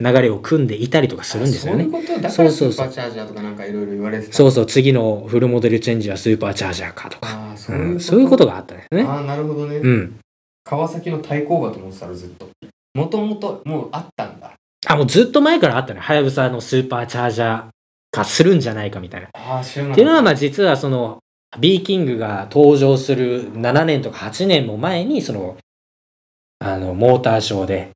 [0.03, 1.83] 流れを組んでいたりとかするんですよね。
[1.89, 2.21] そういうこと？
[2.21, 4.33] だからスそうそうそうーパーチャージャーとかなんかいろいろ言われてた。
[4.33, 8.03] そうそう、次のフルモデルチェンジはスーパーチャージャーかとか、そういううんこと？
[8.05, 9.03] そういうことがあったんですね。
[9.03, 9.77] ああ、なるほどね。
[9.77, 10.19] うん。
[10.63, 12.49] 川崎の対抗馬と思ってたらずっと。
[12.93, 14.53] もともともうあったんだ。
[14.87, 15.99] あ、もうずっと前からあったね。
[15.99, 17.65] はやぶさのスーパーチャージャー
[18.11, 19.29] 化するんじゃないかみたいな。
[19.33, 21.19] ああ、知らなかったっていうのは、まあ実はその、
[21.59, 25.57] B キングが登場する7年とか8年も前に、その、
[26.59, 27.91] あの、モーターショーで、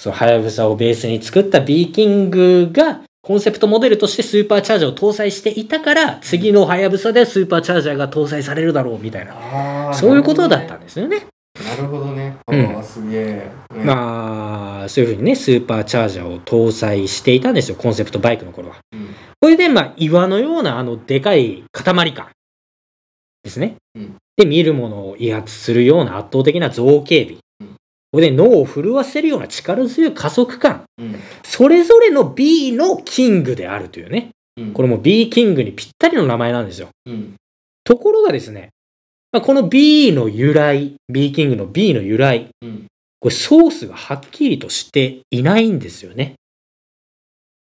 [0.00, 11.26] その、はやぶさをベースに作った B キングが、コンセプトモデルとしてスーパーチャージャーを搭載していたから、次のはやぶさでスーパーチャージャーが搭載されるだろうみたいな、そういうことだったんですよね。
[11.64, 12.36] なるほどね。
[12.46, 13.50] うんすげえ。
[13.74, 18.76] うんまあ、そういうふうにね、スーパーチャージャーを搭載していたんですよ、コンセプトバイクの頃は。
[18.92, 19.08] うん
[19.40, 22.26] これで、まあ、岩のようなあのでかい塊感
[23.44, 23.76] ですね。
[23.94, 27.38] うんで、見るものを威圧するような圧倒的な造形美。
[28.12, 30.84] で脳を震わせるような力強い加速感。
[30.98, 34.30] うんそれぞれの B のキングであるというね。
[34.56, 36.88] うんこれも B キングにぴったりの名前なんですよ。
[37.06, 37.34] うん
[37.84, 38.70] ところがですね、
[39.32, 42.86] まあ、この B の由来、B キングの B の由来、うん
[43.20, 46.34] これソースがはっきりとしていないんですよね。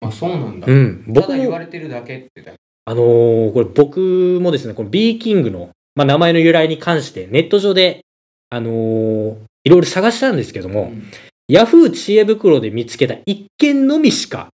[0.02, 0.68] あ、そうなんだ。
[0.68, 1.04] うん。
[1.08, 2.58] 僕もただ言われてるだけってだけ。
[2.86, 8.02] あのーこれ僕もですね、この B キングの、まあ、名前の由来に関してネット上で、
[8.50, 11.04] あのーいろいろ探したんですけども、うん。
[11.48, 14.50] ヤフー知恵袋で見つけた一件のみしか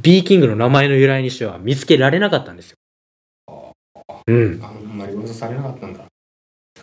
[0.00, 2.76] B キングの名前の由来にしては見つけられなかったんですよ。
[4.26, 4.60] うん。
[4.62, 6.06] あほんまに噂されなかったんだ。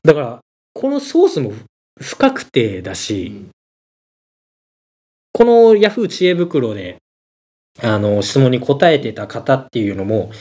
[0.04, 0.40] だから、
[0.74, 1.54] このソースも
[2.00, 3.50] 不確定だうし、ん。
[5.32, 6.98] このヤフー知恵袋で、
[7.82, 10.32] あの、質問に答えてた方っていうのも、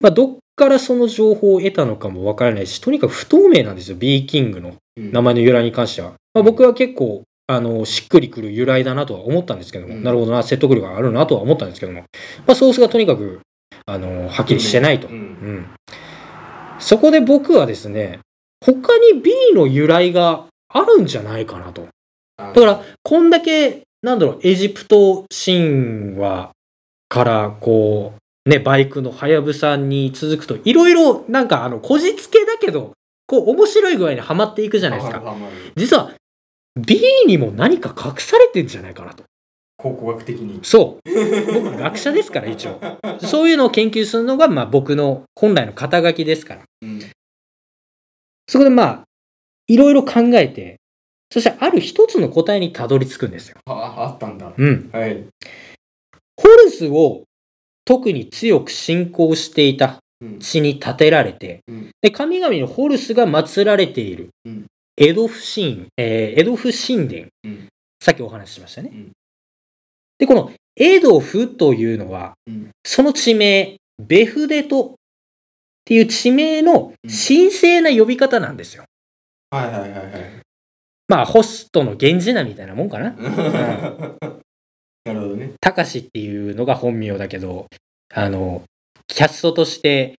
[0.00, 4.70] まあ、どっからその情報を得たのかもわからないし、とにかく不透明なんですよ、B キングの。
[4.70, 6.12] うん名前の由来に関しては。
[6.34, 12.00] まあ、僕は結構、あの、しっくりくる由来だなとは思ったんですけども、うんなるほどな、説得力があるなとは思ったんですけども、
[12.46, 13.40] まあ、ソースがとにかく、
[13.86, 15.08] あの、はっきりしてないと。
[15.08, 15.66] ううんん。
[16.78, 18.20] そこで僕はですね、
[18.64, 21.88] 他に B の由来があるんじゃないかなと。
[22.36, 26.52] だだから、こんだけ、なんだろう、エジプト神話
[27.08, 28.14] から、こ
[28.46, 32.92] う、ね、バイクのハヤブサに続くと、いろいろ、なんか、あの、こじつけだけど、
[33.30, 35.36] こう、面白い具合にはまっていくじゃないですか。
[35.76, 36.14] 実は、
[36.74, 39.22] B にも何か隠されてんじゃないかなと。
[39.76, 40.58] 考古学的に。
[40.64, 41.52] そう。
[41.54, 42.80] 僕、学者ですから、一応。
[43.20, 46.62] そういうのを研究するのが、まあ、僕の本来の肩書きですから。
[46.82, 47.00] うん
[48.48, 49.04] そこでまあ、
[49.68, 50.80] いろいろ考えて、
[51.32, 53.58] そしてある一つの答えにたどり着くんですよ。
[53.66, 54.90] ああったんだうん。
[54.92, 55.24] はい
[56.36, 57.22] ホルスを
[57.84, 60.00] 特に強く信仰していたうん
[60.38, 61.90] 地に建てられて、うん。
[62.02, 64.30] で、神々のホルスが祀られている。
[64.44, 64.66] うん、
[64.96, 67.68] エドフ神、えーエドフ神殿、うん。
[68.02, 68.90] さっきお話ししましたね。
[68.92, 69.12] うん。
[70.18, 72.70] で、このエドフというのは、うん。
[72.84, 74.94] その地名、ベフデトっ
[75.84, 78.84] ていう地名の神聖な呼び方なんですよ。
[79.50, 80.40] はいはいはいはい。
[81.08, 83.10] まあ、ホストの源氏名みたいなもんかな。
[85.04, 85.52] なるほどね。
[85.60, 87.66] たかしっていうのが本名だけど、
[88.14, 88.62] あの、
[89.14, 90.14] キャストとして、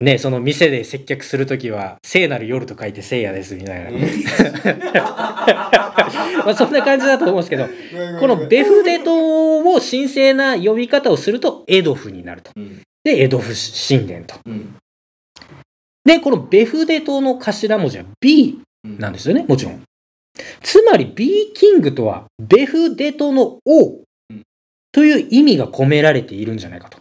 [0.00, 3.90] ね、その店で接客するときは、聖なる夜と書いて聖夜ですみたいな。
[6.44, 7.66] まあそんな感じだと思うんですけど、
[8.18, 12.50] このベフデトを神聖な呼び方をするとエドフになると。
[12.56, 13.54] うんで、エドフ
[13.88, 14.36] 神殿と。
[14.46, 14.76] うん
[16.04, 19.82] で、このベフデトの頭文字は B うんなんですよね、もちろん。
[20.62, 24.00] つまり B キングとはベフデトの王
[24.30, 24.42] うん
[24.92, 26.98] という意味が込められているんじゃないかと。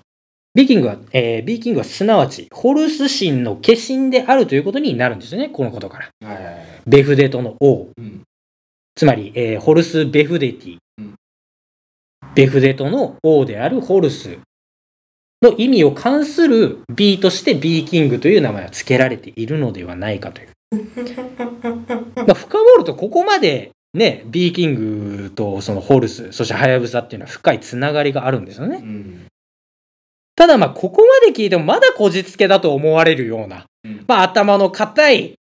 [0.55, 6.27] B キングは、えー、B キングはすなわちホルス神の化身であるということになるんですよね、このことから。
[6.27, 7.89] はいはいはいベフデトの王。
[7.97, 8.21] うん
[8.95, 11.15] つまり、えーホルス・ベフデティ、うん
[12.35, 14.39] ベフデトの王であるホルス
[15.41, 20.49] の意味を冠する B として B キングという名前は付けられているのではないかという。
[22.15, 28.77] まあ、深掘るとここまでね、B キングとそのホルス、そしてハヤブサっていうのは深いつながりがあるんですよね。
[28.77, 29.28] うん
[30.39, 35.37] ただまあここまで聞いてもまだこじつけだと思われるような、うんまあ頭の固い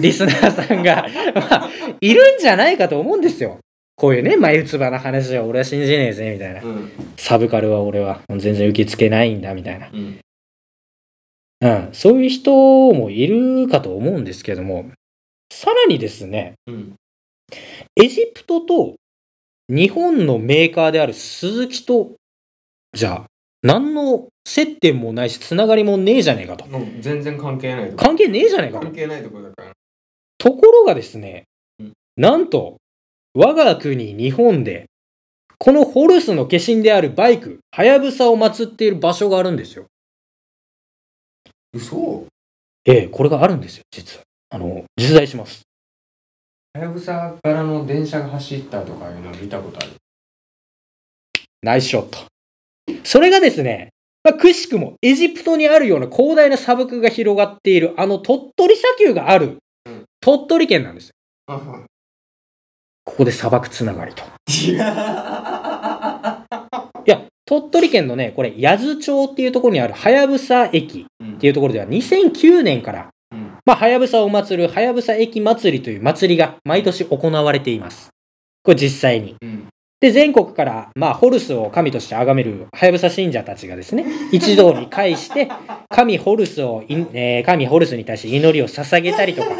[0.00, 1.70] リスナーさんが、 まあ、
[2.00, 3.58] いるんじゃないかと思うんですよ。
[3.94, 6.62] こういうね、眉唾な話は俺は信じねえぜ、みたいな。
[6.62, 9.88] うんサブカルは俺は全然受け付けないんだ、みたいな。
[9.92, 10.18] うん
[11.60, 11.88] うん。
[11.92, 12.50] そういう人
[12.92, 14.90] もいるかと思うんですけども、
[15.52, 16.94] さらにですね、うん
[17.94, 18.96] エジプトと
[19.68, 22.12] 日本のメーカーである鈴木と、
[22.92, 23.26] じゃあ、
[23.62, 26.66] 何の接点もないし、つながりもねえじゃねえかと。
[27.00, 28.94] 全然関係ないとこ関係ねえじゃねえかと関。
[28.94, 29.72] 係ないとこだから
[30.38, 31.44] ところがですね
[31.80, 32.76] うん、なんと、
[33.34, 34.86] 我が国日本で、
[35.58, 39.86] このホルスの化身であるバイク、ハヤブサを祀っている場所があるんですよ。
[41.72, 42.26] 嘘
[42.84, 44.22] ええ、これがあるんですよ、実は。
[44.50, 45.62] あの、実在します。
[46.74, 49.90] はやぶさからの電車が走ったとかいうの見たことある
[51.62, 52.18] ナイスショット。
[53.04, 53.90] それがですね、
[54.24, 61.10] まあ、くしくもエジプトにあるような広大な砂漠が広がっているあの鳥取砂丘があるうん鳥取県なんです
[63.08, 64.22] ここで砂漠つながりと。
[67.06, 78.10] いや、鳥取県のね、これ、八頭町っていうところにあるはやぶさ駅っていうところでは2009年から、うんまあ、はやぶさを祭るはやぶさ駅祭りという祭りが毎年行われています。
[78.62, 79.36] これ実際に。
[79.40, 79.68] うん
[80.00, 85.48] で、全国から、まあ、ホルスを神として崇めるはやぶさ信者たちがですね、一堂に会して、
[85.90, 89.50] 神ホルスをい、えー神ホルスに対して祈りを捧げたりとか、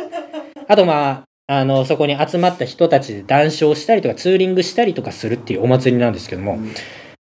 [0.69, 6.71] あとまあ、あの、そこに集まった人たちで談笑したりとか、ツーリングしたりとかするっていうお祭りなんですけども、うん。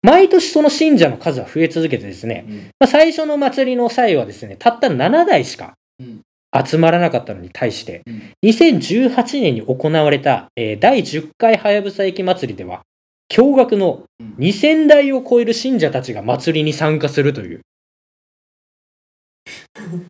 [0.02, 2.56] 毎年その信者の数は増え続けてですね、うん。
[2.56, 6.20] まあ、最初の祭りの際はですね、たった7台しかうん。
[6.64, 8.22] 集まらなかったのに対して、うん。
[8.44, 12.82] 2018年に行われた、えー第10回はやぶさ駅祭りでは、
[13.28, 14.34] 驚愕のうん。
[14.38, 17.60] 2000台を超える信者たちが祭りに参加するという。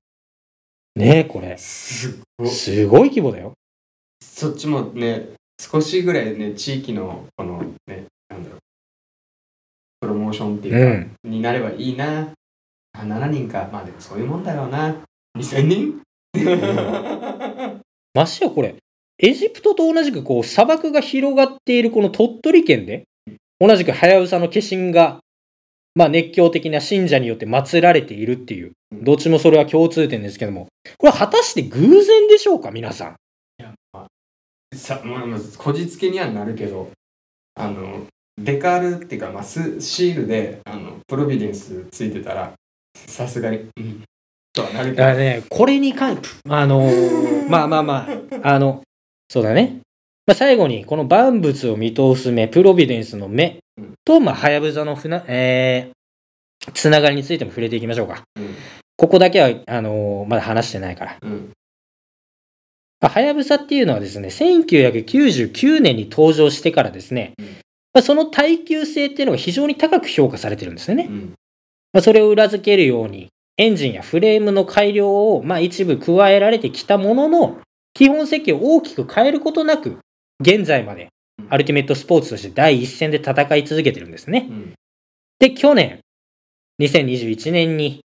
[0.96, 1.56] ねえ、これ。
[1.58, 3.52] すごいすごい規模だよ。
[4.20, 5.28] そっちもね
[5.60, 8.58] 少しぐらいね地域のこのねなんだろう。
[10.00, 10.78] プロモーションっていうか、
[11.24, 11.30] うん。
[11.30, 12.32] になればいいな。
[12.92, 13.68] あ7人か。
[13.72, 14.94] まあでもそういうもんだろうな。
[15.38, 16.02] 2000人？
[18.14, 18.74] ましてやこれ、
[19.18, 23.04] エジプトと同じくこう砂漠が広がっているこの鳥取県で、
[23.60, 25.20] 同じくハヤブサの化身が、
[25.94, 30.66] まあ熱狂的な信者によって祀られているっていう、どっちもそれは共通点ですけども、
[30.98, 33.16] これは果たして偶然でしょうか、皆さん。
[34.74, 36.90] さまあまあこじつけにはなるけど
[37.54, 38.06] あの
[38.38, 42.52] デカールっていうか、まあ、スシールであのプロビデンスついてたら
[42.94, 44.02] さすがにうん
[44.52, 48.08] とはなるけどだからね、これに関、あのー まあまあま
[48.42, 48.82] あ、あの、
[49.28, 49.80] そうだね。
[50.26, 53.58] まあ、最後に、この万物を見通す目、プロビデンスの目
[54.04, 58.22] と、まあ、はやぶさの船、えー、つながりについても触れていきましょうか。
[58.36, 58.54] うん
[58.98, 61.18] ここだけは、あのーまだ話してないから。
[63.08, 67.46] はやぶさっていうのはですね、1999年に登場してからですね、うん
[67.92, 71.08] まあ、その耐久性っていうのが非常に高く評価されてるんですよね。
[71.10, 71.34] うん
[71.92, 73.28] まあ、それを裏付けるように、
[73.58, 77.58] エンジンやフレームの改良を、まあ、一部加えられてきたものの、
[77.96, 80.00] 基本設計を大きく変えることなく、
[80.42, 81.08] 現在まで
[81.48, 84.46] アルティメットスポーツとして第一線で戦い続けてるんですね。
[84.50, 84.74] うん。
[85.38, 86.00] で、去年、
[86.78, 88.00] 2021年に、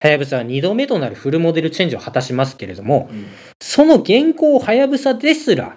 [0.00, 3.26] はやぶさは2度目となるフルモデルチェンジを果たしますけれども、うん。
[3.62, 5.76] その現行はやぶさですら、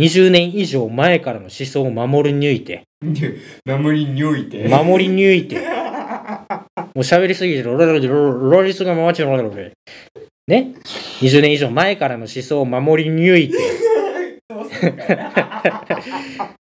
[0.00, 2.82] 20年以上前からの思想を守り抜いて、
[3.64, 4.66] 守りにおいて。
[4.66, 5.62] 守り抜いて、 も
[6.96, 9.70] う喋りすぎて、ロロロロロリスが回っちゃうロロロロ
[10.46, 10.74] ね
[11.20, 13.56] ?20 年以上前からの思想を守り抜いて、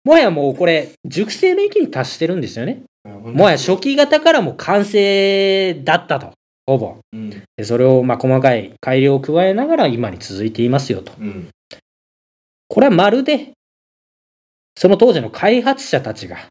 [0.04, 2.84] もはやもうこれ、熟成の域に達してるんですよね。
[3.06, 6.32] もはや初期型からも完成だったと。
[6.68, 6.98] ほぼ。
[7.14, 11.14] うんでそれをまあ細かい改良を加えながら今に続いていますよと。
[11.20, 11.48] うん
[12.68, 13.52] これはまるで、
[14.76, 16.48] その当時の開発者たちが、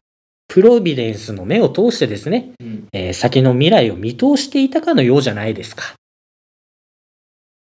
[0.47, 5.93] プロビデンスの目を通してですね、うんえー先の未来を見通していたかのようじゃないですか。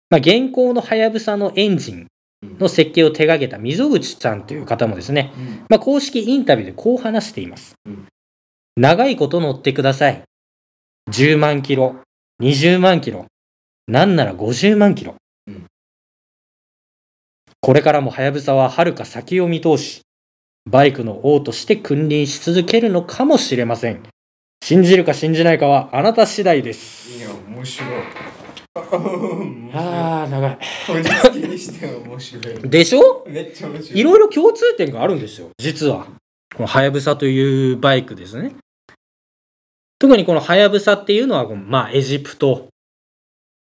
[0.10, 2.08] まあ、現行のはやぶさのエンジン
[2.60, 7.76] の設計を手掛けた溝口さんという方もですね、うんまあ、公式インタビューでこう話しています。
[7.86, 8.08] うん
[8.78, 10.24] 長いこと乗ってください。
[11.12, 11.98] 10万キロ、
[12.42, 13.26] 20万キロ、
[13.88, 15.16] なんなら50万キロ。
[15.48, 15.66] うん
[17.62, 20.02] これからもはやぶさは遥か先を見通し、
[20.66, 24.02] バイクの王として君臨し続けるのかもしれません。
[24.64, 27.18] 信じるか信じないかはあなた次第です。
[27.18, 28.39] いや面白い
[29.74, 30.58] あー、長い。
[30.88, 33.26] こじつけにしては面白いでしょ？
[33.28, 36.08] めっちゃ面白いいろいろ共通点があるんですよ、実は。
[36.56, 38.56] このはやぶさというバイクですね。
[40.00, 42.70] 特にこのはやぶさっていうのは、まあ、エジプト、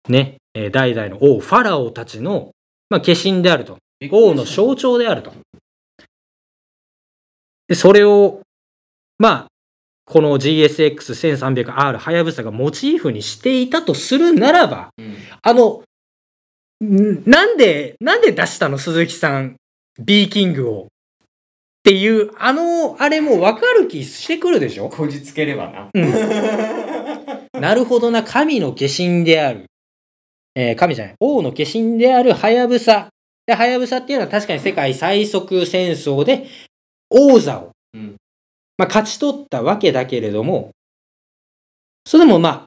[0.08, 2.52] ね、えー代々の王、ファラオたちの、
[2.90, 3.78] まあ、化身であると。
[4.12, 5.34] 王の象徴であると。
[7.68, 8.42] で、それを、
[9.18, 9.48] まあ、
[10.10, 15.16] この GSX1300R はやぶさがモチーフにしていたとするならば、うん。
[15.42, 15.84] あの、
[16.82, 18.78] んなんで、なんで出したの？
[18.78, 19.58] 鈴木さん、
[20.00, 20.84] B キングを。
[20.84, 20.88] っ
[21.84, 24.88] ていう、あの、あれもわかる気してくるでしょ？
[24.88, 25.90] こじつければな。
[27.60, 29.66] なるほどな、神の化身である。
[30.56, 33.10] えー神じゃない、王の化身であるハヤブサ。
[33.46, 36.48] で、ハヤブサっていうのは確かに世界最速戦争で
[37.10, 38.16] 王座を、うん
[38.78, 40.72] まあ、勝ち取ったわけだけれども、
[42.06, 42.66] それでもまあ、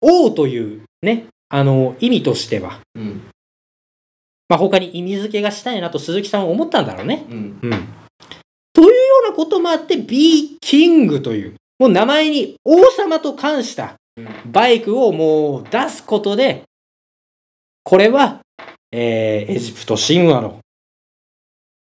[0.00, 3.22] 王というね、あの、意味としては、うん
[4.48, 7.24] まあ、他に意味付けがしたいなと鈴木さんは思ったんだろうね。
[7.30, 7.70] うんうん。
[8.74, 8.92] というよ
[9.26, 16.64] うなこともあって、B キングという、もう名前に王様と冠したうんバイクをもう出すことで、
[17.82, 18.40] これは、
[18.92, 20.58] えーエジプト神話の、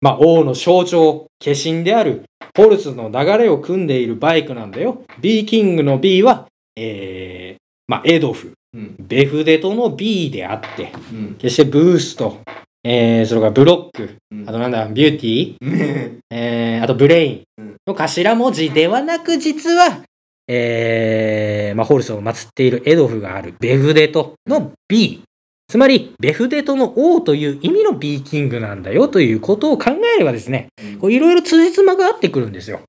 [0.01, 2.25] まあ、王の象徴、化身である、
[2.57, 5.03] ホルスの流れを汲んでいるバイクなんだよ。
[5.21, 6.47] B キングの B は、
[6.77, 8.97] えーまあ、エドフ、うん。
[8.99, 11.35] ベフデトの B であって、うん。
[11.35, 12.39] 決してブースト、
[12.85, 14.49] えー、それからブロック、うん。
[14.49, 17.43] あとなんだ、ビューティー、ねえー、あとブレイン。
[17.59, 17.77] うん。
[17.87, 20.03] の頭文字ではなく、実は、
[20.47, 25.23] えー、まあ、ホルスを祀っているエドフがあるベフデトの B。
[25.71, 30.69] つまり、ベフデトの王という意味の B キングなんだよということを考えればですね、
[30.99, 32.81] こういろいろ辻褄が合ってくるんですよ。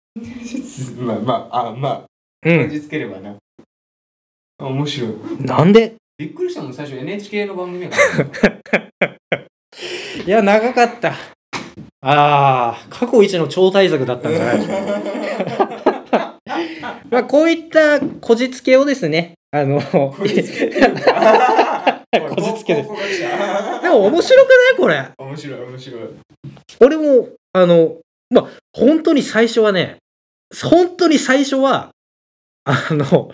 [0.98, 1.98] まあまああまあ
[2.46, 2.70] うこん。
[2.70, 3.36] じつければな
[4.60, 5.12] あ面白い
[5.42, 5.96] なんで？
[6.18, 7.98] びっくりしたもん最初 NHK の番組やか
[9.30, 9.40] ら
[10.26, 11.10] いや、長かった。
[11.10, 11.16] あ
[12.02, 14.60] あ、過去一の超大作だったんじゃない？
[14.60, 14.86] でしょう
[16.12, 16.38] か。
[17.10, 19.82] まあ、こういったこじつけをですね、あの、
[22.12, 25.12] こじつけですでも面白くないこれ。
[25.18, 26.02] 面白い面白い
[26.82, 27.98] 俺も、あの、
[28.32, 29.98] まあ、本当に最初はね、
[30.64, 31.92] 本当に最初は、
[32.64, 33.32] あの、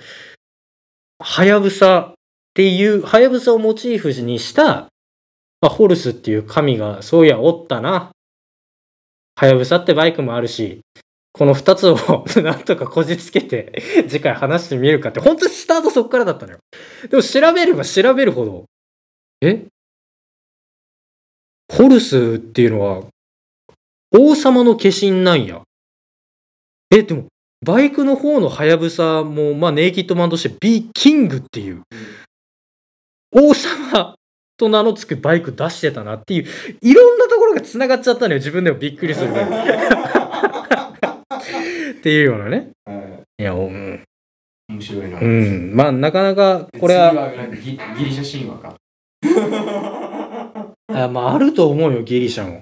[1.19, 2.13] はやぶさっ
[2.53, 4.89] ていう、はやぶさをモチーフにした、
[5.61, 8.11] まあ、ホルスっていう神が、そういや、おったな。
[9.37, 10.81] はやぶさってバイクもあるし、
[11.37, 13.73] この二つを なんとかこじつけて、
[14.07, 16.59] 次回話してみるかって、本当にスタートそっからだったのよ。
[17.09, 18.65] でも調べれば調べるほど、
[19.41, 19.65] え？
[21.73, 23.03] ホルスっていうのは、
[24.17, 25.61] 王様の化身なんや。
[26.89, 27.25] え、でも、
[27.65, 31.81] バイクの方のハヤブサも、まあ、ネイキッドマンとして B キングっていう、
[33.33, 34.15] 王様
[34.55, 36.45] と名の付くバイク出してたなっていう、
[36.81, 38.37] いろんなところが繋がっちゃったのよ。
[38.37, 40.14] 自分でもびっくりするぐら。
[42.05, 42.69] っていうようなね。
[42.85, 43.01] は
[43.39, 44.03] いや、うん。
[44.69, 45.75] 面白いなうん。
[45.75, 48.75] まあ、なかなか、これは、次なんかギギリシャ神話か
[51.03, 52.61] あまあ、あると思うよ、ギリシャも。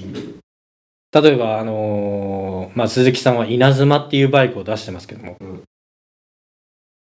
[0.00, 5.62] 例えば、あのーまあ、鈴木さんは稲妻っていうバイクを出してますけども、うん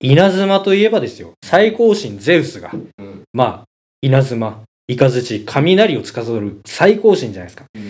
[0.02, 3.64] 稲妻といえばですよ、最高神ゼウスが、うんまあ、
[4.00, 7.66] 稲妻、雷、雷を司る最高神じゃないですか。
[7.76, 7.82] うん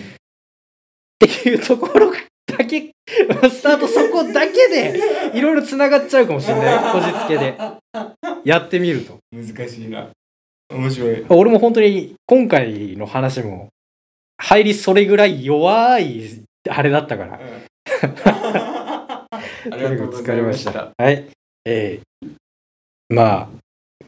[1.23, 2.11] っていうところ
[2.45, 2.91] だけ、
[3.49, 4.99] スタートそこだけで、
[5.33, 6.91] いろいろ繋がっちゃうかもしれない。
[6.91, 7.57] こじつけで。
[8.43, 9.19] やってみると。
[9.31, 10.09] 難しいな
[10.73, 13.69] 面白い俺も本当に今回の話も、
[14.37, 17.39] 入りそれぐらい弱い、あれだったから。
[19.61, 21.27] とうございましたはい。
[21.65, 22.31] えー
[23.09, 23.49] まあ、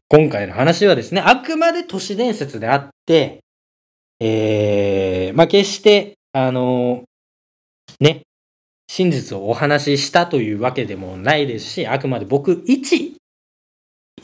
[0.08, 3.40] 今回の話はですね、あくまで都市伝説であって、
[4.20, 7.04] えーまあ決して、あの
[8.00, 8.22] ね、
[8.88, 13.16] 真実をお話ししたというわけでもないですし、あくまで僕一、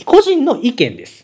[0.06, 1.24] 個人の意見です。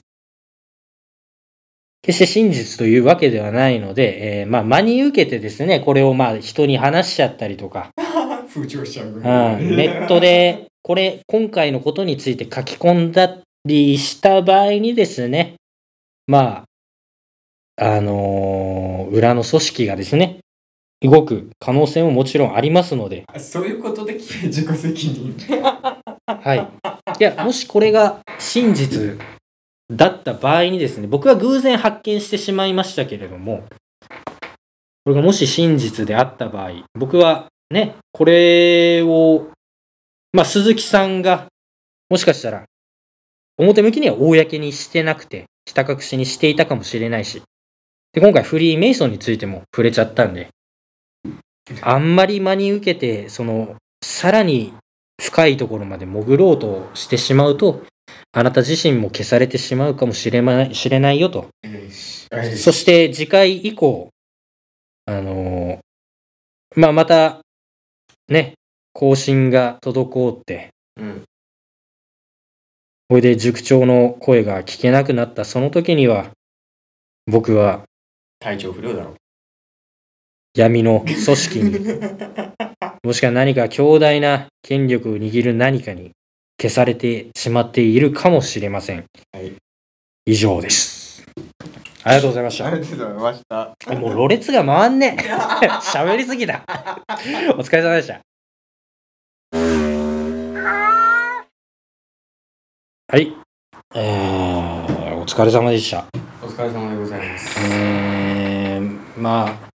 [2.02, 7.90] 決して真実というわけではないので、えーまあ真に受けてですね、これをまあ人に話しちゃったりとか、
[8.54, 15.56] 風潮しちゃううん、ネットで、これ、今回のことについて書き込んだりした場合にですね、
[16.28, 16.66] ま
[17.78, 20.40] あ、あのー裏の組織がですね、
[21.10, 25.36] 動く可能性ももちろんありますので、あそういうことで自己責任。
[26.26, 26.68] はい。
[27.20, 29.18] いや、もしこれが真実
[29.92, 33.64] だった場合にですね、僕は偶然発見してしまいましたけれども、
[35.04, 39.50] これがもし真実であった場合、僕はね、これを、
[40.34, 41.48] まあ、鈴木さんが、
[42.10, 42.66] もしかしたら、
[43.58, 47.42] 表向きには公にしてなくて、ひた隠しにしていたかもしれないし、
[48.14, 50.50] で、今回フリーメイソンについても触れちゃったんで、
[51.82, 54.74] あんまり真に受けて、その、さらに
[55.22, 57.84] 深いところまで潜ろうとしてしまうと、
[58.32, 61.48] あなた自身も消されてしまうかもしれない知れないよと。
[62.56, 64.10] そして次回以降、
[65.06, 65.86] あのー
[66.76, 67.40] まあ、また、
[68.28, 68.56] ね、
[68.92, 71.24] 更新が滞って、うん。
[73.08, 76.32] これで塾長の声が聞けなくなったその時には、
[77.28, 77.84] 僕は
[78.40, 79.16] 体調不良だろ
[80.56, 82.00] 闇の組織に、
[83.04, 86.12] もしくは何か強大な権力を握る何かに
[86.60, 89.04] 消されてしまっているかもしれません。
[89.34, 89.52] はい
[90.28, 91.24] 以上です。
[92.04, 92.70] ありがとうございました。
[92.72, 95.22] りがとうございましたえもうろれつが回んねえ。
[95.86, 96.64] 喋りすぎだ。
[97.58, 98.22] お疲れ様でした。
[103.12, 103.34] はい。
[103.94, 106.06] えー、お疲れ様でした。
[106.42, 109.75] お疲れ様でございますえー、まあ、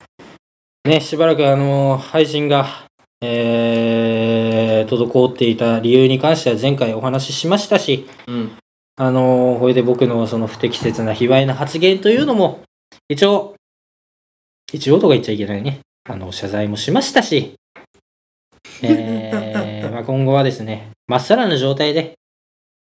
[0.88, 2.88] ね、しばらくあの、配信が、
[3.22, 8.52] えー、滞っていた理由に関しては前回お話ししましたし、うん
[9.00, 12.64] あの、これで僕のその不適切な卑猥な発言というのも、
[13.10, 13.54] 一応、
[14.74, 15.82] 一応とか言っちゃいけないね。
[16.10, 17.54] あの、謝罪もしましたし、
[18.82, 22.16] えー、 まあ今後はですね、まっさらな状態で、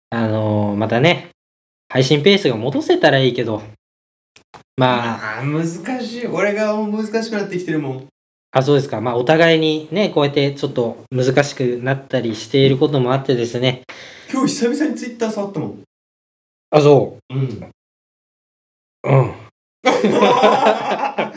[0.09, 1.31] あのまたね、
[1.89, 3.61] 配信ペースが戻せたらいいけど、
[4.77, 5.65] まあ、難
[6.01, 8.07] しい俺が難しくなってきてるもん
[8.51, 9.01] あ、そうですか。
[9.01, 13.81] まあ、お互いにね、こうやってちょっと難しくなったりしていることもあってですね。
[14.31, 15.83] 今日久々にツイッター触ったもん
[16.71, 17.41] あ、そうんう。
[19.03, 19.31] うん。
[19.85, 21.31] あ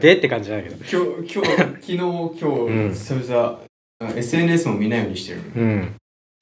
[0.00, 0.74] でって感じだけど。
[0.76, 0.84] 今
[1.24, 3.60] 日今日昨日今日、うん久々
[4.00, 5.94] あ SNS も見ないようにしてるうん。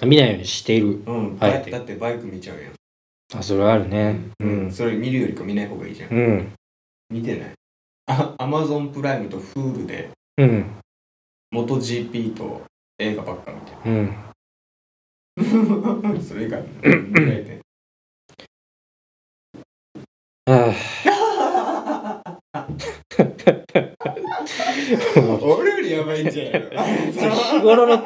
[0.06, 1.02] 見ないようにしている。
[1.06, 2.72] うん、はいだだってバイク見ちゃうやん
[3.34, 4.20] あ、それはあるね。
[4.40, 4.70] うん。
[4.70, 6.52] それ見るよりか見ない方がいいじゃん、うん。
[7.10, 7.52] 見てない
[8.06, 10.66] あアマゾンプライムと Hulu でうん。
[11.50, 12.62] 元 GP と
[12.98, 14.06] 映画ばっか見てうん。
[16.14, 17.60] る それ以外見ないで
[20.46, 20.72] あ
[25.42, 28.02] 俺よりやばいんじゃない日頃の、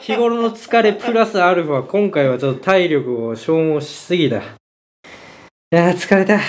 [0.00, 4.38] 日頃の疲れプラスアルファ、今回はちょっと体力を消耗しすぎた。
[4.38, 4.40] い
[5.70, 6.40] や、疲れた。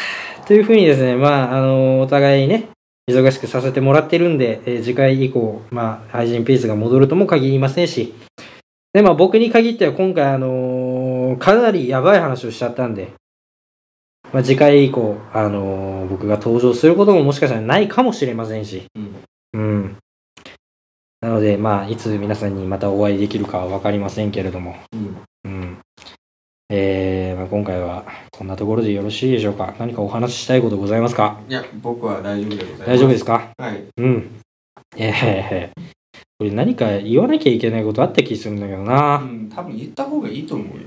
[0.48, 2.70] というふうにですね、まあ、あのお互いね、
[3.10, 8.14] 忙しくさせてもらってるんで、えー次回以降、まあ、配信ペースが戻るとも限りませんし、
[8.94, 13.14] で、まあ、僕に限っては今回、あのーかなりやばい話をしちゃったんで、
[14.32, 19.16] まあ、次回以降、あのー僕が登場することももしかしたらないかもしれませんし、うん。
[19.54, 19.98] うん。
[21.22, 25.18] なので、まあ、いつ皆さんにまたお会いできるかは分かりませんけれども、うん。
[25.46, 25.78] うん。
[26.70, 29.76] えーまあ、今回はこんなところでよろしいでしょうか。
[29.80, 31.40] 何かお話ししたいことございますか？
[31.50, 32.88] いや僕は大丈夫でございます。
[32.88, 33.50] 大丈夫ですか？
[33.58, 33.84] はい。
[33.98, 34.40] うん。
[34.98, 35.72] ええ
[36.38, 39.18] これ何か言わなきゃいけないことあった気するんだけどうな。
[39.18, 40.84] ん多分言った方がいいと思うよ。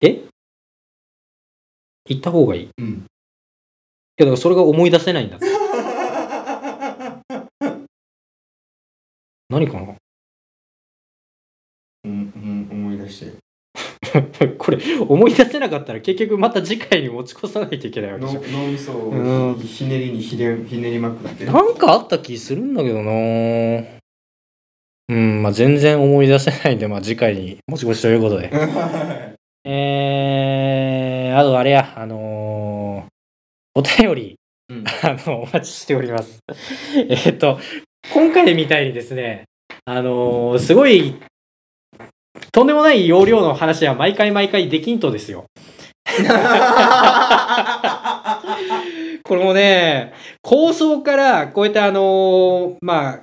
[0.00, 0.24] え？
[2.06, 2.62] 言った方がいい。
[2.64, 3.06] いうん。
[4.16, 5.36] や、だからそれが思い出せないんだ。
[5.36, 5.46] って。
[9.48, 9.94] 何かな？
[12.04, 13.32] うん、うん、思い出して。
[14.58, 19.50] これ思い出せなかったら結局また次回に持ち越さないといけないわけ脳でしょ脳みそうん。
[19.52, 21.44] をひねりにひねひねりまくって。
[21.46, 23.10] なんかあった気するんだけどな。
[25.08, 28.50] うん、まあ全然思い出せないんで、まあ次回に持ち越しということで。
[29.66, 30.93] えー、
[31.36, 33.14] あとあれや、あのー
[33.76, 34.36] お便り、
[34.68, 36.38] うん あの、お待ちしております。
[36.96, 37.58] えっと、
[38.12, 39.44] 今回みたいにですね、
[39.84, 41.16] あのーすごい、
[42.52, 45.46] とんでもない容量の話は毎回毎回できんとですよ。
[49.24, 50.12] これもね、
[50.42, 53.22] 構想からこうやってあのーまあ、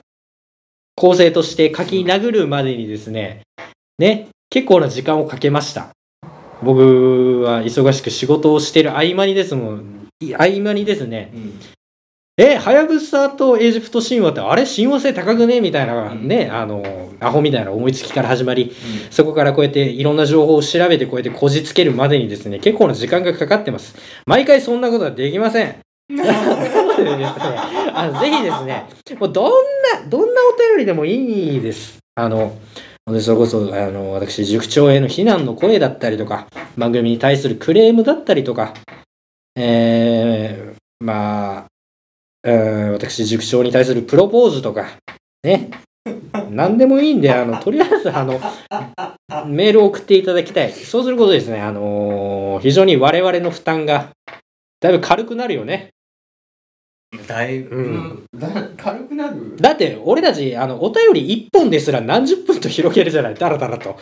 [0.96, 3.44] 構成として書き殴るまでにですね、
[3.98, 5.92] ね、結構な時間をかけました。
[6.64, 11.60] 僕は忙しく仕事をしてる合間にですもん、い合間にですね、うん。
[12.38, 14.66] え、はやぶさとエジプト神話ってあれ？
[14.66, 15.60] 親和性高くね？
[15.60, 18.72] みたいなね、あの、アホみたいな思いつきから始まり、
[19.10, 23.96] そこからこうやっていろんな情報を調べてこうやってこじつけるまでにですね、結構な時間がかかってます。
[24.26, 25.76] 毎回そんなことはできません。
[26.12, 27.26] ですね、
[27.94, 28.86] あのぜひですね、
[29.20, 29.52] もうどん
[30.04, 32.00] な、どんなお便りでもいいです。
[32.16, 32.54] あの、
[33.07, 36.48] それこそ、あの、私、塾長への非難の声だったりとか、
[36.78, 38.73] 番組に対するクレームだったりとか、
[39.56, 41.65] えー、まあ、
[42.44, 44.88] うん私、塾長に対するプロポーズとか、
[45.44, 45.72] ね、
[46.52, 48.40] 何でもいいんで、あの、とりあえず、あの、
[49.48, 50.72] メールを送っていただきたい。
[50.72, 54.11] そうすることですね、あの非常に我々の負担が、
[54.80, 55.90] だいぶ軽くなるよね。
[57.28, 58.48] だいぶ、うんだ
[58.78, 59.56] 軽くなる？
[59.58, 63.98] だって、俺たち、あの、お便り1本ですら何十分と広げるじゃない、だらだらと。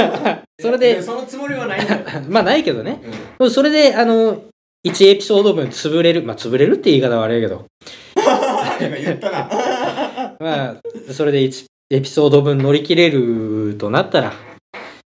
[0.60, 3.02] それで、そのつもりはないんだよ、 まあないけどね。
[3.38, 4.42] うんそれで、あの、
[4.86, 6.22] 1エピソード分潰れる。
[6.22, 7.64] まあ、潰れるって言い方は悪いけど。
[8.80, 9.48] 今言ったな
[10.40, 10.76] まあ、
[11.12, 14.32] それで1エピソード分乗り切れるとなったら、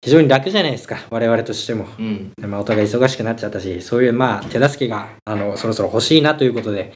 [0.02, 0.98] 非常に楽じゃないですか。
[1.10, 1.86] 我々としても。
[1.98, 6.92] うんまあ、お互い忙しくなっちゃったし、そういう、まあ、手助けが、あの、そろそろ欲しいなということで。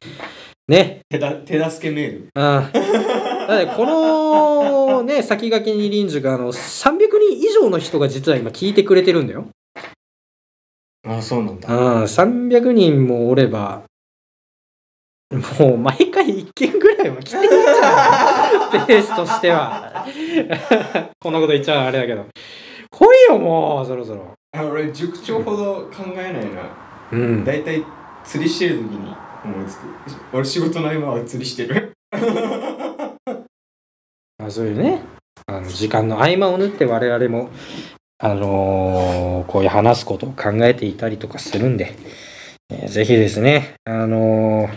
[0.70, 1.00] ね。
[1.08, 2.30] 手だ手助けメールうん。
[2.32, 6.96] だって、この、ね、 先駆けに臨塾、あの、300
[7.28, 9.48] 人以上の人が実は今聞いてくれてるんだよ。
[11.06, 13.82] あそうなんだうん、300人もおれば、
[15.58, 20.06] もう毎回1件ぐらいは来てるんじゃないペースとしては。
[21.20, 22.26] こんなこと言っちゃあれだけど。
[22.90, 24.34] 来いよ、もう、そろそろ。
[24.52, 26.40] あ俺塾長ほど考えないな
[27.12, 27.44] うん。
[27.44, 27.82] 大体
[28.24, 29.82] 釣りしてる時に思いつく
[30.32, 33.16] 俺仕事の合間は釣りしてるま
[34.46, 35.02] あ、そういうね、
[35.46, 37.50] あの時間の合間を縫って我々も、
[38.18, 41.94] あのーこういう話すことを考えていたりとかするんで、
[42.70, 44.70] えーぜひですね、あのー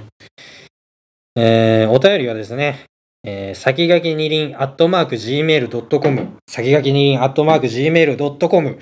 [1.35, 2.85] えーお便りはですね、
[3.23, 8.79] えー先駆け二輪アットマーク Gmail.com 先駆け二輪アットマーク Gmail.com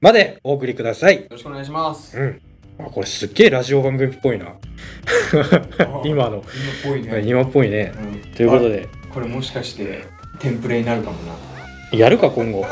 [0.00, 1.16] までお送りください。
[1.16, 2.42] よろしくお願いしますうん。
[2.78, 4.54] あこれすっげえラジオ番組っぽいな。
[6.04, 6.42] 今の。
[6.42, 6.44] 今っ
[6.84, 7.92] ぽいね、今っぽいね。
[7.96, 8.34] うん。
[8.34, 10.04] ということで、あこれもしかして
[10.38, 11.34] テンプレになるかもな。
[11.90, 12.66] やるか今後。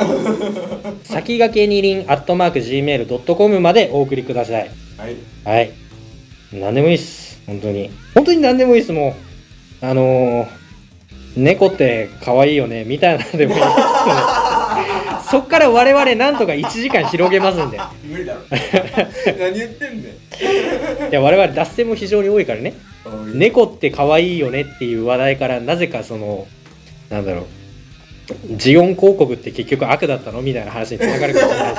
[1.02, 4.70] 先駆け二輪アットマーク Gmail.com までお送りください。
[4.96, 5.16] はい。
[5.44, 5.72] はい。
[6.52, 7.90] 何でもいいっす本当に。
[8.14, 9.16] 本当に何でもいいっすも
[9.82, 9.84] う。
[9.84, 10.46] あのー、
[11.36, 13.72] 猫って可愛いよねみたいなのでもいいです
[15.30, 17.76] そっから我々なんとか1時間広げますんで。
[17.76, 18.40] い無理だろ。
[19.38, 20.14] 何言ってんだよ。
[21.10, 22.74] や我々脱線も非常に多いからね。
[23.34, 26.46] 猫って可愛いよねっていう話題からなぜかその
[27.10, 27.44] なんだろう。
[28.50, 31.78] ジオン広告って結局悪だったのみたいな話につながるかもしれないし、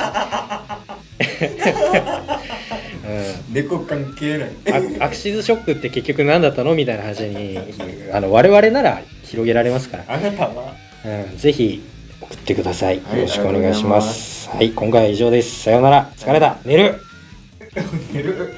[3.52, 4.50] 猫関係ない。
[4.50, 7.60] うん、アアクシズショックって結局何だったのみたいな話に
[8.14, 10.74] あの我々なら広げられますから、あなたは？
[11.06, 11.82] うん、ぜひ
[12.30, 12.98] 送ってください。
[12.98, 14.50] よはいろしくお願いします。
[14.50, 15.64] はい今回は以上です。
[15.64, 16.12] さようなら。
[16.18, 16.58] 疲れた。
[16.66, 17.02] 寝る。
[18.14, 18.58] 寝る